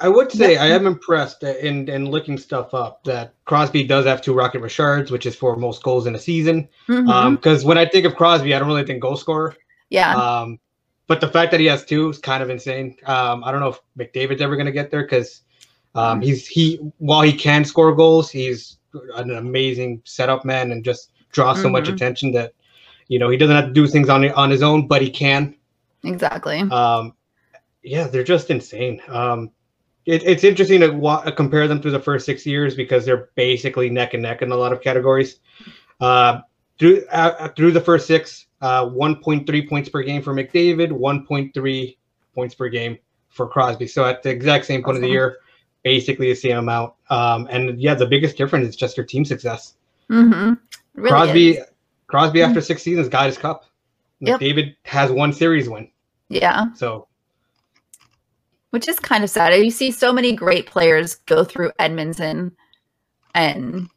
[0.00, 4.22] I- would say I am impressed in in looking stuff up that Crosby does have
[4.22, 6.68] two Rocket Richards, which is for most goals in a season.
[6.86, 9.56] Because when I think of Crosby, I don't really think goal scorer.
[9.90, 10.58] yeah, Um,
[11.08, 12.96] but the fact that he has two is kind of insane.
[13.06, 15.42] Um, I don't know if McDavid's ever going to get there because
[15.94, 18.78] um, he's he while he can score goals, he's
[19.16, 21.94] an amazing setup man and just draws so much Mhm.
[21.94, 22.52] attention that
[23.08, 25.54] you know he doesn't have to do things on on his own, but he can.
[26.04, 26.60] exactly.
[26.60, 27.14] Um,
[27.82, 29.00] yeah, they're just insane.
[29.08, 29.50] Um,
[30.06, 33.88] it, it's interesting to wa- compare them through the first six years because they're basically
[33.90, 35.38] neck and neck in a lot of categories.
[36.00, 36.40] Uh,
[36.78, 41.96] through uh, through the first six, uh, 1.3 points per game for McDavid, 1.3
[42.34, 42.98] points per game
[43.28, 43.86] for Crosby.
[43.86, 45.38] So at the exact same point of the year,
[45.84, 46.94] basically the same amount.
[47.10, 49.74] Um, and yeah, the biggest difference is just their team success.
[50.10, 50.54] Mm-hmm.
[50.94, 51.66] Really Crosby, is.
[52.06, 53.64] Crosby after six seasons got his cup.
[54.20, 54.40] Yep.
[54.40, 55.90] McDavid has one series win.
[56.28, 56.72] yeah.
[56.74, 57.08] So
[58.72, 59.54] which is kind of sad.
[59.54, 62.56] You see so many great players go through Edmonton,
[63.34, 63.88] and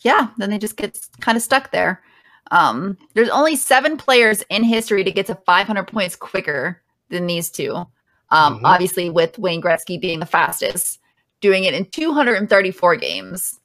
[0.00, 2.02] yeah, then they just get kind of stuck there.
[2.50, 7.50] Um, there's only seven players in history to get to 500 points quicker than these
[7.50, 7.74] two.
[8.30, 8.60] Um, Mhm.
[8.64, 10.98] Obviously, with Wayne Gretzky being the fastest,
[11.40, 13.60] doing it in 234 games.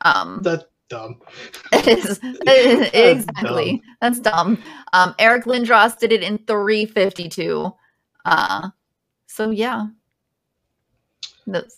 [0.00, 1.20] Um, that's dumb.
[1.72, 2.18] it is
[2.94, 4.56] exactly that's dumb.
[4.94, 7.70] Um, Eric Lindros did it in 352.
[8.24, 8.70] Uh,
[9.40, 9.86] so yeah.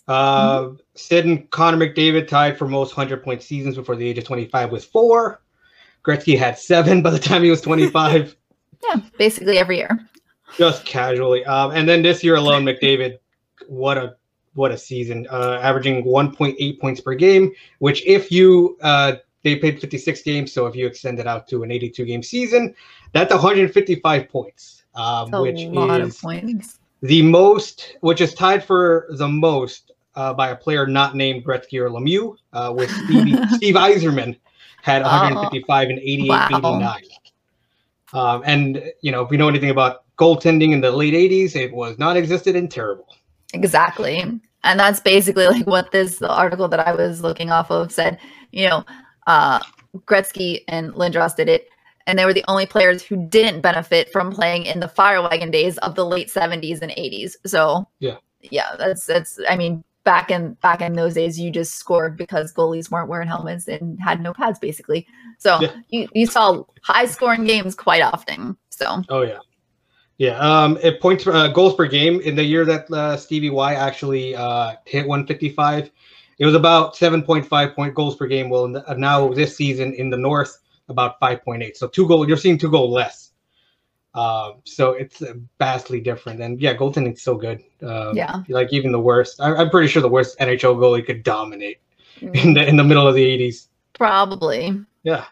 [0.09, 4.25] Uh, Sid and Connor McDavid tied for most 100 point seasons before the age of
[4.25, 5.41] 25 with four.
[6.03, 8.35] Gretzky had seven by the time he was 25,
[8.83, 9.97] yeah, basically every year.
[10.57, 11.45] just casually.
[11.45, 13.19] Um, and then this year alone, McDavid,
[13.67, 14.17] what a
[14.55, 17.49] what a season, uh, averaging 1.8 points per game.
[17.79, 19.13] Which, if you uh,
[19.43, 20.51] they played 56 games.
[20.51, 22.75] So if you extend it out to an 82 game season,
[23.13, 26.79] that's 155 points, um, That's a which lot of points.
[27.03, 31.79] The most, which is tied for the most uh, by a player not named Gretzky
[31.79, 34.39] or Lemieux, uh, with Stevie, Steve Yzerman
[34.81, 36.47] had Oh, 155 and 88 wow.
[36.49, 37.01] 89.
[38.13, 41.73] Um, and you know, if we know anything about goaltending in the late 80s, it
[41.73, 43.07] was non-existent and terrible.
[43.53, 44.19] Exactly.
[44.63, 48.17] And that's basically like what this the article that I was looking off of said,
[48.51, 48.85] you know,
[49.27, 49.59] uh
[50.05, 51.67] Gretzky and Lindros did it
[52.07, 55.51] and they were the only players who didn't benefit from playing in the fire wagon
[55.51, 57.35] days of the late 70s and 80s.
[57.45, 58.17] So Yeah.
[58.41, 62.53] Yeah, that's that's I mean back in back in those days you just scored because
[62.53, 65.07] goalies weren't wearing helmets and had no pads basically.
[65.37, 65.73] So Yeah.
[65.89, 68.57] you, you saw high scoring games quite often.
[68.69, 69.39] So Oh yeah,
[70.17, 70.37] yeah.
[70.39, 74.35] Um, it points uh, goals per game in the year that uh, Stevie Y actually
[74.35, 75.89] uh, hit 155.
[76.39, 78.49] It was about 7.5 point goals per game.
[78.49, 80.59] Well, uh, now this season in the North,
[80.89, 81.75] about 5.8.
[81.75, 82.27] So two goal.
[82.27, 83.31] You're seeing two goal less.
[84.15, 86.39] Um, so it's uh, vastly different.
[86.41, 87.63] And yeah, goaltending's so good.
[87.81, 88.43] Um, Yeah.
[88.49, 89.41] Like even the worst.
[89.41, 91.79] I, I'm pretty sure the worst NHL goalie could dominate
[92.21, 93.67] in the in the middle of the 80s.
[93.93, 94.79] probably.
[95.03, 95.25] Yeah.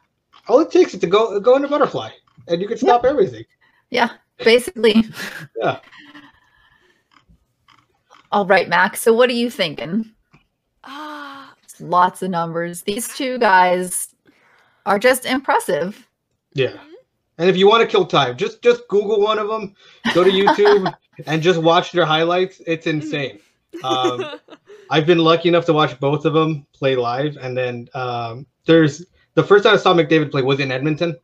[0.48, 2.10] All it takes is to go go into butterfly,
[2.48, 3.46] and you can stop everything.
[3.92, 4.10] Yeah,
[4.44, 5.04] basically.
[5.62, 5.78] Yeah.
[8.32, 9.02] All right, Max.
[9.02, 10.10] So what are you thinking?
[10.84, 12.82] Ah, lots of numbers.
[12.84, 14.16] These two guys
[14.86, 16.08] are just impressive.
[16.54, 16.78] Yeah.
[17.38, 19.74] And if you want to kill time, just just Google one of them,
[20.14, 20.94] go to YouTube,
[21.26, 22.62] and just watch their highlights.
[22.68, 23.40] It's insane.
[23.84, 24.26] Um,
[24.90, 29.06] I've been lucky enough to watch both of them play live, and then um, there's
[29.34, 31.18] the first time I saw McDavid play was in Edmonton.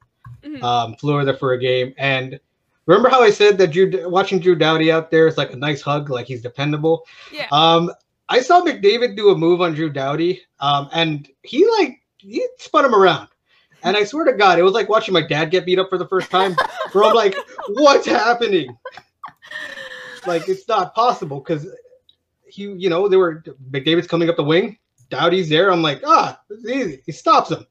[0.44, 0.64] Mhm.
[0.64, 2.40] Um, flew over there for a game, and
[2.86, 5.82] remember how I said that Drew, watching Drew Doughty out there is like a nice
[5.82, 7.04] hug, like he's dependable.
[7.32, 7.48] yeah.
[7.52, 7.92] Um,
[8.30, 12.86] I saw McDavid do a move on Drew Doughty, um, and he like he spun
[12.86, 13.28] him around.
[13.84, 15.98] And I swear to God, it was like watching my dad get beat up for
[15.98, 16.56] the first time.
[16.92, 17.36] Where I'm like,
[17.70, 18.76] what's happening?
[20.26, 21.68] Like it's not possible because
[22.48, 24.78] he, you know, they were McDavid's coming up the wing,
[25.10, 25.72] Doughty's there.
[25.72, 27.02] I'm like, ah, it's easy.
[27.06, 27.66] He stops him.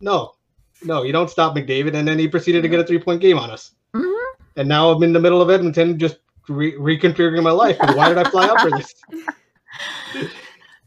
[0.00, 0.34] No,
[0.82, 1.96] no, you don't stop McDavid.
[1.96, 3.72] And then he proceeded to get a three point game on us.
[3.94, 4.24] Mhm.
[4.56, 6.18] And now I'm in the middle of Edmonton, just
[6.48, 7.78] re- reconfiguring my life.
[7.78, 8.94] 'cause Why did I fly out for this?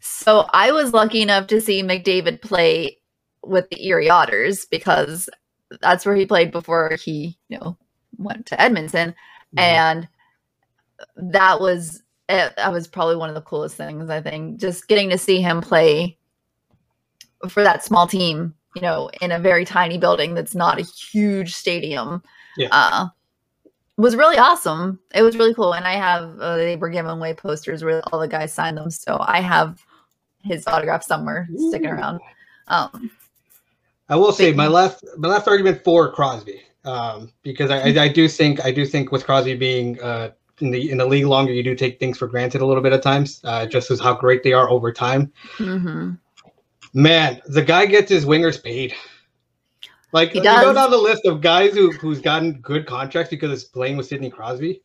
[0.01, 2.98] So I was lucky enough to see McDavid play
[3.43, 5.29] with the Erie Otters because
[5.81, 7.77] that's where he played before he, you know,
[8.17, 9.13] went to Edmonton.
[9.57, 10.07] and
[11.15, 15.09] that was eh, that was probably one of the coolest things i think just getting
[15.09, 16.17] to see him play
[17.47, 21.53] for that small team you know in a very tiny building that's not a huge
[21.55, 22.21] stadium
[22.57, 22.67] Yeah.
[22.71, 23.07] uh
[23.97, 24.97] was really awesome.
[25.13, 25.73] It was really cool.
[25.73, 28.89] And i have uh, they were giving away posters where all the guys signed them.
[28.91, 29.83] So i have
[30.43, 32.19] his autograph somewhere sticking around.
[32.67, 33.09] Um
[34.09, 38.07] I will say my last my last argument for Crosby, um, because I, I, I
[38.07, 41.53] do think I do think with Crosby being uh, in the in the league longer,
[41.53, 44.15] you do take things for granted a little bit at times, uh, just as how
[44.15, 45.31] great they are over time.
[45.57, 46.17] mhm.
[46.93, 48.95] Man, the guy gets his wingers paid.
[50.11, 53.51] Like He you go down the list of guys who who's gotten good contracts because
[53.51, 54.81] it's playing with Sidney Crosby.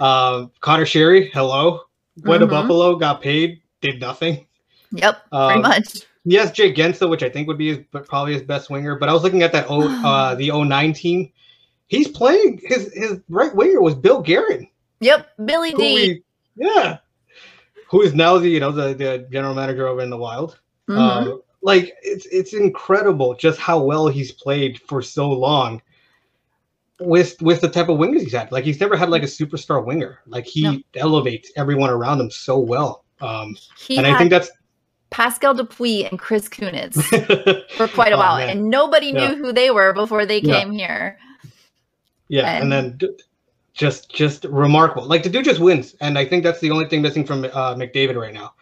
[0.00, 1.82] Um, Conor Sheary, hello,
[2.24, 2.50] went to Mhm.
[2.50, 4.46] Buffalo, got paid, did nothing.
[4.90, 8.32] yep Um, pretty much Yes, Jake Guentzel, which I think would be his, but probably
[8.34, 8.96] his best winger.
[8.98, 11.30] But I was looking at that o, uh, the 09 team.
[11.86, 14.66] He's playing his his right winger was Bill Guerin,
[14.98, 16.22] yep billy d we,
[16.56, 16.98] yeah,
[17.88, 20.58] who is now the you know the, the general manager over in the Wild.
[20.88, 20.96] Mhm.
[20.98, 25.80] Uh, like it's it's incredible just how well he's played for so long
[26.98, 28.50] with with the type of wingers he's had.
[28.50, 30.20] Like he's never had like a superstar winger.
[30.26, 30.80] Like he No.
[30.96, 33.04] elevates everyone around him so well.
[33.20, 34.50] Um, he and had I think that's
[35.10, 36.96] Pascal Dupuis and Chris Kunitz
[37.76, 38.50] for quite a Oh, while, man.
[38.50, 39.28] and nobody Yeah.
[39.28, 40.60] knew who they were before they Yeah.
[40.60, 41.18] came here.
[42.28, 43.10] Yeah, And- and, then d-
[43.74, 45.06] just just remarkable.
[45.06, 47.74] Like the dude just wins, and I think that's the only thing missing from uh,
[47.74, 48.54] McDavid right now.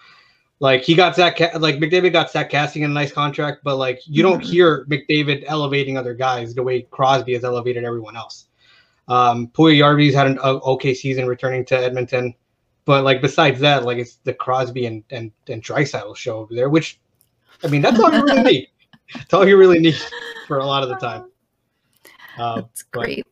[0.61, 4.23] Like he got Zach, like McDavid got Zack Kassian a nice contract, but like you
[4.23, 4.47] don't Mhm.
[4.51, 8.47] hear McDavid elevating other guys the way Crosby has elevated everyone else.
[9.09, 12.35] Um, Yarby's had an o- okay season returning to Edmonton,
[12.85, 16.69] but like besides that, like it's the Crosby and and and Draisaitl show over there,
[16.69, 17.01] which
[17.63, 18.69] I mean that's all you really need.
[19.15, 19.97] That's all you really need
[20.47, 21.25] for a lot of the time.
[22.37, 23.25] Uh, great,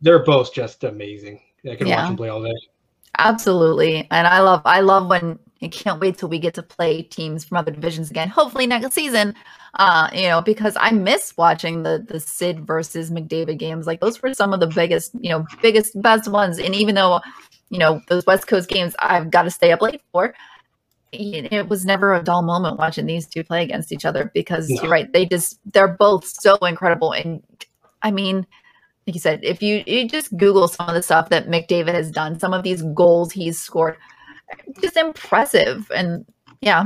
[0.00, 1.40] they're both just amazing.
[1.68, 1.96] I can Yeah.
[1.96, 2.54] watch them play all day.
[3.18, 7.02] absolutely, and I love, I love when I can't wait till we get to play
[7.02, 8.28] teams from other divisions again.
[8.28, 9.34] Hopefully next season,
[9.74, 13.86] uh, you know, because I miss watching the the Sid versus McDavid games.
[13.86, 16.58] Like those were some of the biggest, you know, biggest best ones.
[16.58, 17.20] And even though,
[17.70, 20.34] you know, those West Coast games I've got to stay up late for.
[21.12, 24.90] it was never a dull moment watching these two play against each other because you're
[24.90, 25.12] right.
[25.12, 27.12] They just they're both so incredible.
[27.12, 27.42] And
[28.02, 28.46] I mean,
[29.06, 32.10] like you said, if you you just Google some of the stuff that McDavid has
[32.10, 33.96] done, some of these goals he's scored,
[34.80, 35.90] just impressive.
[35.94, 36.24] And
[36.60, 36.84] yeah,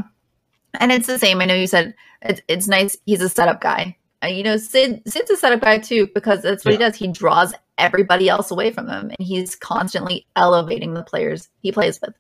[0.81, 1.41] and it's the same.
[1.41, 2.97] I know you said it's it's nice.
[3.07, 3.97] He's a setup guy.
[4.23, 6.97] Uh, you know, Sid Sid's a setup guy too because that's what he does.
[6.97, 12.01] He draws everybody else away from him, and he's constantly elevating the players he plays
[12.01, 12.15] with.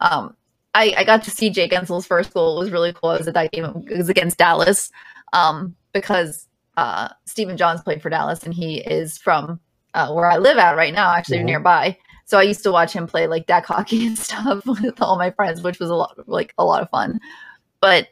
[0.00, 0.36] Um,
[0.74, 2.56] I, I got to see Jake Guentzel's first goal.
[2.58, 3.12] It was really cool.
[3.12, 3.64] It was at that game.
[3.90, 4.90] It was against Dallas
[5.32, 6.46] um, because
[6.76, 9.58] uh, Stephen Johns played for Dallas, and he is from
[9.94, 11.44] uh, where I live at right now, actually Mhm.
[11.46, 11.96] nearby.
[12.28, 15.30] So I used to watch him play like deck hockey and stuff with all my
[15.30, 17.20] friends, which was a lot like a lot of fun.
[17.80, 18.08] But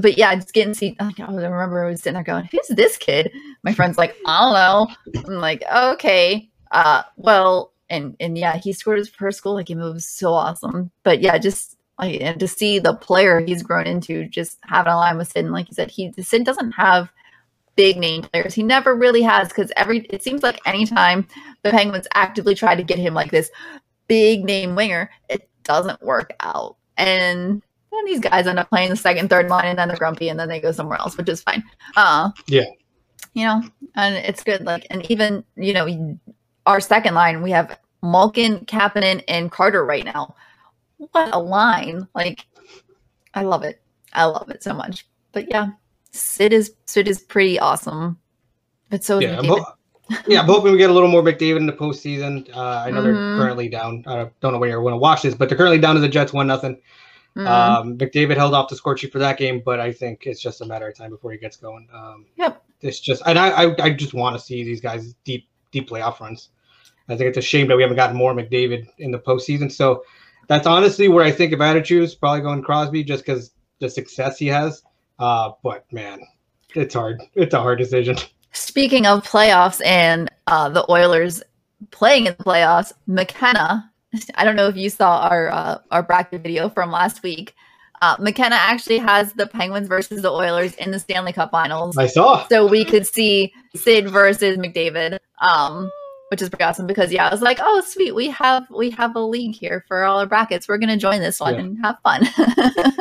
[0.00, 0.96] but yeah, just getting see.
[1.00, 3.30] Like, I remember I was sitting there going, "Who's this kid?"
[3.62, 8.72] My friend's like, "I don't know." I'm like, "Okay, uh, well." And and yeah, he
[8.72, 9.54] scored his first goal.
[9.54, 10.90] Like it was so awesome.
[11.04, 14.96] But yeah, just like and to see the player he's grown into, just having a
[14.96, 15.44] line with Sid.
[15.44, 17.10] And like you said, he Sid doesn't have
[17.78, 18.54] big name players.
[18.54, 21.28] He never really has because every it seems like anytime
[21.62, 23.52] the Penguins actively try to get him like this
[24.08, 26.76] big name winger, it doesn't work out.
[26.96, 30.28] And then these guys end up playing the second, third line, and then they're grumpy,
[30.28, 31.62] and then they go somewhere else, which is fine.
[31.96, 32.64] Uh, Yeah.
[33.34, 33.62] you know,
[33.94, 34.64] and it's good.
[34.64, 36.18] Like, and even you know,
[36.66, 40.34] our second line, we have Malkin, Kapanen, and Carter right now.
[40.96, 42.08] What a line!
[42.12, 42.44] Like,
[43.34, 43.80] I love it.
[44.12, 45.06] I love it so much.
[45.30, 45.68] But yeah,
[46.10, 48.18] Sid is Sid is pretty awesome.
[48.90, 49.64] But so Yeah, I'm ho-
[50.26, 52.48] yeah, I'm hoping we get a little more McDavid in the postseason.
[52.54, 53.04] Uh, I know Mhm.
[53.04, 54.02] they're currently down.
[54.06, 56.08] I don't know when you're going to watch this, but they're currently down to the
[56.08, 56.80] Jets one nothing.
[57.36, 57.46] Mhm.
[57.46, 60.62] Um, McDavid held off the score sheet for that game, but I think it's just
[60.62, 61.86] a matter of time before he gets going.
[61.92, 62.62] Um, Yep.
[62.80, 66.20] It's just, and I, I, I just want to see these guys deep, deep playoff
[66.20, 66.50] runs.
[67.08, 69.70] I think it's a shame that we haven't gotten more McDavid in the postseason.
[69.72, 70.04] So
[70.46, 74.46] that's honestly where I think had choose, probably going Crosby, just because the success he
[74.46, 74.82] has.
[75.18, 76.20] Uh, but man,
[76.74, 77.20] it's hard.
[77.34, 78.16] It's a hard decision.
[78.52, 81.42] Speaking of playoffs and uh, the Oilers
[81.90, 83.90] playing in the playoffs, McKenna.
[84.36, 87.54] I don't know if you saw our uh, our bracket video from last week.
[88.00, 92.06] Uh, McKenna actually has the Penguins versus the Oilers in the Stanley Cup Finals, I
[92.06, 92.46] saw.
[92.48, 95.90] so we could see Sid versus McDavid, um,
[96.30, 96.86] which is pretty awesome.
[96.86, 100.04] Because yeah, I was like, oh sweet, we have we have a league here for
[100.04, 100.68] all our brackets.
[100.68, 101.60] We're gonna join this one Yeah.
[101.60, 102.26] and have fun.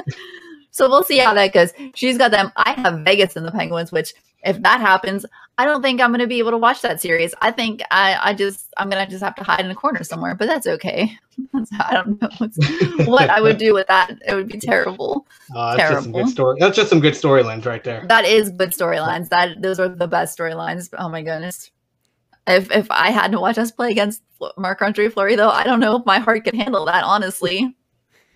[0.78, 1.74] so we'll see how that goes.
[1.96, 2.52] She's got them.
[2.56, 4.14] I have Vegas and the Penguins, which
[4.46, 5.26] if that happens,
[5.58, 7.34] I don't think I'm going to be able to watch that series.
[7.42, 10.04] I think I, I just, I'm going to just have to hide in a corner
[10.04, 11.18] somewhere, but that's okay.
[11.80, 14.20] I don't know what I would do with that.
[14.28, 15.26] It would be terrible.
[15.56, 16.32] Uh, that's just some good Terrible.
[16.32, 16.58] story.
[16.60, 18.06] That's just some good storylines right there.
[18.08, 19.30] That is good storylines.
[19.30, 20.94] That those are the best storylines.
[20.96, 21.72] Oh my goodness.
[22.46, 24.22] If if I had to watch us play against
[24.58, 27.04] Marc Andre Fleury, though, I don't know if my heart could handle that.
[27.04, 27.76] Honestly,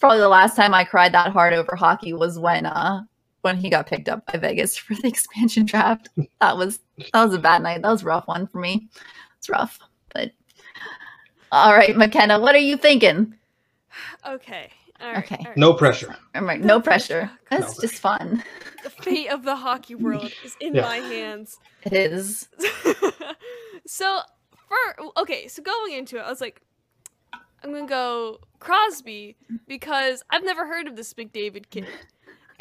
[0.00, 3.02] probably the last time I cried that hard over hockey was when uh
[3.42, 6.08] when he got picked up by Vegas for the expansion draft.
[6.40, 6.80] That was
[7.12, 7.82] that was a bad night.
[7.82, 8.88] That was a rough one for me.
[9.38, 9.78] It's rough,
[10.12, 10.32] but
[11.52, 13.34] all right, McKenna, what are you thinking?
[14.26, 14.70] Okay.
[15.00, 15.18] All right.
[15.24, 15.36] Okay.
[15.38, 15.56] all right.
[15.56, 16.14] No pressure.
[16.34, 17.30] I'm like, No no pressure.
[17.48, 17.62] pressure.
[17.64, 18.44] That's No just fun.
[18.84, 20.82] The fate of the hockey world is in Yeah.
[20.82, 21.58] my hands.
[21.84, 22.48] It is.
[23.86, 24.20] so
[24.68, 24.76] for
[25.18, 26.60] okay, so going into it, I was like,
[27.62, 31.86] I'm gonna go Crosby because I've never heard of this McDavid kid.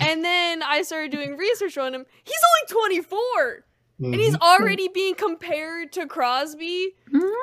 [0.02, 2.06] And then I started doing research on him.
[2.24, 2.40] He's
[2.72, 3.66] only 24,
[4.02, 4.40] and he's Mhm.
[4.42, 7.34] already being compared to Crosby, Mhm.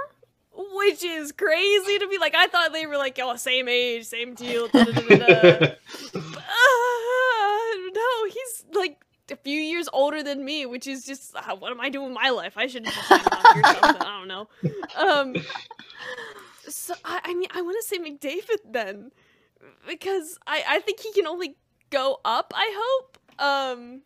[0.72, 2.16] which is crazy to me.
[2.16, 4.68] Like I thought they were like, oh, same age, same deal.
[4.68, 5.66] da, da, da, da, da.
[6.14, 11.70] Uh, no, he's like a few years older than me, which is just uh, what
[11.72, 12.54] am I doing with my life?
[12.56, 14.02] I should just sign hockey or something.
[14.02, 14.48] I don't know.
[14.96, 15.34] Um,
[16.86, 19.10] so I, I mean, I want to say McDavid then,
[19.86, 21.56] because I I think he can only
[21.90, 22.52] go up.
[22.54, 23.18] I hope.
[23.38, 24.02] Um,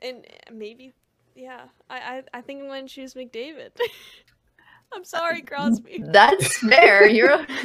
[0.00, 0.94] and maybe,
[1.34, 1.66] yeah.
[1.88, 3.70] I I, I think I'm going to choose McDavid.
[4.94, 6.04] I'm sorry, Crosby.
[6.12, 7.08] That's fair.
[7.08, 7.46] You're,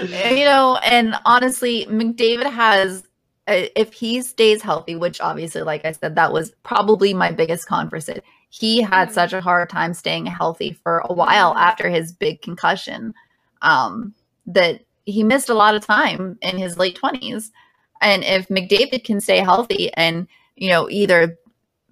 [0.00, 3.04] you know, and honestly, McDavid has,
[3.46, 7.68] uh, if he stays healthy, which obviously, like I said, that was probably my biggest
[7.68, 8.22] con for Sid.
[8.50, 9.12] He had Mhm.
[9.12, 11.60] such a hard time staying healthy for a while Mhm.
[11.60, 13.14] after his big concussion,
[13.62, 14.14] um,
[14.46, 17.50] that he missed a lot of time in his late twenties.
[18.00, 20.26] And if McDavid can stay healthy, and
[20.56, 21.38] you know, either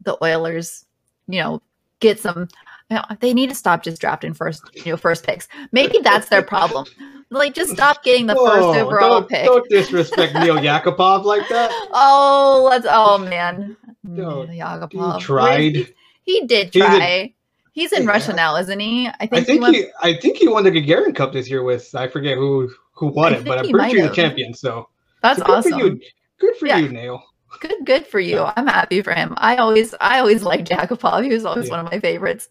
[0.03, 0.85] the Oilers,
[1.29, 1.63] you know,
[2.01, 2.49] get some
[2.91, 5.49] you know, they need to stop just drafting first, you know, first picks.
[5.73, 6.87] Maybe that's their problem.
[7.31, 9.45] Like, just stop getting the first overall don't, pick.
[9.47, 11.73] Don't disrespect Neil Yakupov like that.
[11.93, 12.87] Oh, let's.
[12.89, 15.15] Oh man, No, Neil Yakupov.
[15.15, 15.75] He tried.
[15.75, 15.87] He,
[16.25, 17.35] He did try.
[17.77, 18.09] He's in Yeah.
[18.09, 19.07] Russia now, isn't he?
[19.21, 21.63] I think, I think went- he, I think he won the Gagarin Cup this year
[21.63, 24.55] with I forget who who won I it, but I'm pretty sure he's the champion.
[24.55, 24.89] So
[25.23, 25.73] That's so good awesome.
[25.73, 26.01] For you.
[26.41, 26.79] Good for Yeah.
[26.79, 27.23] you, Nail.
[27.61, 28.41] Good, good for you.
[28.57, 29.35] I'm happy for him.
[29.37, 31.23] I always, I always liked Yakupov.
[31.25, 31.77] He was always Yeah.
[31.77, 32.49] one of my favorites.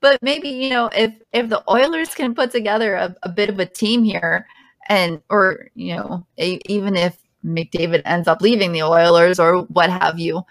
[0.00, 3.60] But maybe you know, if if the Oilers can put together a, a bit of
[3.60, 4.44] a team here,
[4.88, 9.88] and or you know, e- even if McDavid ends up leaving the Oilers or what
[9.90, 10.42] have you,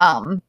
[0.00, 0.42] um,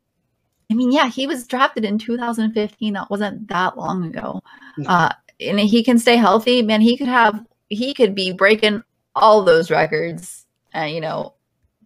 [0.71, 2.93] I mean, yeah, he was drafted in 2015.
[2.93, 4.41] That wasn't that long ago.
[4.77, 4.89] No.
[4.89, 6.81] Uh, and he can stay healthy, man.
[6.81, 8.83] He could have, he could be breaking
[9.15, 11.33] all those records, and you know,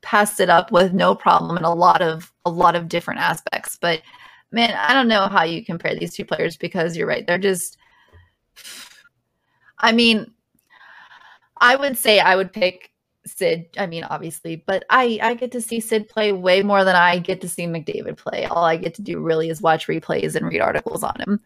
[0.02, 3.78] passed it up with no problem in a lot of a lot of different aspects.
[3.80, 4.02] But
[4.52, 7.26] man, I don't know how you compare these two players because you're right.
[7.26, 7.78] They're just
[9.80, 10.32] I mean,
[11.58, 12.92] I would say I would pick
[13.26, 13.70] Sid.
[13.78, 17.20] I mean, obviously, but I I get to see Sid play way more than I
[17.20, 18.46] get to see McDavid play.
[18.46, 21.40] All I get to do really is watch replays and read articles on him.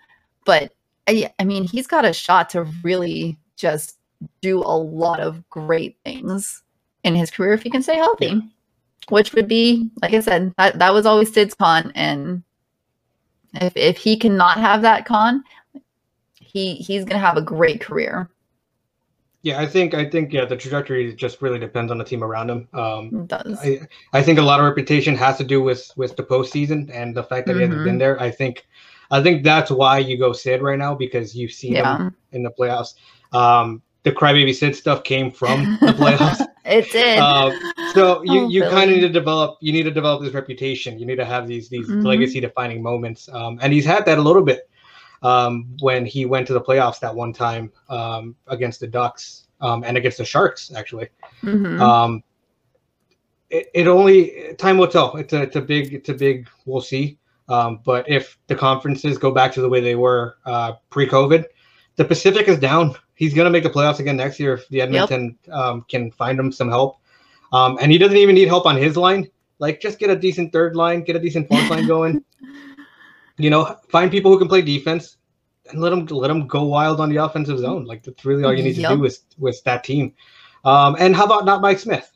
[0.45, 0.73] But
[1.07, 3.97] I, I mean, he's got a shot to really just
[4.41, 6.63] do a lot of great things
[7.03, 8.41] in his career if he can stay healthy.
[9.09, 11.91] Which would be, like I said, that, that was always Sid's con.
[11.95, 12.43] And
[13.53, 15.43] if if he cannot have that con,
[16.33, 18.29] he he's gonna have a great career.
[19.47, 22.49] Yeah, I think I think yeah, the trajectory just really depends on the team around
[22.53, 22.67] him.
[22.73, 23.57] Um, It does.
[23.63, 23.79] I,
[24.11, 27.23] I think a lot of reputation has to do with with the postseason and the
[27.23, 28.15] fact that he hasn't been there.
[28.27, 28.67] I think
[29.09, 32.51] I think that's why you go Sid right now because you've seen him in the
[32.59, 32.95] playoffs.
[33.31, 36.45] Um, the crybaby Sid stuff came from the playoffs.
[36.65, 37.17] it did.
[37.19, 37.53] Um,
[37.93, 40.99] so you, Oh, you kind of need to develop you need to develop this reputation.
[40.99, 42.03] You need to have these these Mhm.
[42.11, 43.29] legacy defining moments.
[43.31, 44.69] Um, and he's had that a little bit
[45.23, 49.83] um, when he went to the playoffs that one time um, against the Ducks um,
[49.83, 51.09] and against the Sharks actually.
[51.43, 51.79] Mhm.
[51.79, 52.23] Um,
[53.49, 55.15] it, it only time will tell.
[55.17, 57.17] It's a it's a big it's a big we'll see.
[57.49, 61.45] Um, but if the conferences go back to the way they were uh, pre-COVID,
[61.95, 62.93] the Pacific is down.
[63.15, 66.51] He's gonna make the playoffs again next year if the Edmonton um, can find him
[66.51, 66.99] some help.
[67.53, 69.29] Um, and he doesn't even need help on his line.
[69.59, 72.23] Like just get a decent third line, get a decent fourth line going.
[73.37, 75.17] You know, find people who can play defense
[75.69, 77.85] and let them let them go wild on the offensive zone.
[77.85, 80.13] Like that's really all you need to do with with that team.
[80.65, 82.11] Um, and how about not Mike Smith?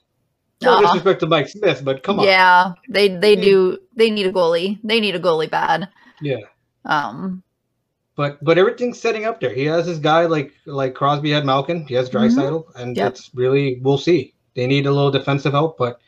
[0.62, 0.82] No Aw.
[0.82, 2.26] disrespect to Mike Smith, but come on.
[2.26, 3.78] Yeah, they they do.
[3.96, 4.80] They need a goalie.
[4.84, 5.90] They need a goalie bad.
[6.22, 6.38] Yeah.
[6.86, 7.44] Um.
[8.16, 9.54] But but everything's setting up there.
[9.54, 11.86] He has this guy like like Crosby had Malkin.
[11.86, 13.12] He has Draisaitl, and Yep.
[13.12, 14.34] it's really we'll see.
[14.54, 16.00] They need a little defensive help, but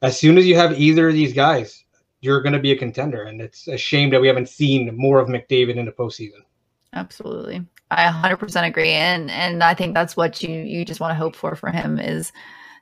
[0.00, 1.84] as soon as you have either of these guys,
[2.20, 3.24] you're going to be a contender.
[3.24, 6.42] And it's a shame that we haven't seen more of McDavid in the postseason.
[6.92, 7.64] Absolutely.
[7.90, 11.34] I 100% agree and and I think that's what you you just want to hope
[11.34, 12.32] for for him is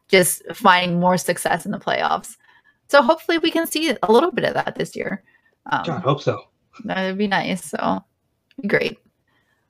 [0.08, 2.36] just finding more success in the playoffs.
[2.88, 5.22] So hopefully we can see a little bit of that this year.
[5.84, 6.42] God, I Um, hope so.
[6.84, 7.64] that would be nice.
[7.64, 8.04] So
[8.66, 8.98] great.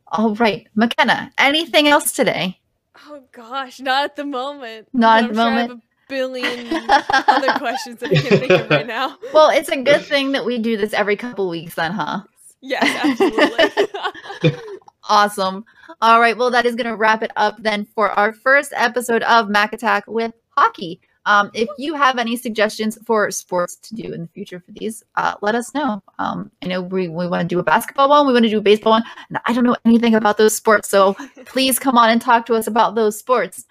[0.08, 1.32] All right, McKenna.
[1.38, 2.60] Anything else today?
[3.06, 4.88] Oh gosh, not at the moment.
[4.92, 5.84] Not But at the I'm sure I have moment.
[6.08, 6.66] Billion
[7.10, 9.16] other questions that I can't think of right now.
[9.34, 12.22] well, it's a good thing that we do this every couple weeks, then, huh?
[12.60, 14.56] Yes, absolutely.
[15.08, 15.64] Awesome.
[16.02, 16.36] All right.
[16.36, 19.72] Well, that is going to wrap it up then for our first episode of Mac
[19.72, 21.00] Attack with hockey.
[21.26, 25.02] Um, if you have any suggestions for sports to do in the future for these,
[25.16, 26.02] uh, let us know.
[26.20, 28.58] Um, I know we, we want to do a basketball one, we want to do
[28.58, 30.88] a baseball one, and I don't know anything about those sports.
[30.88, 31.14] So
[31.46, 33.64] please come on and talk to us about those sports.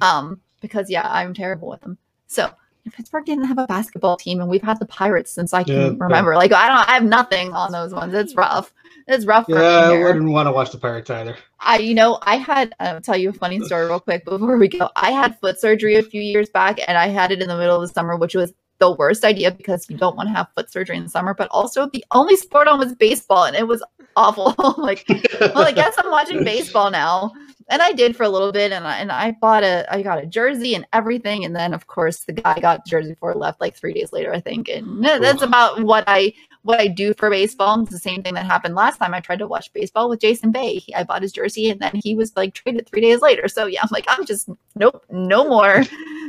[0.00, 1.98] Um, because yeah, I'm terrible with them.
[2.26, 2.50] So
[2.84, 5.96] if Pittsburgh didn't have a basketball team, and we've had the Pirates since I can
[5.98, 8.14] Yeah, remember, like I don't, I have nothing on those ones.
[8.14, 8.72] It's rough.
[9.06, 11.36] It's rough for Yeah, me I wouldn't want to watch the Pirates either.
[11.60, 14.68] I, you know, I had, I'll tell you a funny story real quick before we
[14.68, 14.88] go.
[14.96, 17.76] I had foot surgery a few years back and I had it in the middle
[17.76, 20.70] of the summer, which was the worst idea because you don't want to have foot
[20.72, 23.84] surgery in the summer, but also the only sport on was baseball and it was
[24.16, 24.54] awful.
[24.78, 25.06] like,
[25.54, 27.32] well, I guess I'm watching baseball now.
[27.70, 30.22] And I did for a little bit and I, and I bought a, I got
[30.22, 31.44] a jersey and everything.
[31.44, 34.12] And then of course the guy I got the jersey for left like three days
[34.12, 34.68] later, I think.
[34.68, 35.48] And that's Oof.
[35.48, 37.80] about what I, what I do for baseball.
[37.80, 40.50] It's the same thing that happened last time I tried to watch baseball with Jason
[40.50, 40.74] Bay.
[40.74, 43.46] He, I bought his jersey and then he was like traded three days later.
[43.46, 45.84] So yeah, I'm like, I'm just nope, no more,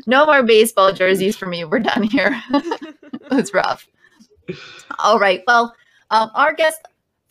[0.06, 1.66] no more baseball jerseys for me.
[1.66, 2.40] We're done here.
[3.32, 3.88] it's rough.
[5.00, 5.44] All right.
[5.48, 5.76] Well,
[6.12, 6.82] um, our guest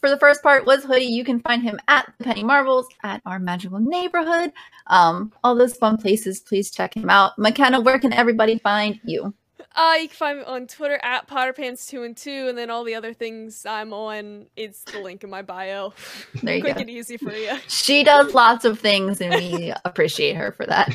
[0.00, 1.04] for the first part was Hoodie.
[1.04, 4.52] You can find him at the Penny Marvels at our magical neighborhood.
[4.86, 6.40] Um, all those fun places.
[6.40, 7.38] Please check him out.
[7.38, 9.34] McKenna, where can everybody find you?
[9.76, 12.94] Uh, you can find me on Twitter at PotterPants2 and 2, and then all the
[12.96, 15.92] other things I'm on, it's the link in my bio.
[16.42, 16.80] There you Quick go.
[16.80, 17.56] and easy for you.
[17.68, 20.92] She does lots of things, and we appreciate her for that.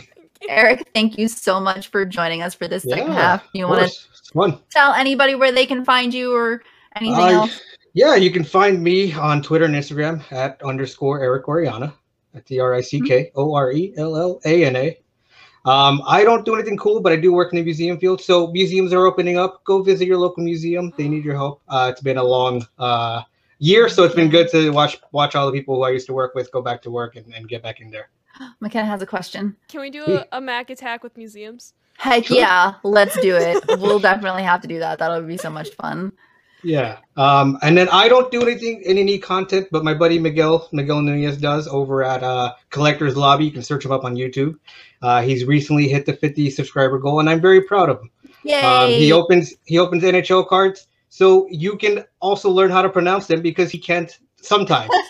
[0.50, 3.48] Eric, thank you so much for joining us for this second half.
[3.54, 4.08] You want to course.
[4.20, 4.60] It's fun.
[4.72, 6.62] tell anybody where they can find you or
[6.98, 7.62] anything Uh, else?
[7.96, 11.94] Yeah, you can find me on Twitter and Instagram at underscore Eric Orellana.
[12.46, 15.00] T R I C K O R E L L A N A.
[15.64, 18.22] Um, I don't do anything cool, but I do work in the museum field.
[18.22, 19.64] So museums are opening up.
[19.64, 20.92] Go visit your local museum.
[20.98, 21.62] They need your help.
[21.70, 23.22] Uh, it's been a long uh,
[23.60, 26.14] year, so it's been good to watch watch all the people who I used to
[26.14, 28.10] work with go back to work and, and get back in there.
[28.60, 29.56] McKenna has a question.
[29.70, 31.74] Can we do a, a Mac attack with museums?
[31.98, 32.36] Heck Sure.
[32.36, 33.64] yeah, let's do it.
[33.80, 35.00] we'll definitely have to do that.
[35.00, 36.12] That'll be so much fun.
[36.66, 36.98] Yeah.
[37.16, 41.38] Um, and then I don't do anything any content, but my buddy Miguel Miguel Nunez
[41.38, 43.46] does over at uh, Collectors Lobby.
[43.46, 44.58] You can search him up on YouTube.
[45.02, 48.10] Uh, he's recently hit the 50 subscriber goal, and I'm very proud of him.
[48.44, 48.62] Yay!
[48.62, 53.28] Um, he opens he opens NHL cards, so you can also learn how to pronounce
[53.28, 54.90] them because he can't sometimes.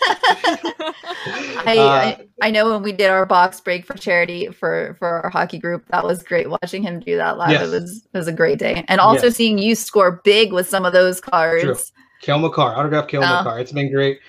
[1.68, 5.22] I, Uh, I I know when we did our box break for charity for for
[5.24, 7.50] our hockey group, that was great watching him do that live.
[7.50, 7.68] Yes.
[7.68, 9.36] It was it was a great day, and also Yes.
[9.36, 11.62] seeing you score big with some of those cards.
[11.62, 11.76] True.
[12.22, 13.26] Cale Makar, autograph Cale Oh.
[13.44, 13.58] Makar.
[13.60, 14.20] It's been great.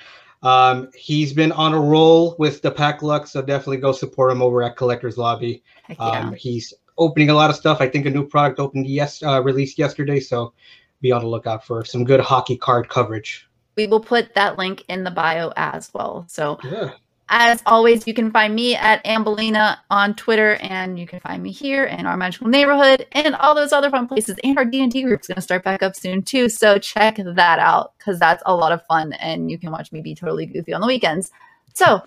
[0.43, 4.41] Um, he's been on a roll with the pack luck, so definitely go support him
[4.41, 5.63] over at Collectors Lobby.
[5.83, 6.05] Heck yeah.
[6.05, 7.81] Um, he's opening a lot of stuff.
[7.81, 10.53] I think a new product opened yes, uh, released yesterday, so
[11.01, 13.46] be on the lookout for some good hockey card coverage.
[13.77, 16.25] We will put that link in the bio as well.
[16.27, 16.91] So Yeah,
[17.29, 21.51] as always, you can find me at Ambelina on Twitter, and you can find me
[21.51, 24.39] here in our magical neighborhood and all those other fun places.
[24.43, 26.79] And our D and D group is going to start back up soon too, so
[26.79, 30.15] check that out because that's a lot of fun, and you can watch me be
[30.15, 31.31] totally goofy on the weekends.
[31.73, 32.01] So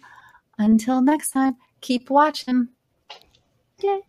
[0.58, 2.68] until next time, keep watching.
[3.82, 4.00] Yay.